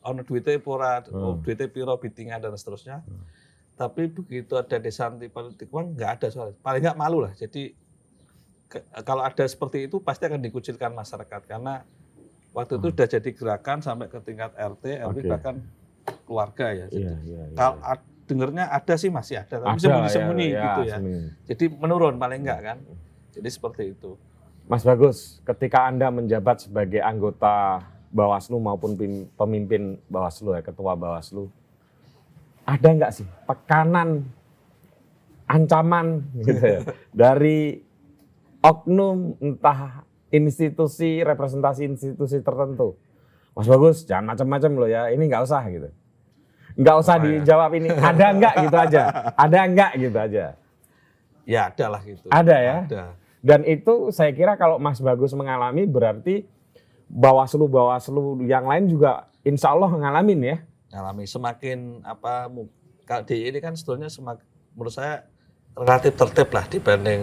ono 0.00 0.22
duitnya 0.22 0.58
pura, 0.58 1.02
oh, 1.08 1.34
Hmm. 1.34 1.42
duitnya 1.42 1.66
piro 1.66 1.94
bitingan 1.94 2.38
dan 2.38 2.54
seterusnya. 2.54 3.02
Hmm. 3.02 3.22
Tapi 3.74 4.06
begitu 4.06 4.54
ada 4.54 4.76
desa 4.76 5.06
anti 5.06 5.26
politik 5.26 5.68
uang 5.68 5.94
nggak 5.94 6.10
ada 6.16 6.28
soal. 6.28 6.54
Paling 6.56 6.82
nggak 6.82 6.96
malu 6.96 7.22
lah. 7.22 7.32
Jadi 7.32 7.74
ke- 8.64 8.84
kalau 9.02 9.22
ada 9.22 9.44
seperti 9.44 9.86
itu 9.86 9.98
pasti 9.98 10.24
akan 10.24 10.40
dikucilkan 10.40 10.92
masyarakat 10.92 11.40
karena 11.44 11.82
waktu 12.50 12.74
itu 12.74 12.84
Hmm. 12.84 12.94
sudah 12.94 13.08
jadi 13.08 13.30
gerakan 13.32 13.78
sampai 13.80 14.06
ke 14.06 14.18
tingkat 14.20 14.50
RT, 14.52 14.84
RW 15.00 15.18
Oke. 15.18 15.28
bahkan 15.28 15.56
keluarga 16.24 16.66
ya. 16.70 16.86
Jadi 16.86 17.00
Iya, 17.00 17.14
iya, 17.22 17.40
iya. 17.44 17.54
kalau 17.54 17.74
ad- 17.80 18.06
dengernya 18.24 18.64
ada 18.68 18.94
sih 18.94 19.08
masih 19.08 19.40
ada, 19.40 19.56
tapi 19.58 19.78
sembunyi-sembunyi 19.78 20.46
ya, 20.48 20.60
gitu 20.60 20.80
ya, 20.82 20.84
ya. 20.84 20.96
sembunyi. 20.96 21.22
Jadi 21.46 21.64
menurun 21.70 22.14
paling 22.14 22.40
enggak 22.42 22.60
kan. 22.62 22.78
Jadi 23.30 23.48
seperti 23.48 23.82
itu. 23.90 24.10
Mas 24.64 24.84
Bagus, 24.84 25.40
ketika 25.42 25.88
Anda 25.88 26.10
menjabat 26.10 26.60
sebagai 26.60 27.00
anggota 27.00 27.80
Bawaslu 28.08 28.56
maupun 28.56 28.96
pemimpin 29.36 30.00
Bawaslu 30.08 30.56
ya, 30.56 30.64
ketua 30.64 30.96
Bawaslu, 30.96 31.52
ada 32.64 32.88
nggak 32.88 33.12
sih 33.12 33.26
tekanan, 33.44 34.24
ancaman 35.44 36.24
gitu 36.40 36.64
ya, 36.64 36.80
dari 37.26 37.84
oknum 38.64 39.36
entah 39.40 40.04
institusi, 40.32 41.20
representasi 41.20 41.88
institusi 41.88 42.40
tertentu? 42.40 42.96
Mas 43.52 43.66
Bagus, 43.66 44.06
jangan 44.06 44.32
macam-macam 44.36 44.70
loh 44.78 44.88
ya, 44.88 45.10
ini 45.10 45.28
nggak 45.28 45.42
usah 45.44 45.62
gitu. 45.68 45.90
Nggak 46.78 46.96
usah 47.02 47.14
ya? 47.18 47.22
dijawab 47.42 47.70
ini, 47.74 47.88
ada 47.90 48.26
nggak 48.30 48.54
gitu 48.64 48.76
aja, 48.78 49.02
ada 49.34 49.58
nggak 49.66 49.90
gitu 49.98 50.18
aja. 50.18 50.44
Ya 51.48 51.72
ada 51.72 51.86
lah 51.88 52.00
gitu. 52.04 52.28
Ada 52.28 52.56
ya? 52.60 52.76
Ada. 52.84 53.04
Dan 53.40 53.64
itu 53.64 54.12
saya 54.12 54.36
kira 54.36 54.60
kalau 54.60 54.76
Mas 54.76 55.00
Bagus 55.00 55.32
mengalami 55.32 55.88
berarti 55.88 56.44
Bawaslu-Bawaslu 57.08 58.44
yang 58.44 58.68
lain 58.68 58.86
juga 58.86 59.26
insya 59.42 59.72
Allah 59.72 59.88
ngalamin 59.88 60.40
ya. 60.44 60.56
Ngalami 60.92 61.24
semakin 61.24 62.04
apa 62.04 62.48
DIY 63.24 63.48
ini 63.50 63.58
kan 63.60 63.72
sebetulnya 63.72 64.08
semakin 64.08 64.44
menurut 64.76 64.92
saya 64.92 65.24
relatif 65.72 66.12
tertib 66.14 66.48
lah 66.52 66.64
dibanding 66.68 67.22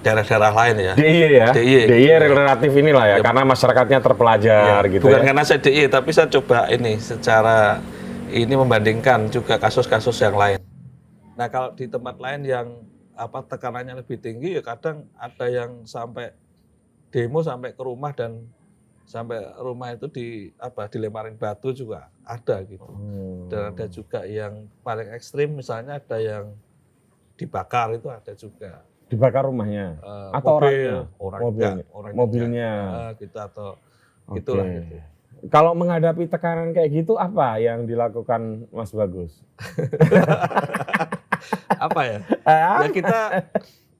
daerah-daerah 0.00 0.52
lain 0.52 0.76
ya. 0.80 0.92
DIY 0.96 1.30
ya. 1.34 1.48
DIY. 1.52 1.84
DIY 1.88 2.12
relatif 2.24 2.70
inilah 2.72 3.04
ya, 3.04 3.16
Ya. 3.18 3.24
karena 3.24 3.42
masyarakatnya 3.44 4.00
terpelajar 4.00 4.80
Ya, 4.80 4.88
gitu 4.88 5.04
bukan 5.04 5.20
ya. 5.20 5.26
karena 5.28 5.42
saya 5.44 5.60
DIY 5.60 5.86
tapi 5.88 6.10
saya 6.12 6.28
coba 6.32 6.58
ini 6.68 6.96
secara 6.96 7.80
ini 8.32 8.54
membandingkan 8.54 9.28
juga 9.28 9.56
kasus-kasus 9.56 10.16
yang 10.18 10.34
lain. 10.34 10.58
Nah 11.36 11.52
kalau 11.52 11.76
di 11.76 11.84
tempat 11.84 12.16
lain 12.16 12.42
yang 12.42 12.66
apa 13.12 13.40
tekanannya 13.42 13.96
lebih 13.96 14.20
tinggi 14.20 14.56
ya 14.56 14.62
kadang 14.62 15.08
ada 15.16 15.46
yang 15.48 15.84
sampai 15.84 16.32
demo 17.08 17.40
sampai 17.40 17.72
ke 17.72 17.80
rumah 17.80 18.12
dan 18.12 18.44
sampai 19.06 19.38
rumah 19.62 19.94
itu 19.94 20.10
di 20.10 20.26
apa 20.58 20.90
dilemparin 20.90 21.38
batu 21.38 21.70
juga 21.70 22.10
ada 22.26 22.58
gitu. 22.66 22.82
Hmm. 22.82 23.46
Dan 23.46 23.70
ada 23.70 23.86
juga 23.86 24.26
yang 24.26 24.66
paling 24.82 25.14
ekstrim 25.14 25.54
misalnya 25.54 26.02
ada 26.02 26.18
yang 26.18 26.50
dibakar 27.38 27.94
itu 27.94 28.10
ada 28.10 28.34
juga. 28.34 28.82
Dibakar 29.06 29.46
rumahnya. 29.46 30.02
Eh, 30.02 30.30
Atau 30.34 30.58
mobil, 30.58 30.66
orangnya? 30.66 30.98
orang 31.22 31.40
Mobilnya. 31.40 31.72
enggak, 31.78 31.94
orangnya 31.94 32.18
Mobilnya. 32.18 32.72
enggak. 32.74 32.98
Eh, 32.98 33.10
gitu 33.22 33.38
atau 33.38 33.68
Oke. 34.26 34.38
itulah 34.42 34.66
gitu. 34.66 34.96
Kalau 35.46 35.72
menghadapi 35.76 36.24
tekanan 36.26 36.74
kayak 36.74 36.90
gitu 36.90 37.14
apa 37.14 37.60
yang 37.62 37.86
dilakukan 37.86 38.66
Mas 38.74 38.90
Bagus? 38.90 39.44
apa 41.86 42.00
ya? 42.02 42.18
Ya 42.42 42.88
kita 42.90 43.18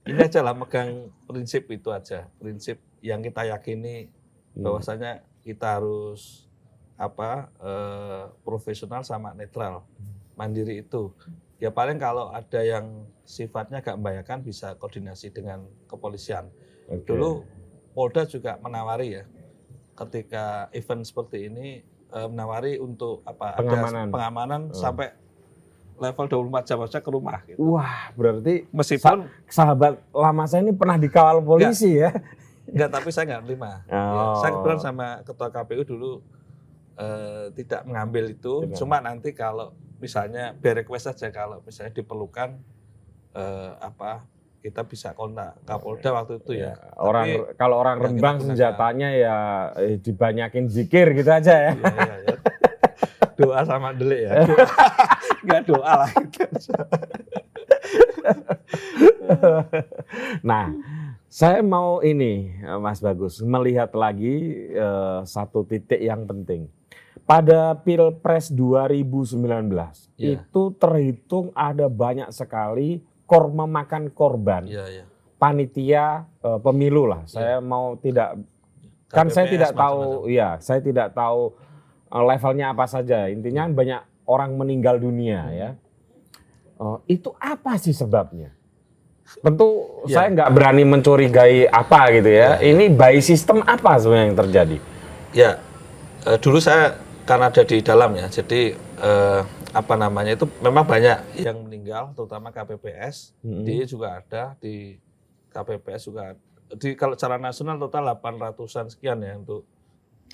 ini 0.09 0.21
aja 0.23 0.41
lah 0.43 0.55
megang 0.57 1.13
prinsip 1.29 1.69
itu 1.71 1.93
aja 1.93 2.27
prinsip 2.41 2.81
yang 3.05 3.23
kita 3.23 3.47
yakini. 3.47 4.11
Bahwasanya 4.57 5.13
kita 5.43 5.79
harus 5.79 6.49
apa 6.97 7.53
eh, 7.61 8.25
profesional 8.41 9.05
sama 9.05 9.37
netral 9.37 9.85
mandiri 10.33 10.81
itu 10.81 11.13
ya 11.57 11.69
paling 11.69 11.97
kalau 11.97 12.33
ada 12.33 12.61
yang 12.61 13.05
sifatnya 13.23 13.81
agak 13.81 13.97
membahayakan 13.97 14.41
bisa 14.41 14.73
koordinasi 14.77 15.29
dengan 15.29 15.65
kepolisian 15.85 16.49
Oke. 16.89 17.05
dulu 17.05 17.45
Polda 17.93 18.25
juga 18.25 18.57
menawari 18.61 19.17
ya 19.17 19.25
ketika 19.95 20.69
event 20.73 21.05
seperti 21.05 21.49
ini 21.49 21.81
eh, 22.11 22.29
menawari 22.29 22.77
untuk 22.77 23.21
apa 23.25 23.61
Pengamanan. 23.61 24.09
ada 24.09 24.13
pengamanan 24.13 24.63
Hmm. 24.69 24.77
sampai 24.77 25.09
level 25.97 26.29
24 26.29 26.69
jam 26.69 26.79
saja 26.85 27.01
ke 27.01 27.09
rumah 27.09 27.41
gitu. 27.49 27.57
Wah, 27.73 28.13
berarti 28.13 28.69
meskipun 28.69 29.25
sahabat 29.49 29.97
lama 30.13 30.45
saya 30.45 30.61
ini 30.61 30.77
pernah 30.77 31.01
dikawal 31.01 31.41
polisi 31.41 31.97
ya. 31.97 32.13
Enggak, 32.77 32.91
tapi 32.93 33.09
saya 33.09 33.25
nggak 33.27 33.43
terima. 33.43 33.73
Ya, 33.89 33.97
Oh. 33.97 34.37
saya 34.37 34.51
kebetulan 34.53 34.79
sama 34.79 35.07
ketua 35.25 35.49
KPU 35.49 35.83
dulu 35.83 36.13
eh, 36.97 37.53
tidak 37.53 37.81
mengambil 37.85 38.25
itu. 38.29 38.55
Tidak. 38.63 38.77
Cuma 38.77 39.01
nanti 39.01 39.33
kalau 39.33 39.73
misalnya 39.97 40.53
biar 40.53 40.81
request 40.81 41.09
saja 41.11 41.29
kalau 41.31 41.61
misalnya 41.61 41.93
diperlukan 41.93 42.57
eh, 43.33 43.73
apa 43.77 44.29
kita 44.61 44.83
bisa 44.83 45.13
kontak 45.13 45.57
Kapolda 45.63 46.11
waktu 46.13 46.37
itu 46.37 46.53
ya. 46.59 46.77
Orang 46.97 47.25
Tapi- 47.25 47.55
kalau 47.55 47.77
orang 47.79 47.97
kita 47.97 48.09
Rembang 48.11 48.37
senjatanya 48.43 49.09
ya 49.09 49.37
eh, 49.75 49.97
dibanyakin 49.97 50.69
zikir 50.69 51.13
gitu 51.13 51.31
aja 51.31 51.55
ya. 51.55 51.73
Iya, 51.73 51.93
iya, 51.97 52.17
iya. 52.25 52.37
Doa 53.39 53.61
sama 53.63 53.93
delik 53.93 54.21
ya. 54.27 54.33
Enggak 55.45 55.63
doa 55.65 55.93
lah. 56.01 56.11
Nah, 60.43 60.71
saya 61.37 61.61
mau 61.61 62.01
ini 62.01 62.49
eh, 62.65 62.79
Mas 62.81 63.05
Bagus 63.05 63.45
melihat 63.45 63.93
lagi 63.93 64.41
eh, 64.73 65.21
satu 65.29 65.69
titik 65.69 66.01
yang 66.01 66.25
penting. 66.25 66.73
Pada 67.29 67.77
Pilpres 67.77 68.49
2019 68.49 69.37
Iya. 70.17 70.41
itu 70.41 70.63
terhitung 70.81 71.53
ada 71.53 71.93
banyak 71.93 72.33
sekali 72.33 73.05
kor 73.29 73.53
memakan 73.53 74.09
korban 74.09 74.65
Iya, 74.65 74.85
iya. 74.89 75.05
panitia 75.37 76.25
eh, 76.41 76.59
pemilu 76.65 77.05
lah. 77.05 77.29
Saya 77.29 77.61
mau 77.61 78.01
tidak 78.01 78.41
kan 79.13 79.29
saya 79.29 79.45
KPPS 79.45 79.55
tidak 79.61 79.73
tahu 79.77 80.01
macam-macam. 80.01 80.33
ya, 80.41 80.49
saya 80.65 80.81
tidak 80.81 81.09
tahu 81.13 81.41
levelnya 82.17 82.67
apa 82.73 82.87
saja. 82.89 83.29
Intinya 83.29 83.69
banyak 83.69 84.01
orang 84.25 84.57
meninggal 84.57 84.97
dunia 84.97 85.45
Hmm. 85.45 85.53
ya. 85.53 85.71
Oh, 86.81 87.01
itu 87.05 87.29
apa 87.37 87.77
sih 87.77 87.93
sebabnya? 87.93 88.57
Tentu 89.27 89.67
Ya. 90.07 90.15
saya 90.17 90.29
nggak 90.33 90.51
berani 90.51 90.83
mencurigai 90.83 91.67
apa 91.67 92.15
gitu 92.15 92.31
ya. 92.31 92.57
Ya, 92.57 92.65
Ini 92.65 92.85
by 92.91 93.19
system 93.19 93.61
apa 93.61 93.99
sebenarnya 93.99 94.27
yang 94.27 94.39
terjadi? 94.39 94.77
Ya, 95.31 95.51
eh, 96.25 96.39
dulu 96.39 96.59
saya 96.59 96.95
karena 97.23 97.51
ada 97.51 97.63
di 97.63 97.79
dalam 97.81 98.15
ya, 98.15 98.27
jadi 98.27 98.61
eh, 98.97 99.41
apa 99.71 99.95
namanya 99.95 100.33
itu 100.33 100.47
memang 100.59 100.87
banyak 100.87 101.37
yang 101.37 101.59
meninggal, 101.61 102.15
terutama 102.15 102.49
KPPS. 102.49 103.35
Mm-mm. 103.43 103.67
Di 103.67 103.83
juga 103.85 104.17
ada 104.17 104.55
di 104.57 104.97
KPPS 105.51 106.03
juga. 106.07 106.33
Di 106.73 106.95
kalau 106.95 107.13
secara 107.13 107.37
nasional 107.37 107.77
total 107.77 108.15
800-an 108.15 108.89
sekian 108.89 109.21
ya 109.21 109.35
untuk 109.37 109.67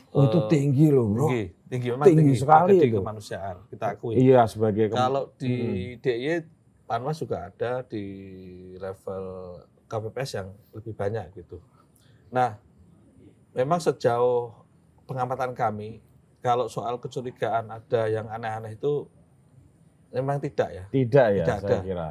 Oh, 0.09 0.24
itu 0.24 0.38
eh, 0.38 0.49
tinggi 0.51 0.88
loh, 0.88 1.09
bro. 1.09 1.24
tinggi, 1.26 1.45
tinggi 1.66 1.88
memang 1.90 2.05
Tinggi 2.07 2.20
tinggi, 2.22 2.36
sekali 2.36 2.76
itu. 2.78 2.97
kemanusiaan 2.99 3.57
kita 3.66 3.86
akui. 3.90 4.12
Iya 4.14 4.45
sebagai 4.45 4.88
Kalau 4.88 5.32
di 5.34 5.53
DIY 5.97 6.45
Panwas 6.93 7.16
juga 7.16 7.49
ada 7.49 7.80
di 7.88 8.05
level 8.76 9.24
KPPS 9.88 10.30
yang 10.36 10.53
lebih 10.76 10.93
banyak 10.93 11.32
gitu. 11.32 11.57
Nah, 12.28 12.61
memang 13.57 13.80
sejauh 13.80 14.53
pengamatan 15.09 15.57
kami, 15.57 16.05
kalau 16.45 16.68
soal 16.68 17.01
kecurigaan 17.01 17.72
ada 17.72 18.12
yang 18.12 18.28
aneh-aneh 18.28 18.76
itu 18.76 19.09
memang 20.12 20.36
tidak 20.36 20.68
ya. 20.68 20.84
tidak 20.93 21.26
ya 21.32 21.45
Tidak 21.49 21.59
saya 21.64 21.70
ada. 21.72 21.78
kira. 21.80 22.09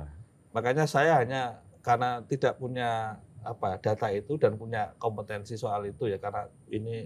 Makanya 0.50 0.86
saya 0.90 1.22
hanya 1.22 1.62
karena 1.86 2.26
tidak 2.26 2.58
punya 2.58 3.22
apa 3.46 3.78
data 3.78 4.10
itu 4.10 4.34
dan 4.42 4.58
punya 4.58 4.98
kompetensi 4.98 5.58
soal 5.58 5.86
itu 5.86 6.10
ya 6.10 6.18
karena 6.18 6.50
ini 6.74 7.06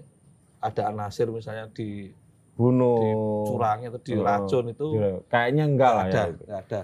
ada 0.64 0.96
anasir 0.96 1.28
misalnya 1.28 1.68
di 1.76 2.08
Bunuh. 2.56 3.04
dicurangi 3.44 3.92
atau 3.92 4.00
Oh, 4.00 4.08
diracun 4.08 4.66
itu 4.72 4.88
Iya, 4.96 5.20
Kayaknya 5.28 5.64
enggak 5.68 5.92
lah 5.92 6.06
ada, 6.08 6.22
ya. 6.24 6.36
nggak 6.40 6.62
ada. 6.72 6.82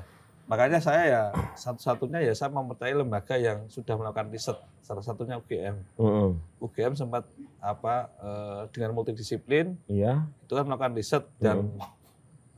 Makanya 0.52 0.84
saya 0.84 1.04
ya 1.08 1.24
satu-satunya 1.56 2.20
ya 2.22 2.36
saya 2.36 2.52
mempercayai 2.52 2.92
lembaga 2.92 3.40
yang 3.40 3.64
sudah 3.66 3.96
melakukan 3.96 4.28
riset. 4.28 4.60
Salah 4.84 5.00
satunya 5.00 5.40
UGM. 5.40 5.80
Heeh. 5.96 6.30
UGM 6.60 6.94
sempat 6.94 7.24
apa 7.64 8.12
eh, 8.20 8.62
dengan 8.70 8.92
multidisiplin 8.92 9.80
Iya. 9.88 10.28
itu 10.44 10.52
kan 10.52 10.68
melakukan 10.68 10.92
riset 10.92 11.24
dan 11.40 11.72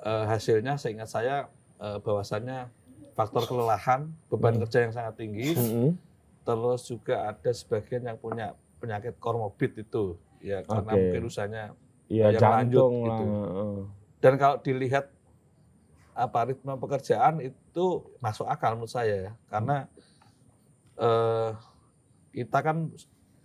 eh, 0.01 0.25
hasilnya 0.25 0.73
seingat 0.75 1.05
saya 1.05 1.45
eh, 1.77 2.01
bahwasannya 2.01 2.65
faktor 3.13 3.45
kelelahan, 3.45 4.09
beban 4.25 4.57
Hmm. 4.57 4.65
kerja 4.65 4.89
yang 4.89 4.91
sangat 4.91 5.13
tinggi, 5.13 5.53
Heeh. 5.53 5.93
terus 6.41 6.81
juga 6.83 7.29
ada 7.29 7.51
sebagian 7.53 8.01
yang 8.03 8.17
punya 8.17 8.57
penyakit 8.81 9.21
komorbid 9.21 9.77
itu 9.77 10.17
ya 10.41 10.65
karena 10.65 10.91
Oke. 10.91 10.97
mungkin 10.97 11.23
usahanya 11.23 11.63
yang 12.09 12.33
jantung 12.33 13.05
lanjut 13.05 13.05
lah. 13.05 13.19
gitu. 13.21 13.33
dan 14.17 14.33
kalau 14.35 14.57
dilihat 14.59 15.05
apa 16.13 16.49
ritme 16.49 16.73
pekerjaan 16.77 17.41
itu 17.41 17.85
masuk 18.17 18.45
akal 18.45 18.77
menurut 18.77 18.89
saya 18.89 19.15
ya 19.29 19.31
karena 19.49 19.89
eh, 20.97 21.49
kita 22.33 22.59
kan 22.61 22.89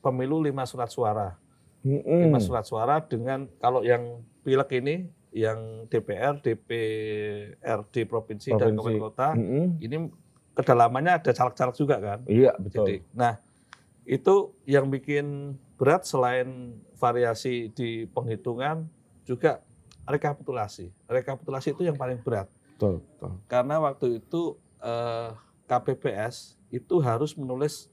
pemilu 0.01 0.41
lima 0.41 0.65
surat 0.65 0.89
suara 0.89 1.37
lima 1.85 2.39
surat 2.39 2.65
suara 2.65 3.01
dengan 3.01 3.49
kalau 3.59 3.81
yang 3.81 4.21
pileg 4.43 4.69
ini 4.81 4.97
yang 5.29 5.85
DPR 5.87 6.41
DPRD 6.41 7.95
provinsi, 8.09 8.49
dan 8.57 8.73
Provinsi. 8.73 8.77
kabupaten 8.77 9.01
kota 9.01 9.29
Mm-mm. 9.37 9.67
ini 9.79 9.97
kedalamannya 10.57 11.13
ada 11.21 11.31
caleg-caleg 11.33 11.77
juga 11.77 11.97
kan 12.01 12.19
Iya 12.27 12.53
betul. 12.57 12.85
jadi 12.85 12.95
nah 13.13 13.37
itu 14.05 14.57
yang 14.65 14.89
bikin 14.89 15.57
berat 15.77 16.09
selain 16.09 16.75
variasi 16.97 17.71
di 17.71 18.09
penghitungan 18.11 18.89
juga 19.23 19.61
rekapitulasi 20.09 20.91
rekapitulasi 21.07 21.77
itu 21.77 21.85
yang 21.87 21.95
paling 21.95 22.19
berat 22.25 22.49
betul, 22.79 23.03
betul. 23.03 23.33
karena 23.51 23.83
waktu 23.83 24.23
itu 24.23 24.55
eh, 24.79 25.31
KPPS 25.67 26.55
itu 26.71 26.95
harus 27.03 27.35
menulis 27.35 27.91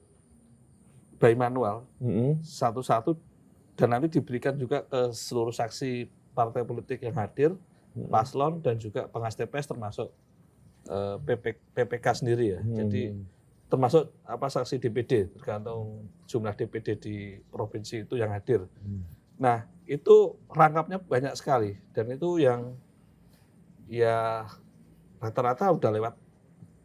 by 1.18 1.34
manual 1.34 1.88
Mm-mm. 1.98 2.38
satu-satu 2.44 3.18
dan 3.76 3.92
nanti 3.92 4.08
diberikan 4.08 4.56
juga 4.56 4.84
ke 4.88 5.12
seluruh 5.12 5.52
saksi 5.52 6.08
partai 6.32 6.64
politik 6.64 7.04
yang 7.04 7.16
hadir, 7.16 7.52
Mm-mm. 7.92 8.08
paslon 8.08 8.60
dan 8.64 8.80
juga 8.80 9.08
pengas 9.08 9.36
TPS 9.36 9.68
termasuk 9.68 10.08
eh, 10.88 11.16
PP, 11.20 11.44
PPK 11.76 12.06
sendiri 12.24 12.56
ya. 12.56 12.60
Hmm. 12.64 12.76
Jadi 12.84 13.02
termasuk 13.66 14.14
apa 14.22 14.46
saksi 14.46 14.78
DPD 14.78 15.34
tergantung 15.34 16.06
jumlah 16.30 16.54
DPD 16.54 16.88
di 17.02 17.16
provinsi 17.50 18.06
itu 18.06 18.14
yang 18.16 18.30
hadir. 18.30 18.64
Hmm. 18.80 19.02
Nah 19.36 19.66
itu 19.84 20.38
rangkapnya 20.48 21.02
banyak 21.02 21.34
sekali 21.34 21.76
dan 21.92 22.10
itu 22.10 22.38
yang 22.38 22.74
ya 23.86 24.46
rata-rata 25.20 25.72
udah 25.72 25.90
lewat 25.92 26.14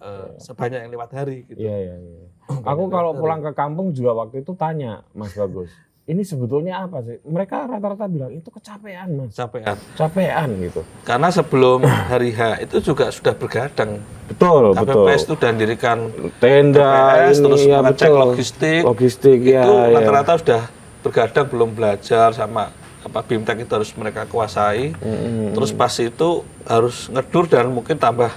eh, 0.02 0.28
sebanyak 0.42 0.80
yang 0.88 0.92
lewat 0.92 1.10
hari 1.14 1.38
gitu. 1.48 1.60
Iya, 1.62 1.76
iya, 1.78 1.96
iya. 2.00 2.26
Aku 2.72 2.92
kalau 2.92 3.16
hari. 3.16 3.22
pulang 3.22 3.42
ke 3.44 3.52
kampung 3.54 3.94
juga 3.96 4.12
waktu 4.18 4.44
itu 4.44 4.52
tanya, 4.58 5.06
Mas 5.14 5.34
Bagus. 5.36 5.72
Ini 6.02 6.26
sebetulnya 6.26 6.90
apa 6.90 7.06
sih? 7.06 7.22
Mereka 7.24 7.70
rata-rata 7.70 8.10
bilang 8.10 8.34
itu 8.34 8.50
kecapean, 8.50 9.16
Mas. 9.16 9.38
Capean. 9.38 9.78
Capean 9.96 10.50
gitu. 10.60 10.82
Karena 11.06 11.30
sebelum 11.30 11.86
hari 12.12 12.34
H 12.34 12.68
itu 12.68 12.82
juga 12.82 13.14
sudah 13.14 13.38
bergadang. 13.38 14.02
Betul, 14.28 14.76
betul. 14.76 15.08
KPPS 15.08 15.22
itu 15.30 15.36
dan 15.38 15.54
dirikan 15.62 15.98
Tenda 16.42 16.92
TPS, 17.16 17.38
ini 17.38 17.44
terus 17.46 17.62
ya 17.64 17.78
mengecek 17.80 18.10
betul. 18.10 18.20
logistik. 18.20 18.82
Logistik 18.84 19.40
ya. 19.46 19.64
itu 19.64 19.74
ya. 19.78 19.88
rata-rata 20.02 20.34
sudah 20.42 20.62
bergadang 21.02 21.48
belum 21.50 21.70
belajar 21.78 22.30
sama 22.34 22.81
apa 23.02 23.20
BIMTEK 23.26 23.66
itu 23.66 23.74
harus 23.74 23.91
mereka 23.97 24.30
kuasai. 24.30 24.93
Mm-mm. 24.93 25.58
Terus 25.58 25.74
pas 25.74 25.93
itu 25.97 26.30
harus 26.66 27.10
ngedur 27.10 27.49
dan 27.49 27.74
mungkin 27.74 27.97
tambah 27.97 28.30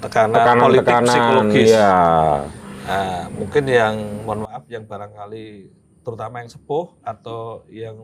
tekanan, 0.00 0.36
tekanan 0.40 0.64
politik 0.64 0.86
tekanan 0.88 1.12
psikologis. 1.12 1.70
ya. 1.72 1.92
Nah, 2.84 3.32
mungkin 3.32 3.64
yang 3.64 3.94
mohon 4.28 4.44
maaf 4.44 4.64
yang 4.68 4.84
barangkali 4.84 5.72
terutama 6.04 6.44
yang 6.44 6.52
sepuh 6.52 6.92
atau 7.00 7.64
yang 7.72 7.96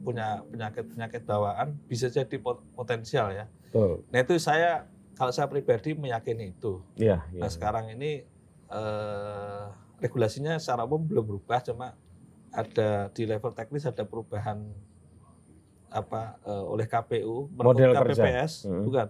punya 0.00 0.40
penyakit-penyakit 0.48 1.26
bawaan 1.26 1.76
bisa 1.84 2.06
jadi 2.08 2.36
pot- 2.38 2.62
potensial 2.72 3.34
ya. 3.34 3.50
Betul. 3.68 4.06
Nah 4.08 4.18
itu 4.22 4.34
saya 4.38 4.86
kalau 5.18 5.34
saya 5.34 5.50
pribadi 5.50 5.92
meyakini 5.92 6.54
itu. 6.56 6.80
Iya, 6.96 7.26
iya. 7.34 7.42
Nah 7.44 7.50
sekarang 7.52 7.92
ini 7.92 8.24
eh, 8.70 9.64
regulasinya 10.00 10.56
secara 10.56 10.88
umum 10.88 11.04
belum 11.04 11.24
berubah, 11.26 11.60
cuma 11.60 11.92
ada 12.50 13.12
di 13.12 13.28
level 13.28 13.52
teknis 13.52 13.84
ada 13.84 14.02
perubahan 14.02 14.64
apa 15.90 16.38
eh, 16.40 16.64
oleh 16.64 16.86
KPU 16.86 17.50
Model 17.52 17.90
kerja. 17.92 18.14
KPPS 18.16 18.52
Hmm. 18.64 18.84
bukan 18.84 19.06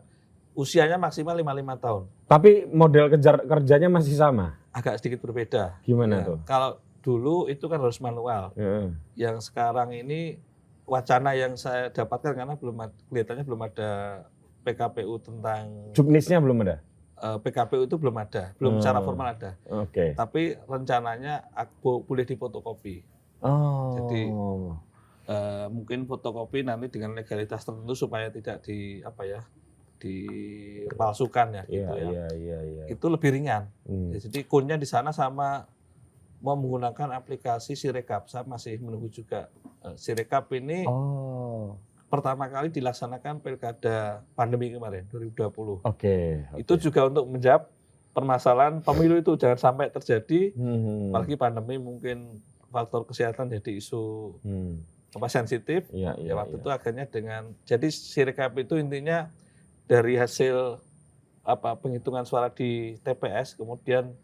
usianya 0.53 0.97
maksimal 0.97 1.33
55 1.35 1.47
tahun. 1.79 2.03
Tapi 2.27 2.51
model 2.67 3.07
kejar 3.09 3.37
kerjanya 3.41 3.87
masih 3.87 4.13
sama. 4.13 4.59
Agak 4.71 4.97
sedikit 4.97 5.21
berbeda. 5.21 5.79
Gimana 5.81 6.15
Ya, 6.17 6.27
tuh? 6.27 6.39
Kalau 6.45 6.71
dulu 7.01 7.47
itu 7.47 7.65
kan 7.65 7.79
harus 7.79 7.99
manual. 7.99 8.51
Heeh. 8.55 8.93
Yang 9.15 9.47
sekarang 9.47 9.91
ini 9.91 10.37
wacana 10.85 11.33
yang 11.33 11.55
saya 11.55 11.89
dapatkan 11.89 12.35
karena 12.35 12.55
belum 12.55 12.77
kelihatannya 13.07 13.43
belum 13.43 13.61
ada 13.63 13.91
PKPU 14.61 15.15
tentang 15.19 15.93
Juknisnya 15.93 16.37
belum 16.39 16.61
ada. 16.61 16.83
eh, 17.17 17.39
PKPU 17.39 17.85
itu 17.85 17.97
belum 17.97 18.17
ada, 18.17 18.53
belum 18.57 18.73
Hmm. 18.75 18.81
secara 18.81 19.01
formal 19.01 19.29
ada. 19.31 19.55
Oke. 19.71 20.13
Tapi 20.13 20.57
rencananya 20.63 21.47
ak- 21.51 21.79
bo- 21.79 22.01
boleh 22.01 22.25
difotokopi. 22.25 23.07
Oh. 23.41 23.93
Jadi, 23.95 24.29
Eh, 25.31 25.67
mungkin 25.71 26.11
fotokopi 26.11 26.67
nanti 26.67 26.91
dengan 26.91 27.15
legalitas 27.15 27.63
tertentu 27.63 27.95
supaya 27.95 28.35
tidak 28.35 28.67
di 28.67 28.99
apa 29.01 29.23
ya 29.23 29.41
dipalsukan 30.01 31.47
ya 31.55 31.63
Iya, 31.63 31.87
gitu 31.87 31.95
ya. 31.95 32.09
iya, 32.11 32.27
iya, 32.35 32.59
iya. 32.65 32.85
Itu 32.91 33.07
lebih 33.07 33.31
ringan. 33.31 33.71
Hmm. 33.87 34.11
Ya, 34.11 34.19
jadi 34.19 34.43
kunnya 34.43 34.75
di 34.75 34.91
sana 34.91 35.15
sama 35.15 35.71
mau 36.41 36.59
menggunakan 36.59 37.15
aplikasi 37.15 37.79
Sirekap. 37.79 38.27
Saya 38.27 38.43
masih 38.43 38.83
menunggu 38.83 39.07
juga. 39.07 39.47
Eh, 39.87 39.95
Sirekap 39.95 40.51
ini 40.51 40.83
Oh. 40.83 41.79
pertama 42.11 42.51
kali 42.51 42.75
dilaksanakan 42.75 43.39
pilkada 43.39 44.27
pandemi 44.35 44.75
kemarin 44.75 45.07
2020. 45.07 45.79
Oke. 45.87 46.43
Itu 46.59 46.75
juga 46.75 47.07
untuk 47.07 47.31
menjawab 47.31 47.71
permasalahan 48.11 48.83
pemilu 48.83 49.15
itu 49.15 49.39
jangan 49.39 49.63
sampai 49.63 49.95
terjadi 49.95 50.51
Hmm. 50.51 51.15
apalagi 51.15 51.39
pandemi 51.39 51.79
mungkin 51.79 52.43
faktor 52.67 53.07
kesehatan 53.07 53.47
jadi 53.49 53.79
isu 53.79 54.35
Hmm. 54.43 54.83
Apa 55.11 55.27
sensitif 55.27 55.91
Iya, 55.91 56.15
iya. 56.17 56.31
ya 56.31 56.35
waktu 56.37 56.55
iya. 56.55 56.63
itu 56.63 56.69
akhirnya 56.71 57.05
dengan 57.05 57.43
jadi 57.65 57.89
Sirekap 57.89 58.55
itu 58.57 58.79
intinya 58.79 59.27
dari 59.85 60.15
hasil 60.15 60.79
apa 61.43 61.75
penghitungan 61.75 62.23
suara 62.23 62.47
di 62.49 62.95
TPS 62.99 63.55
kemudian 63.55 64.15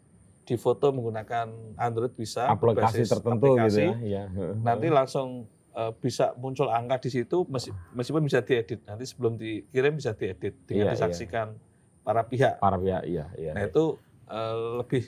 difoto 0.46 0.94
menggunakan 0.94 1.50
Android 1.76 2.14
bisa 2.14 2.46
aplikasi 2.46 3.02
tertentu 3.02 3.58
aplikasi, 3.58 3.82
gitu 3.82 3.82
ya. 3.82 3.94
Iya. 3.98 4.22
heeh. 4.30 4.54
nanti 4.62 4.86
langsung 4.86 5.28
eh, 5.72 5.92
bisa 5.96 6.36
muncul 6.36 6.70
angka 6.70 7.02
di 7.02 7.10
situ 7.12 7.42
meski- 7.46 7.74
meskipun 7.90 8.22
bisa 8.22 8.40
diedit 8.40 8.78
nanti 8.84 9.04
sebelum 9.04 9.34
dikirim 9.34 9.98
bisa 9.98 10.14
diedit 10.14 10.54
dengan 10.64 10.86
iya. 10.86 10.94
disaksikan 10.94 11.58
para 12.00 12.22
pihak 12.22 12.62
para 12.62 12.78
pihak 12.78 13.02
iya, 13.04 13.26
iya. 13.34 13.50
nah 13.50 13.66
itu 13.66 13.98
eh, 14.24 14.54
lebih 14.78 15.02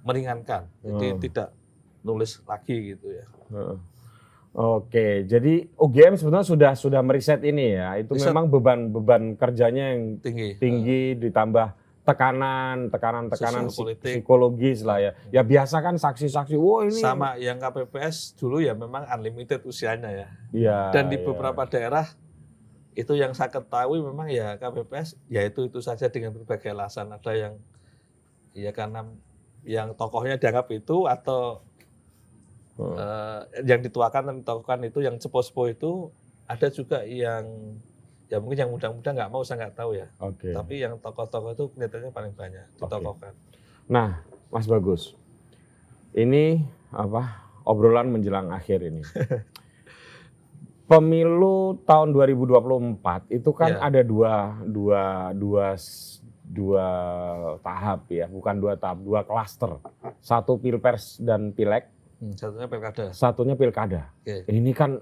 meringankan 0.00 0.70
jadi 0.78 1.06
Hmm. 1.10 1.18
tidak 1.18 1.48
nulis 2.00 2.38
lagi 2.44 2.94
gitu 2.94 3.10
ya 3.10 3.26
Heeh. 3.50 3.76
Oke, 4.56 5.28
jadi 5.28 5.68
UGM 5.76 6.16
sebenarnya 6.16 6.48
sudah 6.48 6.72
sudah 6.74 7.00
meriset 7.04 7.44
ini 7.44 7.76
ya. 7.78 7.94
Itu 8.00 8.16
Riset. 8.16 8.32
memang 8.32 8.48
beban 8.48 8.90
beban 8.90 9.22
kerjanya 9.36 9.94
yang 9.94 10.18
tinggi 10.18 10.56
tinggi 10.56 11.00
ditambah 11.20 11.76
tekanan, 12.08 12.88
tekanan, 12.88 13.28
tekanan 13.28 13.68
politik. 13.68 14.16
psikologis 14.16 14.80
lah 14.80 14.96
ya. 14.96 15.12
Ya 15.28 15.44
biasa 15.44 15.84
kan 15.84 16.00
saksi-saksi, 16.00 16.56
wah 16.56 16.88
ini 16.88 16.96
sama 16.96 17.36
yang 17.36 17.60
KPPS 17.60 18.32
dulu 18.40 18.64
ya 18.64 18.72
memang 18.72 19.04
unlimited 19.12 19.60
usianya 19.68 20.08
ya. 20.08 20.26
Iya, 20.56 20.78
Dan 20.96 21.12
di 21.12 21.20
iya. 21.20 21.24
beberapa 21.28 21.68
daerah 21.68 22.08
itu 22.96 23.12
yang 23.12 23.36
saya 23.36 23.52
ketahui 23.52 24.00
memang 24.00 24.32
ya 24.32 24.56
KPPS 24.56 25.20
ya 25.28 25.44
itu 25.44 25.68
itu 25.68 25.84
saja 25.84 26.08
dengan 26.08 26.32
berbagai 26.32 26.72
alasan. 26.72 27.12
Ada 27.12 27.32
yang 27.36 27.54
ya 28.56 28.72
karena 28.72 29.04
yang 29.68 29.92
tokohnya 29.92 30.40
dianggap 30.40 30.72
itu 30.72 31.04
atau 31.04 31.60
Heeh. 32.78 32.94
eh, 32.96 33.40
yang 33.66 33.82
dituakan 33.82 34.22
dan 34.24 34.34
ditokohkan 34.40 34.80
itu 34.82 35.02
yang 35.02 35.18
sepo-sepo 35.18 35.66
itu 35.66 36.14
ada 36.46 36.70
juga 36.70 37.02
yang 37.02 37.44
ya 38.28 38.38
mungkin 38.38 38.58
yang 38.60 38.70
muda-muda 38.70 39.08
nggak 39.10 39.30
mau 39.30 39.42
saya 39.42 39.66
nggak 39.66 39.76
tahu 39.76 39.90
ya. 39.94 40.06
Oke. 40.18 40.52
Tapi 40.52 40.74
yang 40.78 40.96
tokoh-tokoh 40.96 41.52
itu 41.52 41.64
kelihatannya 41.72 42.10
paling 42.10 42.32
banyak 42.32 42.64
ditokohkan. 42.76 43.32
Nah, 43.86 44.22
Mas 44.48 44.64
Bagus, 44.64 45.16
ini 46.12 46.62
apa 46.88 47.44
obrolan 47.64 48.08
menjelang 48.08 48.48
akhir 48.48 48.80
ini. 48.80 49.02
Pemilu 50.88 51.84
tahun 51.84 52.16
2024 52.16 53.28
itu 53.28 53.50
kan 53.52 53.76
Iya. 53.76 53.80
ada 53.82 54.00
dua 54.00 54.32
dua 54.64 55.02
dua 55.36 55.76
dua 56.48 56.86
tahap 57.60 58.08
ya, 58.08 58.24
bukan 58.24 58.56
dua 58.56 58.72
tahap, 58.72 59.04
dua 59.04 59.20
klaster. 59.20 59.76
Satu 60.18 60.56
pilpres 60.56 61.20
dan 61.20 61.52
pileg, 61.52 61.84
Hmm, 62.18 62.34
satunya 62.34 62.66
pilkada. 62.66 63.04
satunya 63.14 63.54
pilkada. 63.54 64.10
Oke, 64.22 64.42
Ini 64.50 64.70
kan 64.74 64.98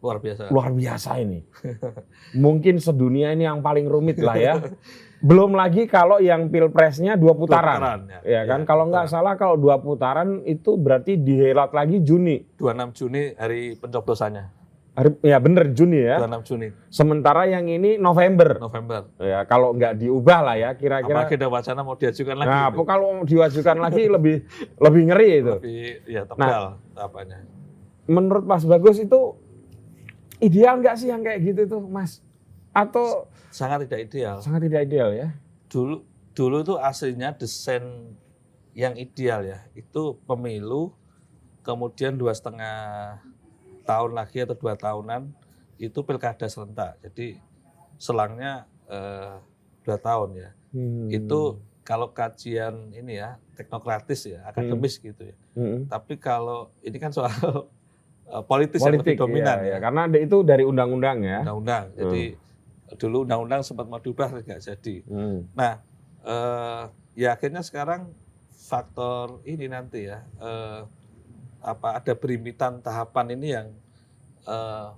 luar 0.00 0.16
biasa. 0.20 0.48
luar 0.48 0.72
biasa 0.72 1.10
ini. 1.20 1.44
Mungkin 2.44 2.80
sedunia 2.80 3.32
ini 3.32 3.44
yang 3.44 3.60
paling 3.60 3.84
rumit 3.84 4.16
lah 4.16 4.36
ya. 4.40 4.54
Belum 5.20 5.56
lagi 5.56 5.88
kalau 5.88 6.20
yang 6.20 6.48
pilpresnya 6.48 7.16
dua 7.16 7.32
putaran. 7.32 8.08
Ya 8.24 8.44
kan, 8.44 8.68
kalau 8.68 8.88
nggak 8.88 9.08
salah 9.08 9.36
kalau 9.36 9.56
dua 9.56 9.80
putaran 9.80 10.44
itu 10.44 10.76
berarti 10.76 11.16
dihelat 11.16 11.72
lagi 11.72 12.00
Juni. 12.04 12.44
26 12.60 12.92
Juni 12.92 13.22
hari 13.36 13.76
pencoblosannya. 13.80 14.44
Hari- 14.96 15.20
Ya 15.20 15.36
bener 15.36 15.70
Juni 15.70 16.00
ya. 16.00 16.16
26 16.18 16.40
Juni 16.42 16.68
Sementara 16.88 17.44
yang 17.44 17.68
ini 17.68 18.00
November. 18.00 18.56
November. 18.56 19.12
Ya 19.20 19.44
kalau 19.44 19.76
nggak 19.76 20.00
diubah 20.00 20.40
lah 20.40 20.56
ya 20.56 20.70
kira-kira. 20.72 21.28
Apalagi 21.28 21.36
ada 21.36 21.48
wacana 21.52 21.80
mau 21.84 21.94
diajukan 21.94 22.32
lagi. 22.34 22.48
Nah, 22.48 22.68
itu. 22.72 22.80
kalau 22.82 23.08
diwajukan 23.20 23.76
lagi 23.76 24.02
lebih 24.16 24.36
lebih 24.74 25.02
ngeri 25.06 25.30
itu. 25.36 25.54
Lebih 25.60 25.84
ya 26.08 26.22
tebal 26.24 26.80
apanya. 26.94 27.44
Menurut 28.06 28.42
Mas 28.42 28.64
Bagus 28.64 28.96
itu 28.96 29.36
ideal 30.38 30.80
nggak 30.80 30.96
sih 30.96 31.08
yang 31.08 31.20
kayak 31.20 31.44
gitu 31.44 31.62
tuh, 31.68 31.82
Mas? 31.84 32.24
Atau 32.72 33.28
Sangat 33.48 33.84
tidak 33.84 34.00
ideal. 34.04 34.36
sangat 34.40 34.64
tidak 34.64 34.84
ideal 34.84 35.12
ya? 35.12 35.28
Dulu 35.68 36.04
dulu 36.32 36.56
itu 36.60 36.74
aslinya 36.76 37.32
desain 37.32 37.84
yang 38.72 38.92
ideal 38.94 39.44
ya. 39.44 39.60
Itu 39.72 40.20
pemilu 40.24 40.92
kemudian 41.60 42.14
dua 42.14 42.32
setengah 42.32 43.18
tahun 43.86 44.18
lagi 44.18 44.42
atau 44.42 44.58
dua 44.58 44.74
tahunan 44.74 45.30
itu 45.78 45.98
pilkada 46.02 46.50
serentak. 46.50 46.98
Jadi 47.06 47.38
selangnya 47.96 48.66
eh, 48.90 49.38
dua 49.86 49.96
tahun 50.02 50.30
ya. 50.34 50.50
Hmm. 50.74 51.08
Itu 51.08 51.62
kalau 51.86 52.10
kajian 52.10 52.90
ini 52.90 53.22
ya 53.22 53.38
teknokratis 53.54 54.26
ya 54.26 54.42
akademis 54.50 54.98
gitu 54.98 55.22
ya. 55.22 55.36
Hmm. 55.54 55.86
Tapi 55.86 56.18
kalau 56.18 56.74
ini 56.82 56.98
kan 56.98 57.14
soal 57.14 57.32
eh, 58.26 58.42
politis 58.44 58.82
yang 58.82 58.98
lebih 58.98 59.14
politik 59.14 59.22
dominan 59.22 59.58
ya, 59.62 59.76
ya, 59.76 59.76
karena 59.78 60.02
itu 60.18 60.36
dari 60.42 60.66
undang-undang 60.66 61.22
ya. 61.22 61.46
undang-undang. 61.46 61.84
Jadi 61.94 62.24
dulu 62.98 63.22
undang-undang 63.22 63.62
sempat 63.62 63.86
mau 63.86 64.02
diubah 64.02 64.34
nggak 64.34 64.62
jadi. 64.62 64.96
Hmm. 65.06 65.46
Nah, 65.54 65.78
eh, 66.26 66.82
ya 67.14 67.38
akhirnya 67.38 67.62
sekarang 67.62 68.10
faktor 68.50 69.46
ini 69.46 69.70
nanti 69.70 70.10
ya 70.10 70.26
eh, 70.42 70.80
apa 71.66 71.98
ada 71.98 72.12
berimpitan 72.14 72.78
tahapan 72.78 73.26
ini 73.34 73.48
yang 73.50 73.66
eh, 74.46 74.88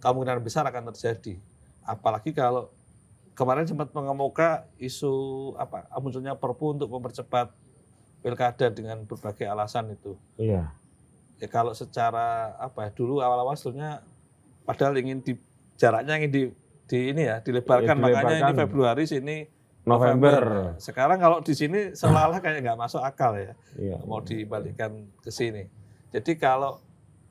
kemungkinan 0.00 0.40
besar 0.40 0.64
akan 0.64 0.88
terjadi. 0.90 1.36
Apalagi 1.84 2.32
kalau 2.32 2.72
kemarin 3.36 3.68
sempat 3.68 3.92
mengemuka 3.92 4.64
isu 4.80 5.52
apa 5.60 5.84
munculnya 6.00 6.32
Perpu 6.34 6.74
untuk 6.74 6.88
mempercepat 6.88 7.52
pilkada 8.24 8.72
dengan 8.72 9.04
berbagai 9.04 9.46
alasan 9.46 9.92
itu. 9.94 10.16
Iya. 10.40 10.72
Ya 11.38 11.46
kalau 11.46 11.70
secara 11.70 12.56
apa 12.58 12.88
ya, 12.88 12.90
dulu 12.90 13.22
awal-awal 13.22 13.54
sebetulnya 13.54 14.02
padahal 14.66 14.98
ingin 14.98 15.22
di 15.22 15.32
jaraknya 15.78 16.18
ingin 16.18 16.32
di, 16.34 16.42
di 16.90 16.98
ini 17.14 17.22
ya 17.30 17.38
dilebarkan, 17.38 17.94
Ya, 17.94 18.02
makanya 18.02 18.18
ini 18.18 18.34
dilebarkan. 18.42 18.58
Februari 18.66 19.04
sini 19.06 19.36
November. 19.86 20.74
Sekarang 20.82 21.16
kalau 21.22 21.38
di 21.40 21.54
sini 21.54 21.94
seolah-olah 21.94 22.42
kayak 22.42 22.60
nggak 22.66 22.76
masuk 22.80 23.00
akal 23.00 23.38
ya, 23.38 23.54
Iya. 23.78 24.02
mau 24.02 24.18
dibalikkan 24.20 25.06
ke 25.22 25.30
sini. 25.30 25.70
Jadi 26.08 26.40
kalau 26.40 26.80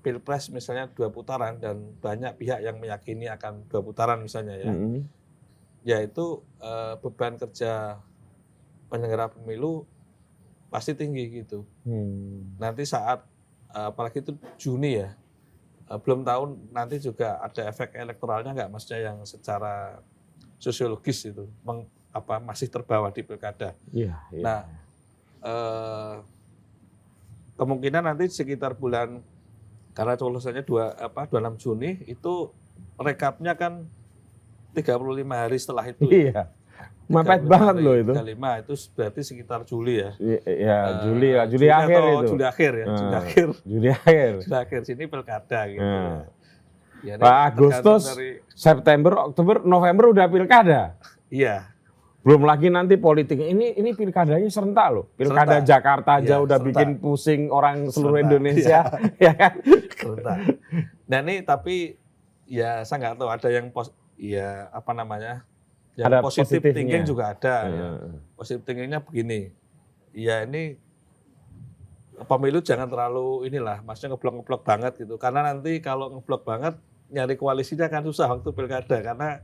pilpres 0.06 0.48
misalnya 0.54 0.88
dua 0.94 1.10
putaran 1.10 1.58
dan 1.60 1.98
banyak 2.00 2.38
pihak 2.38 2.64
yang 2.64 2.78
meyakini 2.78 3.28
akan 3.28 3.66
dua 3.68 3.82
putaran 3.84 4.22
misalnya 4.24 4.56
ya, 4.56 4.72
Mm-mm. 4.72 5.04
yaitu 5.84 6.46
eh, 6.62 6.94
beban 7.02 7.36
kerja 7.36 8.00
penyelenggara 8.88 9.34
pemilu 9.36 9.84
pasti 10.72 10.96
tinggi 10.96 11.44
gitu. 11.44 11.68
Hmm. 11.84 12.56
Nanti 12.62 12.88
saat 12.88 13.26
eh, 13.76 13.88
apalagi 13.90 14.24
itu 14.24 14.38
Juni 14.56 15.02
ya, 15.02 15.12
eh, 15.90 16.00
belum 16.00 16.24
tahu 16.24 16.72
nanti 16.72 17.02
juga 17.04 17.42
ada 17.42 17.68
efek 17.68 17.98
elektoralnya 17.98 18.54
nggak, 18.56 18.70
maksudnya 18.72 19.12
yang 19.12 19.18
secara 19.28 20.00
sosiologis 20.62 21.34
itu 21.34 21.50
meng- 21.66 21.90
apa 22.16 22.40
masih 22.40 22.72
terbawa 22.72 23.12
di 23.14 23.22
pilkada. 23.22 23.76
Iya, 23.92 24.16
iya. 24.32 24.44
Nah, 24.46 24.60
eh, 25.44 26.16
kemungkinan 27.58 28.06
nanti 28.06 28.30
sekitar 28.30 28.74
bulan 28.74 29.20
karena 29.92 30.14
colosannya 30.14 30.62
dua 30.62 30.94
apa 30.94 31.26
26 31.26 31.58
Juni 31.60 32.06
itu 32.06 32.54
rekapnya 32.96 33.54
kan 33.54 33.86
35 34.72 34.94
hari 35.26 35.58
setelah 35.58 35.86
itu. 35.86 36.06
iya. 36.08 36.54
Mepet 37.08 37.40
35 37.42 37.50
banget 37.50 37.76
loh 37.80 37.96
itu. 37.96 38.14
35 38.14 38.62
itu 38.62 38.74
berarti 38.94 39.22
sekitar 39.24 39.60
Juli 39.64 39.96
ya. 39.98 40.12
Iya, 40.20 40.40
Eh, 40.44 40.94
Juli 41.02 41.28
ya, 41.32 41.44
Juli, 41.48 41.68
akhir 41.68 41.98
atau 41.98 42.12
itu. 42.14 42.28
Juli 42.30 42.46
akhir 42.46 42.72
ya, 42.74 42.86
Juli 42.86 43.08
Ah. 43.08 43.18
akhir. 43.18 43.48
Juli 43.64 43.90
akhir. 43.90 44.32
Juli 44.44 44.56
akhir 44.56 44.80
sini 44.84 45.04
pilkada 45.06 45.60
gitu. 45.66 45.82
Nah. 45.82 46.22
Ya, 47.00 47.14
Pak 47.16 47.38
Agustus, 47.48 48.04
dari- 48.12 48.42
September, 48.52 49.14
Oktober, 49.24 49.62
November 49.64 50.12
udah 50.12 50.26
pilkada. 50.28 50.82
iya. 51.30 51.72
Belum 52.28 52.44
lagi 52.44 52.68
nanti 52.68 53.00
politik. 53.00 53.40
Ini 53.40 53.80
ini 53.80 53.96
pilkadanya 53.96 54.44
serentak 54.52 54.88
loh. 54.92 55.06
Pilkada 55.16 55.64
Serentak. 55.64 55.70
Jakarta 55.72 56.12
aja 56.20 56.28
Iya, 56.28 56.44
udah 56.44 56.58
serentak. 56.60 56.76
bikin 56.76 56.90
pusing 57.00 57.42
orang 57.48 57.88
seluruh 57.88 58.20
Serentak, 58.20 58.28
Indonesia, 58.28 58.80
ya 59.26 59.32
kan? 59.32 59.52
sebentar. 59.96 60.38
Nah 61.08 61.20
ini 61.24 61.36
tapi 61.40 61.96
ya 62.44 62.84
saya 62.84 62.98
nggak 63.00 63.16
tahu 63.16 63.30
ada 63.32 63.48
yang 63.48 63.72
pos, 63.72 63.88
ya 64.20 64.68
apa 64.70 64.92
namanya 64.92 65.48
yang 65.96 66.12
Ada 66.12 66.20
positif 66.20 66.60
thinking 66.60 67.08
juga 67.08 67.32
ada. 67.32 67.56
ya. 67.64 67.88
Heeh. 67.96 68.20
Positif 68.36 68.62
thinkingnya 68.62 69.00
begini, 69.00 69.56
ya 70.12 70.44
ini 70.44 70.76
pemilu 72.18 72.60
jangan 72.60 72.92
terlalu 72.92 73.46
inilah, 73.46 73.80
maksudnya 73.82 74.14
ngeblok-ngeblok 74.14 74.68
banget 74.68 74.94
gitu. 75.00 75.16
Karena 75.16 75.48
nanti 75.48 75.80
kalau 75.80 76.12
ngeblok 76.12 76.44
banget 76.44 76.76
nyari 77.08 77.40
koalisinya 77.40 77.88
akan 77.88 78.04
susah 78.04 78.28
waktu 78.36 78.52
pilkada 78.52 79.00
karena 79.00 79.40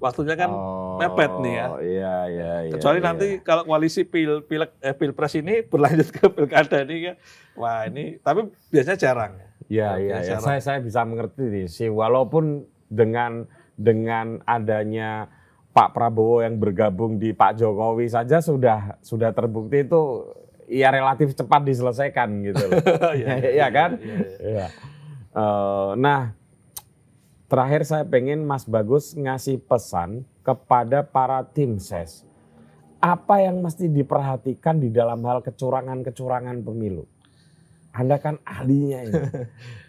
waktunya 0.00 0.34
kan 0.34 0.50
mepet 0.96 1.32
nih 1.44 1.52
ya. 1.54 1.66
Oh, 1.68 1.78
Iya, 1.78 2.16
iya, 2.32 2.52
iya. 2.66 2.72
Kecuali 2.74 2.98
iya. 2.98 3.06
nanti 3.06 3.26
kalau 3.44 3.62
koalisi 3.68 4.02
pil 4.08 4.42
pilek 4.48 4.80
eh, 4.80 4.96
pilpres 4.96 5.36
ini 5.36 5.62
berlanjut 5.70 6.08
ke 6.10 6.24
pilkada 6.32 6.82
ini 6.88 7.12
kan, 7.12 7.16
wah 7.54 7.84
ini 7.86 8.16
tapi 8.24 8.48
biasanya 8.72 8.98
jarang. 8.98 9.32
Iya, 9.70 10.00
iya, 10.02 10.16
iya. 10.24 10.36
Saya 10.40 10.58
saya 10.58 10.82
bisa 10.82 11.04
mengerti 11.06 11.46
nih 11.46 11.66
sih 11.70 11.92
walaupun 11.92 12.66
dengan 12.90 13.46
dengan 13.78 14.42
adanya 14.48 15.30
Pak 15.70 15.94
Prabowo 15.94 16.42
yang 16.42 16.58
bergabung 16.58 17.22
di 17.22 17.30
Pak 17.30 17.62
Jokowi 17.62 18.10
saja 18.10 18.42
sudah 18.42 18.98
sudah 18.98 19.30
terbukti 19.30 19.86
itu 19.86 20.26
ya 20.66 20.90
relatif 20.90 21.38
cepat 21.38 21.62
diselesaikan 21.62 22.42
gitu 22.42 22.62
loh. 22.66 22.82
Iya 23.54 23.68
kan? 23.70 24.00
Iya, 24.00 24.16
iya. 24.18 24.26
Iya. 24.42 24.66
Eh, 25.30 25.90
nah, 25.94 26.34
terakhir 27.50 27.82
saya 27.82 28.06
pengen 28.06 28.46
Mas 28.46 28.62
Bagus 28.62 29.18
ngasih 29.18 29.58
pesan 29.66 30.22
kepada 30.46 31.02
para 31.02 31.42
tim 31.42 31.82
ses. 31.82 32.22
Apa 33.02 33.42
yang 33.42 33.58
mesti 33.58 33.90
diperhatikan 33.90 34.78
di 34.78 34.94
dalam 34.94 35.18
hal 35.26 35.42
kecurangan-kecurangan 35.42 36.62
pemilu? 36.62 37.10
Anda 37.90 38.22
kan 38.22 38.38
ahlinya 38.46 39.02
ini. 39.02 39.22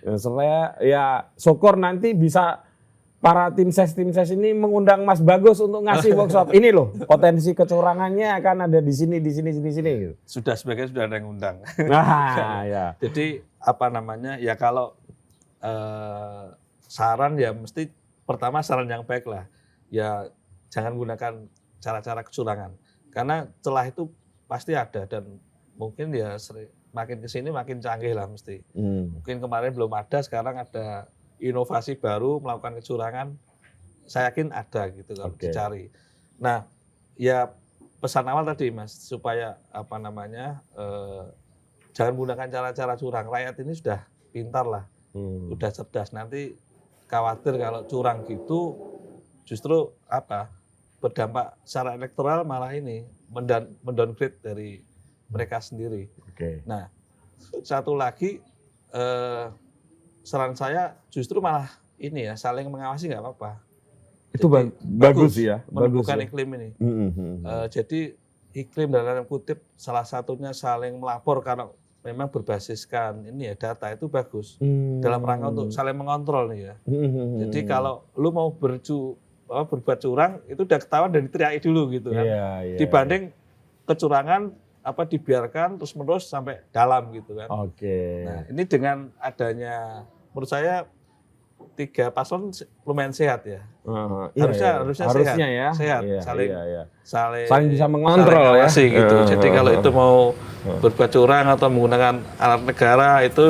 Ya, 0.02 0.18
supaya 0.18 0.74
ya 0.82 1.06
syukur 1.38 1.78
nanti 1.78 2.18
bisa 2.18 2.66
para 3.22 3.54
tim 3.54 3.70
ses 3.70 3.94
tim 3.94 4.10
ses 4.10 4.34
ini 4.34 4.50
mengundang 4.50 5.06
Mas 5.06 5.22
Bagus 5.22 5.62
untuk 5.62 5.86
ngasih 5.86 6.16
workshop. 6.18 6.58
Ini 6.58 6.74
loh 6.74 6.90
potensi 7.06 7.54
kecurangannya 7.54 8.34
akan 8.42 8.66
ada 8.66 8.82
di 8.82 8.90
sini 8.90 9.22
di 9.22 9.30
sini 9.30 9.54
sini 9.54 9.70
sini 9.70 9.92
gitu. 10.02 10.16
Sudah 10.26 10.58
sebagian 10.58 10.90
sudah 10.90 11.06
ada 11.06 11.22
yang 11.22 11.30
undang. 11.30 11.62
Nah, 11.92 12.66
ya. 12.66 12.86
Jadi 12.98 13.46
apa 13.62 13.94
namanya 13.94 14.42
ya 14.42 14.58
kalau 14.58 14.98
eh, 15.62 16.46
saran 16.92 17.40
ya 17.40 17.56
mesti 17.56 17.88
pertama 18.28 18.60
saran 18.60 18.92
yang 18.92 19.08
baik 19.08 19.24
lah. 19.24 19.48
Ya 19.88 20.28
jangan 20.68 21.00
gunakan 21.00 21.34
cara-cara 21.80 22.22
kecurangan 22.28 22.76
karena 23.16 23.48
celah 23.64 23.88
itu 23.88 24.12
pasti 24.48 24.76
ada 24.76 25.08
dan 25.08 25.40
mungkin 25.80 26.12
ya 26.12 26.36
seri- 26.36 26.72
makin 26.92 27.24
ke 27.24 27.28
sini 27.32 27.48
makin 27.52 27.80
canggih 27.80 28.12
lah 28.12 28.28
mesti. 28.28 28.60
Hmm. 28.76 29.16
Mungkin 29.16 29.40
kemarin 29.40 29.72
belum 29.72 29.92
ada, 29.96 30.20
sekarang 30.20 30.60
ada 30.60 31.08
inovasi 31.40 31.96
baru 31.96 32.44
melakukan 32.44 32.84
kecurangan. 32.84 33.28
Saya 34.06 34.28
yakin 34.28 34.52
ada 34.52 34.92
gitu 34.92 35.16
kalau 35.16 35.32
Oke. 35.32 35.48
dicari. 35.48 35.88
Nah, 36.36 36.68
ya 37.16 37.56
pesan 38.04 38.28
awal 38.28 38.44
tadi 38.44 38.68
mas 38.76 38.92
supaya 38.92 39.56
apa 39.72 39.96
namanya 39.96 40.60
eh, 40.76 41.24
jangan 41.96 42.14
gunakan 42.20 42.48
cara-cara 42.52 43.00
curang. 43.00 43.32
Rakyat 43.32 43.56
ini 43.64 43.72
sudah 43.72 44.04
pintar 44.36 44.68
lah, 44.68 44.84
Hmm. 45.16 45.48
sudah 45.56 45.72
cerdas. 45.72 46.12
Nanti 46.12 46.56
khawatir 47.12 47.60
kalau 47.60 47.84
curang 47.84 48.24
gitu 48.24 48.80
justru 49.44 49.92
apa 50.08 50.48
berdampak 51.04 51.60
secara 51.68 52.00
elektoral 52.00 52.48
malah 52.48 52.72
ini 52.72 53.04
mendan- 53.28 53.76
mendowngrade 53.84 54.40
dari 54.40 54.80
mereka 55.28 55.60
sendiri. 55.60 56.08
Oke. 56.24 56.64
Nah, 56.64 56.88
satu 57.68 58.00
lagi 58.00 58.40
eh, 58.96 59.46
saran 60.24 60.56
saya 60.56 60.96
justru 61.12 61.44
malah 61.44 61.68
ini 62.00 62.32
ya 62.32 62.40
saling 62.40 62.72
mengawasi 62.72 63.12
nggak 63.12 63.24
apa-apa. 63.24 63.60
Itu 64.32 64.48
Jadi, 64.48 64.72
ba- 64.72 64.76
bagus 65.12 65.36
ya, 65.36 65.60
bagus 65.68 66.08
menumbuhkan 66.08 66.18
ya. 66.20 66.24
iklim 66.32 66.50
ini. 66.56 66.70
Hmm, 66.80 67.10
hmm. 67.12 67.36
Eh, 67.44 67.68
jadi 67.68 68.00
iklim 68.56 68.88
dalam 68.92 69.28
kutip 69.28 69.64
salah 69.76 70.08
satunya 70.08 70.56
saling 70.56 70.96
melapor 70.96 71.44
kalau 71.44 71.76
memang 72.02 72.28
berbasiskan 72.34 73.30
ini 73.30 73.54
ya 73.54 73.56
data 73.58 73.94
itu 73.94 74.10
bagus 74.10 74.58
Hmm. 74.58 75.02
dalam 75.02 75.22
rangka 75.22 75.54
untuk 75.54 75.70
saling 75.70 75.94
mengontrol 75.94 76.50
nih 76.50 76.74
ya. 76.74 76.76
Hmm, 76.90 76.98
hmm, 76.98 77.14
hmm. 77.14 77.40
Jadi 77.46 77.60
kalau 77.70 78.06
lu 78.18 78.34
mau 78.34 78.50
bercu 78.50 79.14
apa, 79.46 79.68
berbuat 79.70 80.00
curang 80.02 80.34
itu 80.50 80.62
udah 80.64 80.80
ketahuan 80.82 81.12
dan 81.14 81.30
diteriaki 81.30 81.60
dulu 81.62 81.92
gitu 81.94 82.10
kan. 82.10 82.26
Iya, 82.26 82.48
iya, 82.66 82.78
Dibanding 82.80 83.24
kecurangan 83.86 84.42
apa 84.82 85.06
dibiarkan 85.06 85.78
terus 85.78 85.94
menerus 85.94 86.26
sampai 86.26 86.66
dalam 86.74 87.14
gitu 87.14 87.38
kan. 87.38 87.48
Oke. 87.54 88.26
Nah, 88.26 88.42
ini 88.50 88.64
dengan 88.66 89.14
adanya 89.22 90.08
menurut 90.34 90.50
saya 90.50 90.90
tiga 91.74 92.10
paslon 92.10 92.52
lumayan 92.84 93.10
sehat 93.10 93.42
ya. 93.44 93.62
Heeh, 93.82 94.24
iya, 94.32 94.42
harusnya- 94.42 94.62
iya. 94.68 94.80
harusnya 94.80 95.06
harusnya 95.06 95.26
sehat. 95.26 95.38
ya. 95.40 95.70
Sehat, 95.74 96.02
Iya, 96.04 96.20
saling- 96.22 96.52
iya, 96.52 96.62
iya. 96.64 96.84
Saling 97.02 97.48
Saling 97.48 97.68
bisa 97.70 97.86
mengontrol 97.86 98.54
saling 98.62 98.92
ya. 98.92 98.98
gitu. 98.98 99.16
Heeh, 99.16 99.30
Jadi 99.30 99.48
kalau 99.50 99.72
itu 99.74 99.90
mau 99.90 100.16
berbuat 100.78 101.10
curang 101.10 101.46
atau 101.48 101.68
menggunakan 101.68 102.16
alat 102.38 102.62
negara 102.62 103.10
itu 103.22 103.48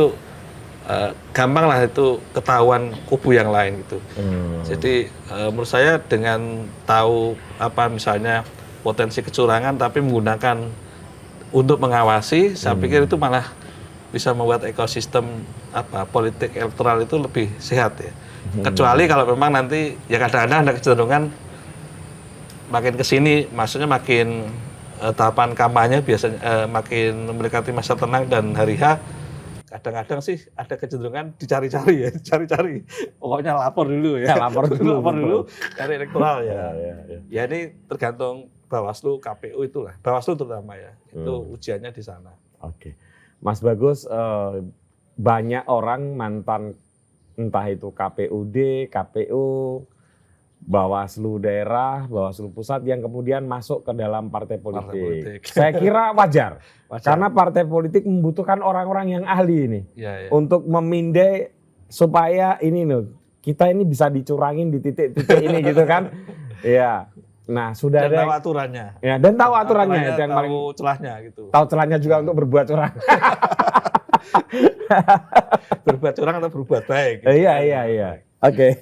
eh, 0.84 1.12
gampang 1.32 1.66
lah 1.66 1.78
itu 1.80 2.06
ketahuan 2.32 2.90
kubu 3.06 3.32
yang 3.32 3.48
lain 3.48 3.80
gitu. 3.80 4.02
Hmm. 4.18 4.66
Jadi 4.66 5.06
eh, 5.08 5.48
menurut 5.48 5.70
saya 5.70 6.00
dengan 6.00 6.42
tahu 6.84 7.38
apa 7.58 7.86
misalnya 7.86 8.42
potensi 8.82 9.22
kecurangan 9.22 9.78
tapi 9.78 10.02
menggunakan 10.02 10.58
untuk 11.52 11.78
mengawasi, 11.78 12.56
saya 12.56 12.74
Hmm. 12.74 12.82
pikir 12.82 13.06
itu 13.06 13.14
malah 13.14 13.46
bisa 14.12 14.36
membuat 14.36 14.68
ekosistem 14.68 15.24
apa 15.72 16.04
politik 16.04 16.52
elektoral 16.54 17.00
itu 17.00 17.16
lebih 17.16 17.48
sehat 17.58 17.96
ya. 17.98 18.12
Hmm. 18.12 18.68
Kecuali 18.68 19.08
kalau 19.08 19.24
memang 19.32 19.56
nanti 19.56 19.96
ya 20.12 20.20
kadang-kadang 20.20 20.68
ada 20.68 20.72
kecenderungan 20.76 21.24
makin 22.68 22.94
ke 23.00 23.04
sini, 23.08 23.48
maksudnya 23.52 23.88
makin 23.88 24.52
eh, 25.00 25.14
tahapan 25.16 25.56
kampanye 25.56 26.04
biasanya 26.04 26.38
eh, 26.44 26.68
makin 26.68 27.32
mendekati 27.32 27.72
masa 27.72 27.96
tenang 27.96 28.28
dan 28.28 28.52
hari 28.52 28.76
H 28.76 29.00
kadang-kadang 29.72 30.20
sih 30.20 30.36
ada 30.60 30.76
kecenderungan 30.76 31.32
dicari-cari 31.40 32.04
ya, 32.04 32.10
dicari-cari. 32.20 32.84
Pokoknya 33.16 33.56
lapor 33.56 33.88
dulu 33.88 34.20
ya. 34.20 34.36
Ya, 34.36 34.44
lapor 34.44 34.68
dulu, 34.68 34.92
lapor 35.00 35.16
dulu 35.16 35.38
cari 35.80 35.92
elektoral 35.96 36.38
ya. 36.44 36.52
Ya, 36.52 36.68
ya, 36.76 36.96
ya. 37.08 37.20
Ya 37.32 37.42
ini 37.48 37.60
tergantung 37.88 38.52
Bawaslu, 38.68 39.20
KPU 39.20 39.64
itulah. 39.64 39.96
Bawaslu 40.00 40.36
terutama 40.36 40.76
ya. 40.76 40.92
Itu 41.12 41.44
Hmm. 41.44 41.56
ujiannya 41.56 41.92
di 41.92 42.04
sana. 42.04 42.32
Oke, 42.64 42.96
Mas 43.42 43.60
Bagus, 43.60 44.06
eh, 44.06 44.54
banyak 45.18 45.66
orang 45.66 46.14
mantan 46.14 46.78
entah 47.36 47.66
itu 47.68 47.90
KPUD, 47.90 48.88
KPU, 48.94 49.82
Bawaslu 50.62 51.42
daerah, 51.42 52.06
Bawaslu 52.06 52.54
pusat 52.54 52.86
yang 52.86 53.02
kemudian 53.02 53.50
masuk 53.50 53.82
ke 53.82 53.98
dalam 53.98 54.30
partai 54.30 54.62
politik. 54.62 54.94
politik. 54.94 55.40
Saya 55.50 55.74
kira 55.74 56.14
wajar, 56.14 56.62
Wajar. 56.92 57.02
karena 57.02 57.28
partai 57.34 57.66
politik 57.66 58.06
membutuhkan 58.06 58.62
orang-orang 58.62 59.20
yang 59.20 59.24
ahli 59.26 59.58
ini 59.66 59.82
ya, 59.98 60.28
ya. 60.28 60.30
untuk 60.30 60.70
memindai 60.70 61.50
supaya 61.90 62.62
ini 62.62 62.86
loh 62.86 63.10
kita 63.42 63.74
ini 63.74 63.84
bisa 63.90 64.06
dicurangin 64.14 64.70
di 64.70 64.80
titik-titik 64.80 65.42
ini 65.42 65.60
gitu 65.66 65.84
kan. 65.84 66.08
Iya. 66.62 67.10
Nah, 67.52 67.70
sudah 67.74 68.02
dan 68.02 68.10
ada 68.10 68.20
tahu 68.22 68.32
aturannya. 68.34 68.88
ya 69.00 69.16
dan 69.18 69.34
tahu 69.36 69.54
aturannya 69.54 70.00
itu 70.06 70.16
yang 70.18 70.32
tahu 70.32 70.40
paling 70.40 70.52
celahnya 70.74 71.14
gitu. 71.22 71.42
tahu 71.50 71.66
celahnya 71.68 71.98
juga 71.98 72.16
untuk 72.20 72.36
berbuat 72.38 72.66
curang. 72.66 72.94
Berbuat 75.84 76.14
curang 76.14 76.36
atau 76.38 76.50
berbuat 76.52 76.84
baik. 76.86 77.16
gitu. 77.22 77.32
Iya 77.34 77.54
iya 77.60 77.82
iya. 77.86 78.10
Oke. 78.40 78.74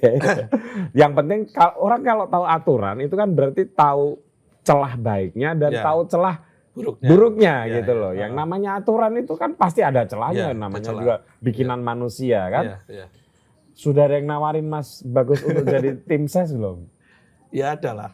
yang 1.00 1.12
penting 1.12 1.48
kalau 1.48 1.74
orang 1.82 2.00
kalau 2.00 2.24
tahu 2.26 2.44
aturan 2.44 2.96
itu 2.98 3.12
kan 3.12 3.28
berarti 3.28 3.62
tahu 3.68 4.18
celah 4.60 4.94
baiknya 4.94 5.54
dan 5.54 5.72
Ya. 5.72 5.82
tahu 5.82 6.00
celah 6.06 6.36
Buruknya. 6.70 7.08
buruknya 7.08 7.54
Iya, 7.60 7.74
gitu 7.76 7.92
loh. 7.92 8.12
Yang 8.12 8.32
Ah. 8.32 8.38
namanya 8.38 8.70
aturan 8.76 9.12
itu 9.16 9.34
kan 9.34 9.50
pasti 9.52 9.80
ada 9.80 10.04
celahnya, 10.04 10.50
ada 10.50 10.56
namanya 10.56 10.86
celah. 10.86 10.98
juga 10.98 11.14
bikinan 11.40 11.80
manusia 11.80 12.40
kan. 12.46 12.64
Iya, 12.64 12.78
iya. 12.88 13.06
Sudah 13.72 14.04
ada 14.04 14.14
yang 14.14 14.28
nawarin 14.28 14.64
Mas 14.64 15.00
Bagus 15.02 15.40
untuk 15.40 15.64
jadi 15.64 15.96
tim 16.08 16.24
ses 16.24 16.52
belum? 16.52 16.84
Ya 17.50 17.74
ada 17.74 17.90
lah. 17.92 18.10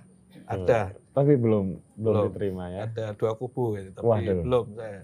Ada. 0.46 0.80
Tapi 1.10 1.32
belum 1.34 1.66
belum, 1.94 2.14
Belum. 2.14 2.24
diterima 2.30 2.64
ya. 2.70 2.80
Ada 2.86 3.06
dua 3.12 3.32
kubu 3.34 3.74
gitu, 3.74 3.90
tapi 3.92 4.06
Waduh. 4.06 4.42
belum 4.42 4.66
saya. 4.74 5.02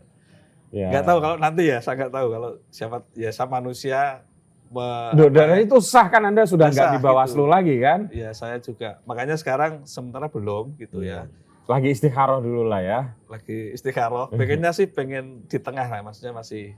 Ya. 0.72 0.88
Nggak 0.88 1.04
tahu 1.04 1.18
kalau 1.20 1.36
nanti 1.36 1.62
ya, 1.68 1.78
saya 1.78 1.94
nggak 1.98 2.12
tahu 2.12 2.26
kalau 2.30 2.50
siapa 2.68 2.96
ya 3.12 3.28
sama 3.28 3.60
manusia 3.60 4.24
me- 4.72 5.12
Duh, 5.12 5.28
dan 5.28 5.52
ya, 5.52 5.68
itu 5.68 5.76
sah 5.84 6.08
kan 6.08 6.24
Anda 6.24 6.48
sudah 6.48 6.72
nggak 6.72 6.96
di 6.96 7.00
Bawaslu 7.00 7.44
gitu. 7.44 7.52
lagi 7.52 7.76
kan? 7.76 8.08
ya 8.08 8.32
saya 8.32 8.56
juga. 8.56 9.04
Makanya 9.04 9.36
sekarang 9.36 9.84
sementara 9.84 10.32
belum 10.32 10.80
gitu 10.80 11.04
ya. 11.04 11.28
Lagi 11.68 11.92
istikharah 11.92 12.40
dulu 12.40 12.64
lah 12.64 12.80
ya. 12.80 13.00
Lagi 13.28 13.70
istikharah. 13.70 14.32
Pengennya 14.32 14.72
sih 14.72 14.88
pengen 14.88 15.44
di 15.44 15.58
tengah 15.58 15.84
lah, 15.84 16.00
maksudnya 16.00 16.32
masih 16.32 16.72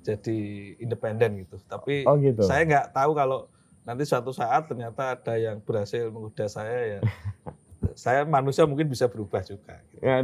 jadi 0.00 0.38
independen 0.78 1.42
gitu. 1.42 1.58
Tapi 1.60 2.06
Oh 2.06 2.16
gitu. 2.16 2.40
saya 2.42 2.62
nggak 2.64 2.94
tahu 2.94 3.12
kalau 3.12 3.50
nanti 3.82 4.06
suatu 4.06 4.30
saat 4.30 4.64
ternyata 4.64 5.12
ada 5.12 5.34
yang 5.34 5.58
berhasil 5.58 6.06
menggoda 6.08 6.46
saya 6.46 6.98
ya. 6.98 7.00
saya 7.94 8.26
manusia 8.26 8.66
mungkin 8.66 8.90
bisa 8.90 9.06
berubah 9.06 9.40
juga. 9.42 9.80
gitu. 9.90 10.04
Ya, 10.04 10.22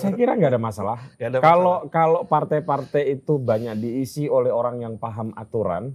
saya 0.00 0.12
kira 0.14 0.34
nggak 0.38 0.52
ada 0.54 0.62
masalah. 0.62 0.98
Ada 1.18 1.38
Kalau 1.42 1.88
kalau 1.88 2.20
partai-partai 2.26 3.18
itu 3.20 3.38
banyak 3.40 3.76
diisi 3.78 4.30
oleh 4.30 4.50
orang 4.50 4.82
yang 4.82 4.94
paham 4.96 5.30
aturan, 5.34 5.94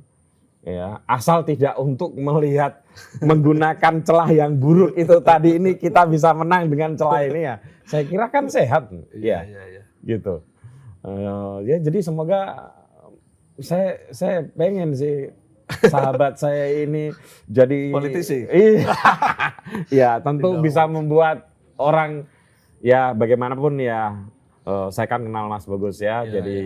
ya 0.66 1.02
asal 1.08 1.44
tidak 1.44 1.76
untuk 1.80 2.16
melihat 2.16 2.84
menggunakan 3.30 4.04
celah 4.04 4.30
yang 4.32 4.60
buruk 4.60 4.96
itu 4.96 5.18
tadi 5.24 5.60
ini 5.60 5.76
kita 5.80 6.08
bisa 6.08 6.36
menang 6.36 6.68
dengan 6.68 6.96
celah 6.96 7.22
ini 7.26 7.42
ya. 7.44 7.56
Saya 7.90 8.04
kira 8.06 8.30
kan 8.30 8.46
sehat, 8.46 8.94
masalah. 8.94 9.18
ya 9.18 9.40
iya, 9.44 9.64
iya. 9.80 9.84
gitu. 10.06 10.46
Eh, 11.00 11.58
ya 11.66 11.76
jadi 11.80 12.00
semoga 12.04 12.72
saya 13.60 14.00
saya 14.12 14.48
pengen 14.56 14.96
sih 14.96 15.32
sahabat 15.86 16.36
saya 16.36 16.84
ini 16.84 17.14
jadi 17.46 17.90
Politisi. 17.90 18.46
Iya. 18.46 18.90
ya 20.02 20.10
tentu 20.20 20.56
Tidak 20.56 20.64
bisa 20.64 20.84
membuat 20.86 21.50
orang 21.76 22.26
ya 22.80 23.12
bagaimanapun 23.12 23.78
ya 23.78 24.18
eh, 24.64 24.88
saya 24.90 25.06
kan 25.06 25.22
kenal 25.22 25.46
Mas 25.46 25.64
Bagus 25.64 25.98
ya, 25.98 26.22
Iya, 26.22 26.32
jadi 26.36 26.58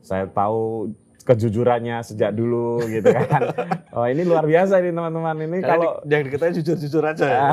saya 0.00 0.24
tahu 0.26 0.90
kejujurannya 1.20 2.00
sejak 2.00 2.32
dulu 2.32 2.80
gitu 2.84 3.12
kan. 3.12 3.52
oh 3.96 4.08
ini 4.08 4.24
luar 4.24 4.42
biasa 4.42 4.80
ini 4.80 4.90
teman-teman 4.90 5.36
ini 5.38 5.60
Karena 5.60 5.68
kalau 5.68 5.90
di- 6.00 6.08
yang 6.08 6.22
diketahui 6.24 6.56
jujur-jujur 6.56 7.04
aja 7.04 7.26
ya. 7.28 7.46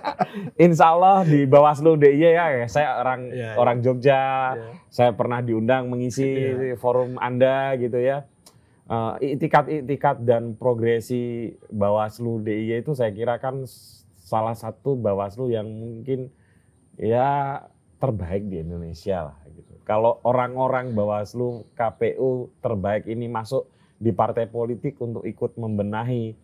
Insya 0.60 0.92
Allah 0.92 1.24
di 1.24 1.48
Bawaslu 1.48 1.96
DIY 1.96 2.36
ya, 2.36 2.66
saya 2.68 3.00
orang 3.00 3.32
Iya, 3.32 3.40
iya. 3.40 3.50
orang 3.56 3.80
Jogja, 3.80 4.20
Iya. 4.52 4.68
saya 4.92 5.10
pernah 5.16 5.40
diundang 5.40 5.88
mengisi 5.88 6.28
Iya. 6.28 6.76
forum 6.76 7.16
Anda 7.16 7.72
gitu 7.80 7.96
ya. 7.96 8.28
Eh, 8.86 9.34
Itikat-itikat 9.34 10.22
dan 10.22 10.54
progresi 10.54 11.50
Bawaslu 11.66 12.38
DIY 12.40 12.86
itu 12.86 12.94
saya 12.94 13.10
kira 13.10 13.34
kan 13.36 13.66
salah 14.14 14.54
satu 14.54 14.94
Bawaslu 14.94 15.50
yang 15.50 15.66
mungkin 15.66 16.30
ya 16.94 17.62
terbaik 17.98 18.46
di 18.46 18.62
Indonesia 18.62 19.32
lah 19.32 19.38
gitu. 19.50 19.74
Kalau 19.82 20.22
orang-orang 20.22 20.94
Bawaslu 20.94 21.66
KPU 21.74 22.54
terbaik 22.62 23.10
ini 23.10 23.26
masuk 23.26 23.66
di 23.96 24.14
partai 24.14 24.46
politik 24.46 25.00
untuk 25.00 25.26
ikut 25.26 25.58
membenahi 25.58 26.36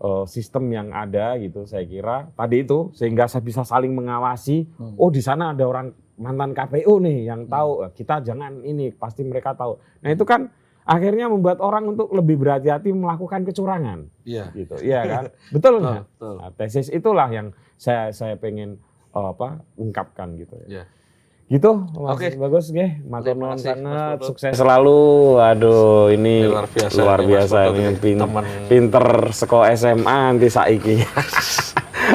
eh, 0.00 0.24
sistem 0.26 0.64
yang 0.72 0.90
ada 0.90 1.38
gitu 1.38 1.68
saya 1.68 1.84
kira 1.84 2.32
tadi 2.34 2.64
itu 2.64 2.90
sehingga 2.96 3.28
saya 3.28 3.44
bisa 3.44 3.62
saling 3.62 3.92
mengawasi 3.92 4.64
Hmm. 4.74 4.96
oh 4.96 5.12
di 5.12 5.20
sana 5.20 5.52
ada 5.52 5.62
orang 5.62 5.92
mantan 6.16 6.50
KPU 6.50 6.98
nih 6.98 7.28
yang 7.28 7.46
tahu 7.46 7.84
Eh, 7.84 7.90
kita 7.94 8.24
jangan 8.24 8.64
ini 8.64 8.90
pasti 8.90 9.22
mereka 9.22 9.52
tahu 9.52 9.76
nah 10.00 10.08
itu 10.08 10.24
kan 10.24 10.48
akhirnya 10.90 11.26
membuat 11.26 11.58
orang 11.58 11.86
untuk 11.88 12.10
lebih 12.10 12.34
berhati-hati 12.36 12.90
melakukan 12.90 13.42
kecurangan 13.42 14.10
Iya. 14.22 14.50
gitu 14.52 14.74
iya 14.80 15.00
kan 15.04 15.24
betul 15.54 15.78
nggak? 15.78 16.02
betul. 16.10 16.34
Nah, 16.36 16.50
tesis 16.52 16.88
itulah 16.88 17.28
yang 17.28 17.46
saya 17.76 18.10
saya 18.10 18.34
pengen 18.34 18.82
eh, 19.08 19.22
apa 19.24 19.62
ungkapkan 19.76 20.34
gitu 20.34 20.58
ya 20.60 20.66
Iya. 20.68 20.84
gitu 21.48 21.70
Mas 21.96 22.14
Oke. 22.14 22.34
bagus 22.36 22.64
nggih 22.68 22.90
matur 23.04 23.34
nuwun 23.34 23.54
sangat 23.54 24.18
sukses 24.20 24.50
selalu 24.52 24.98
aduh 25.36 26.06
ini 26.08 26.42
luar 26.44 26.66
biasa 26.66 26.94
luar 26.96 27.20
biasa 27.20 27.56
ini 27.68 27.82
ini. 27.84 27.94
pin- 27.96 28.18
Teman. 28.20 28.44
pinter 28.66 29.06
sekolah 29.30 29.66
SMA 29.72 30.02
nanti 30.28 30.46
saiki 30.46 30.98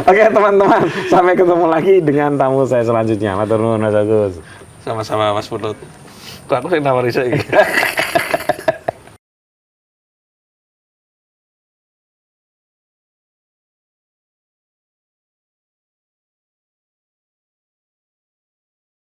Oke 0.05 0.27
teman-teman 0.27 0.83
sampai 1.07 1.33
ketemu 1.33 1.65
lagi 1.65 1.95
dengan 1.99 2.35
tamu 2.35 2.63
saya 2.63 2.83
selanjutnya 2.83 3.31
matur 3.33 3.55
nuwun 3.57 3.79
Mas 3.79 3.91
Agus 3.93 4.35
Sama-sama 4.81 5.31
Mas 5.31 5.47
Putut. 5.47 5.73
Kok 6.45 6.61
aku 6.61 6.77
yang 6.77 6.85
nawari 6.85 7.09
saya. 7.09 7.33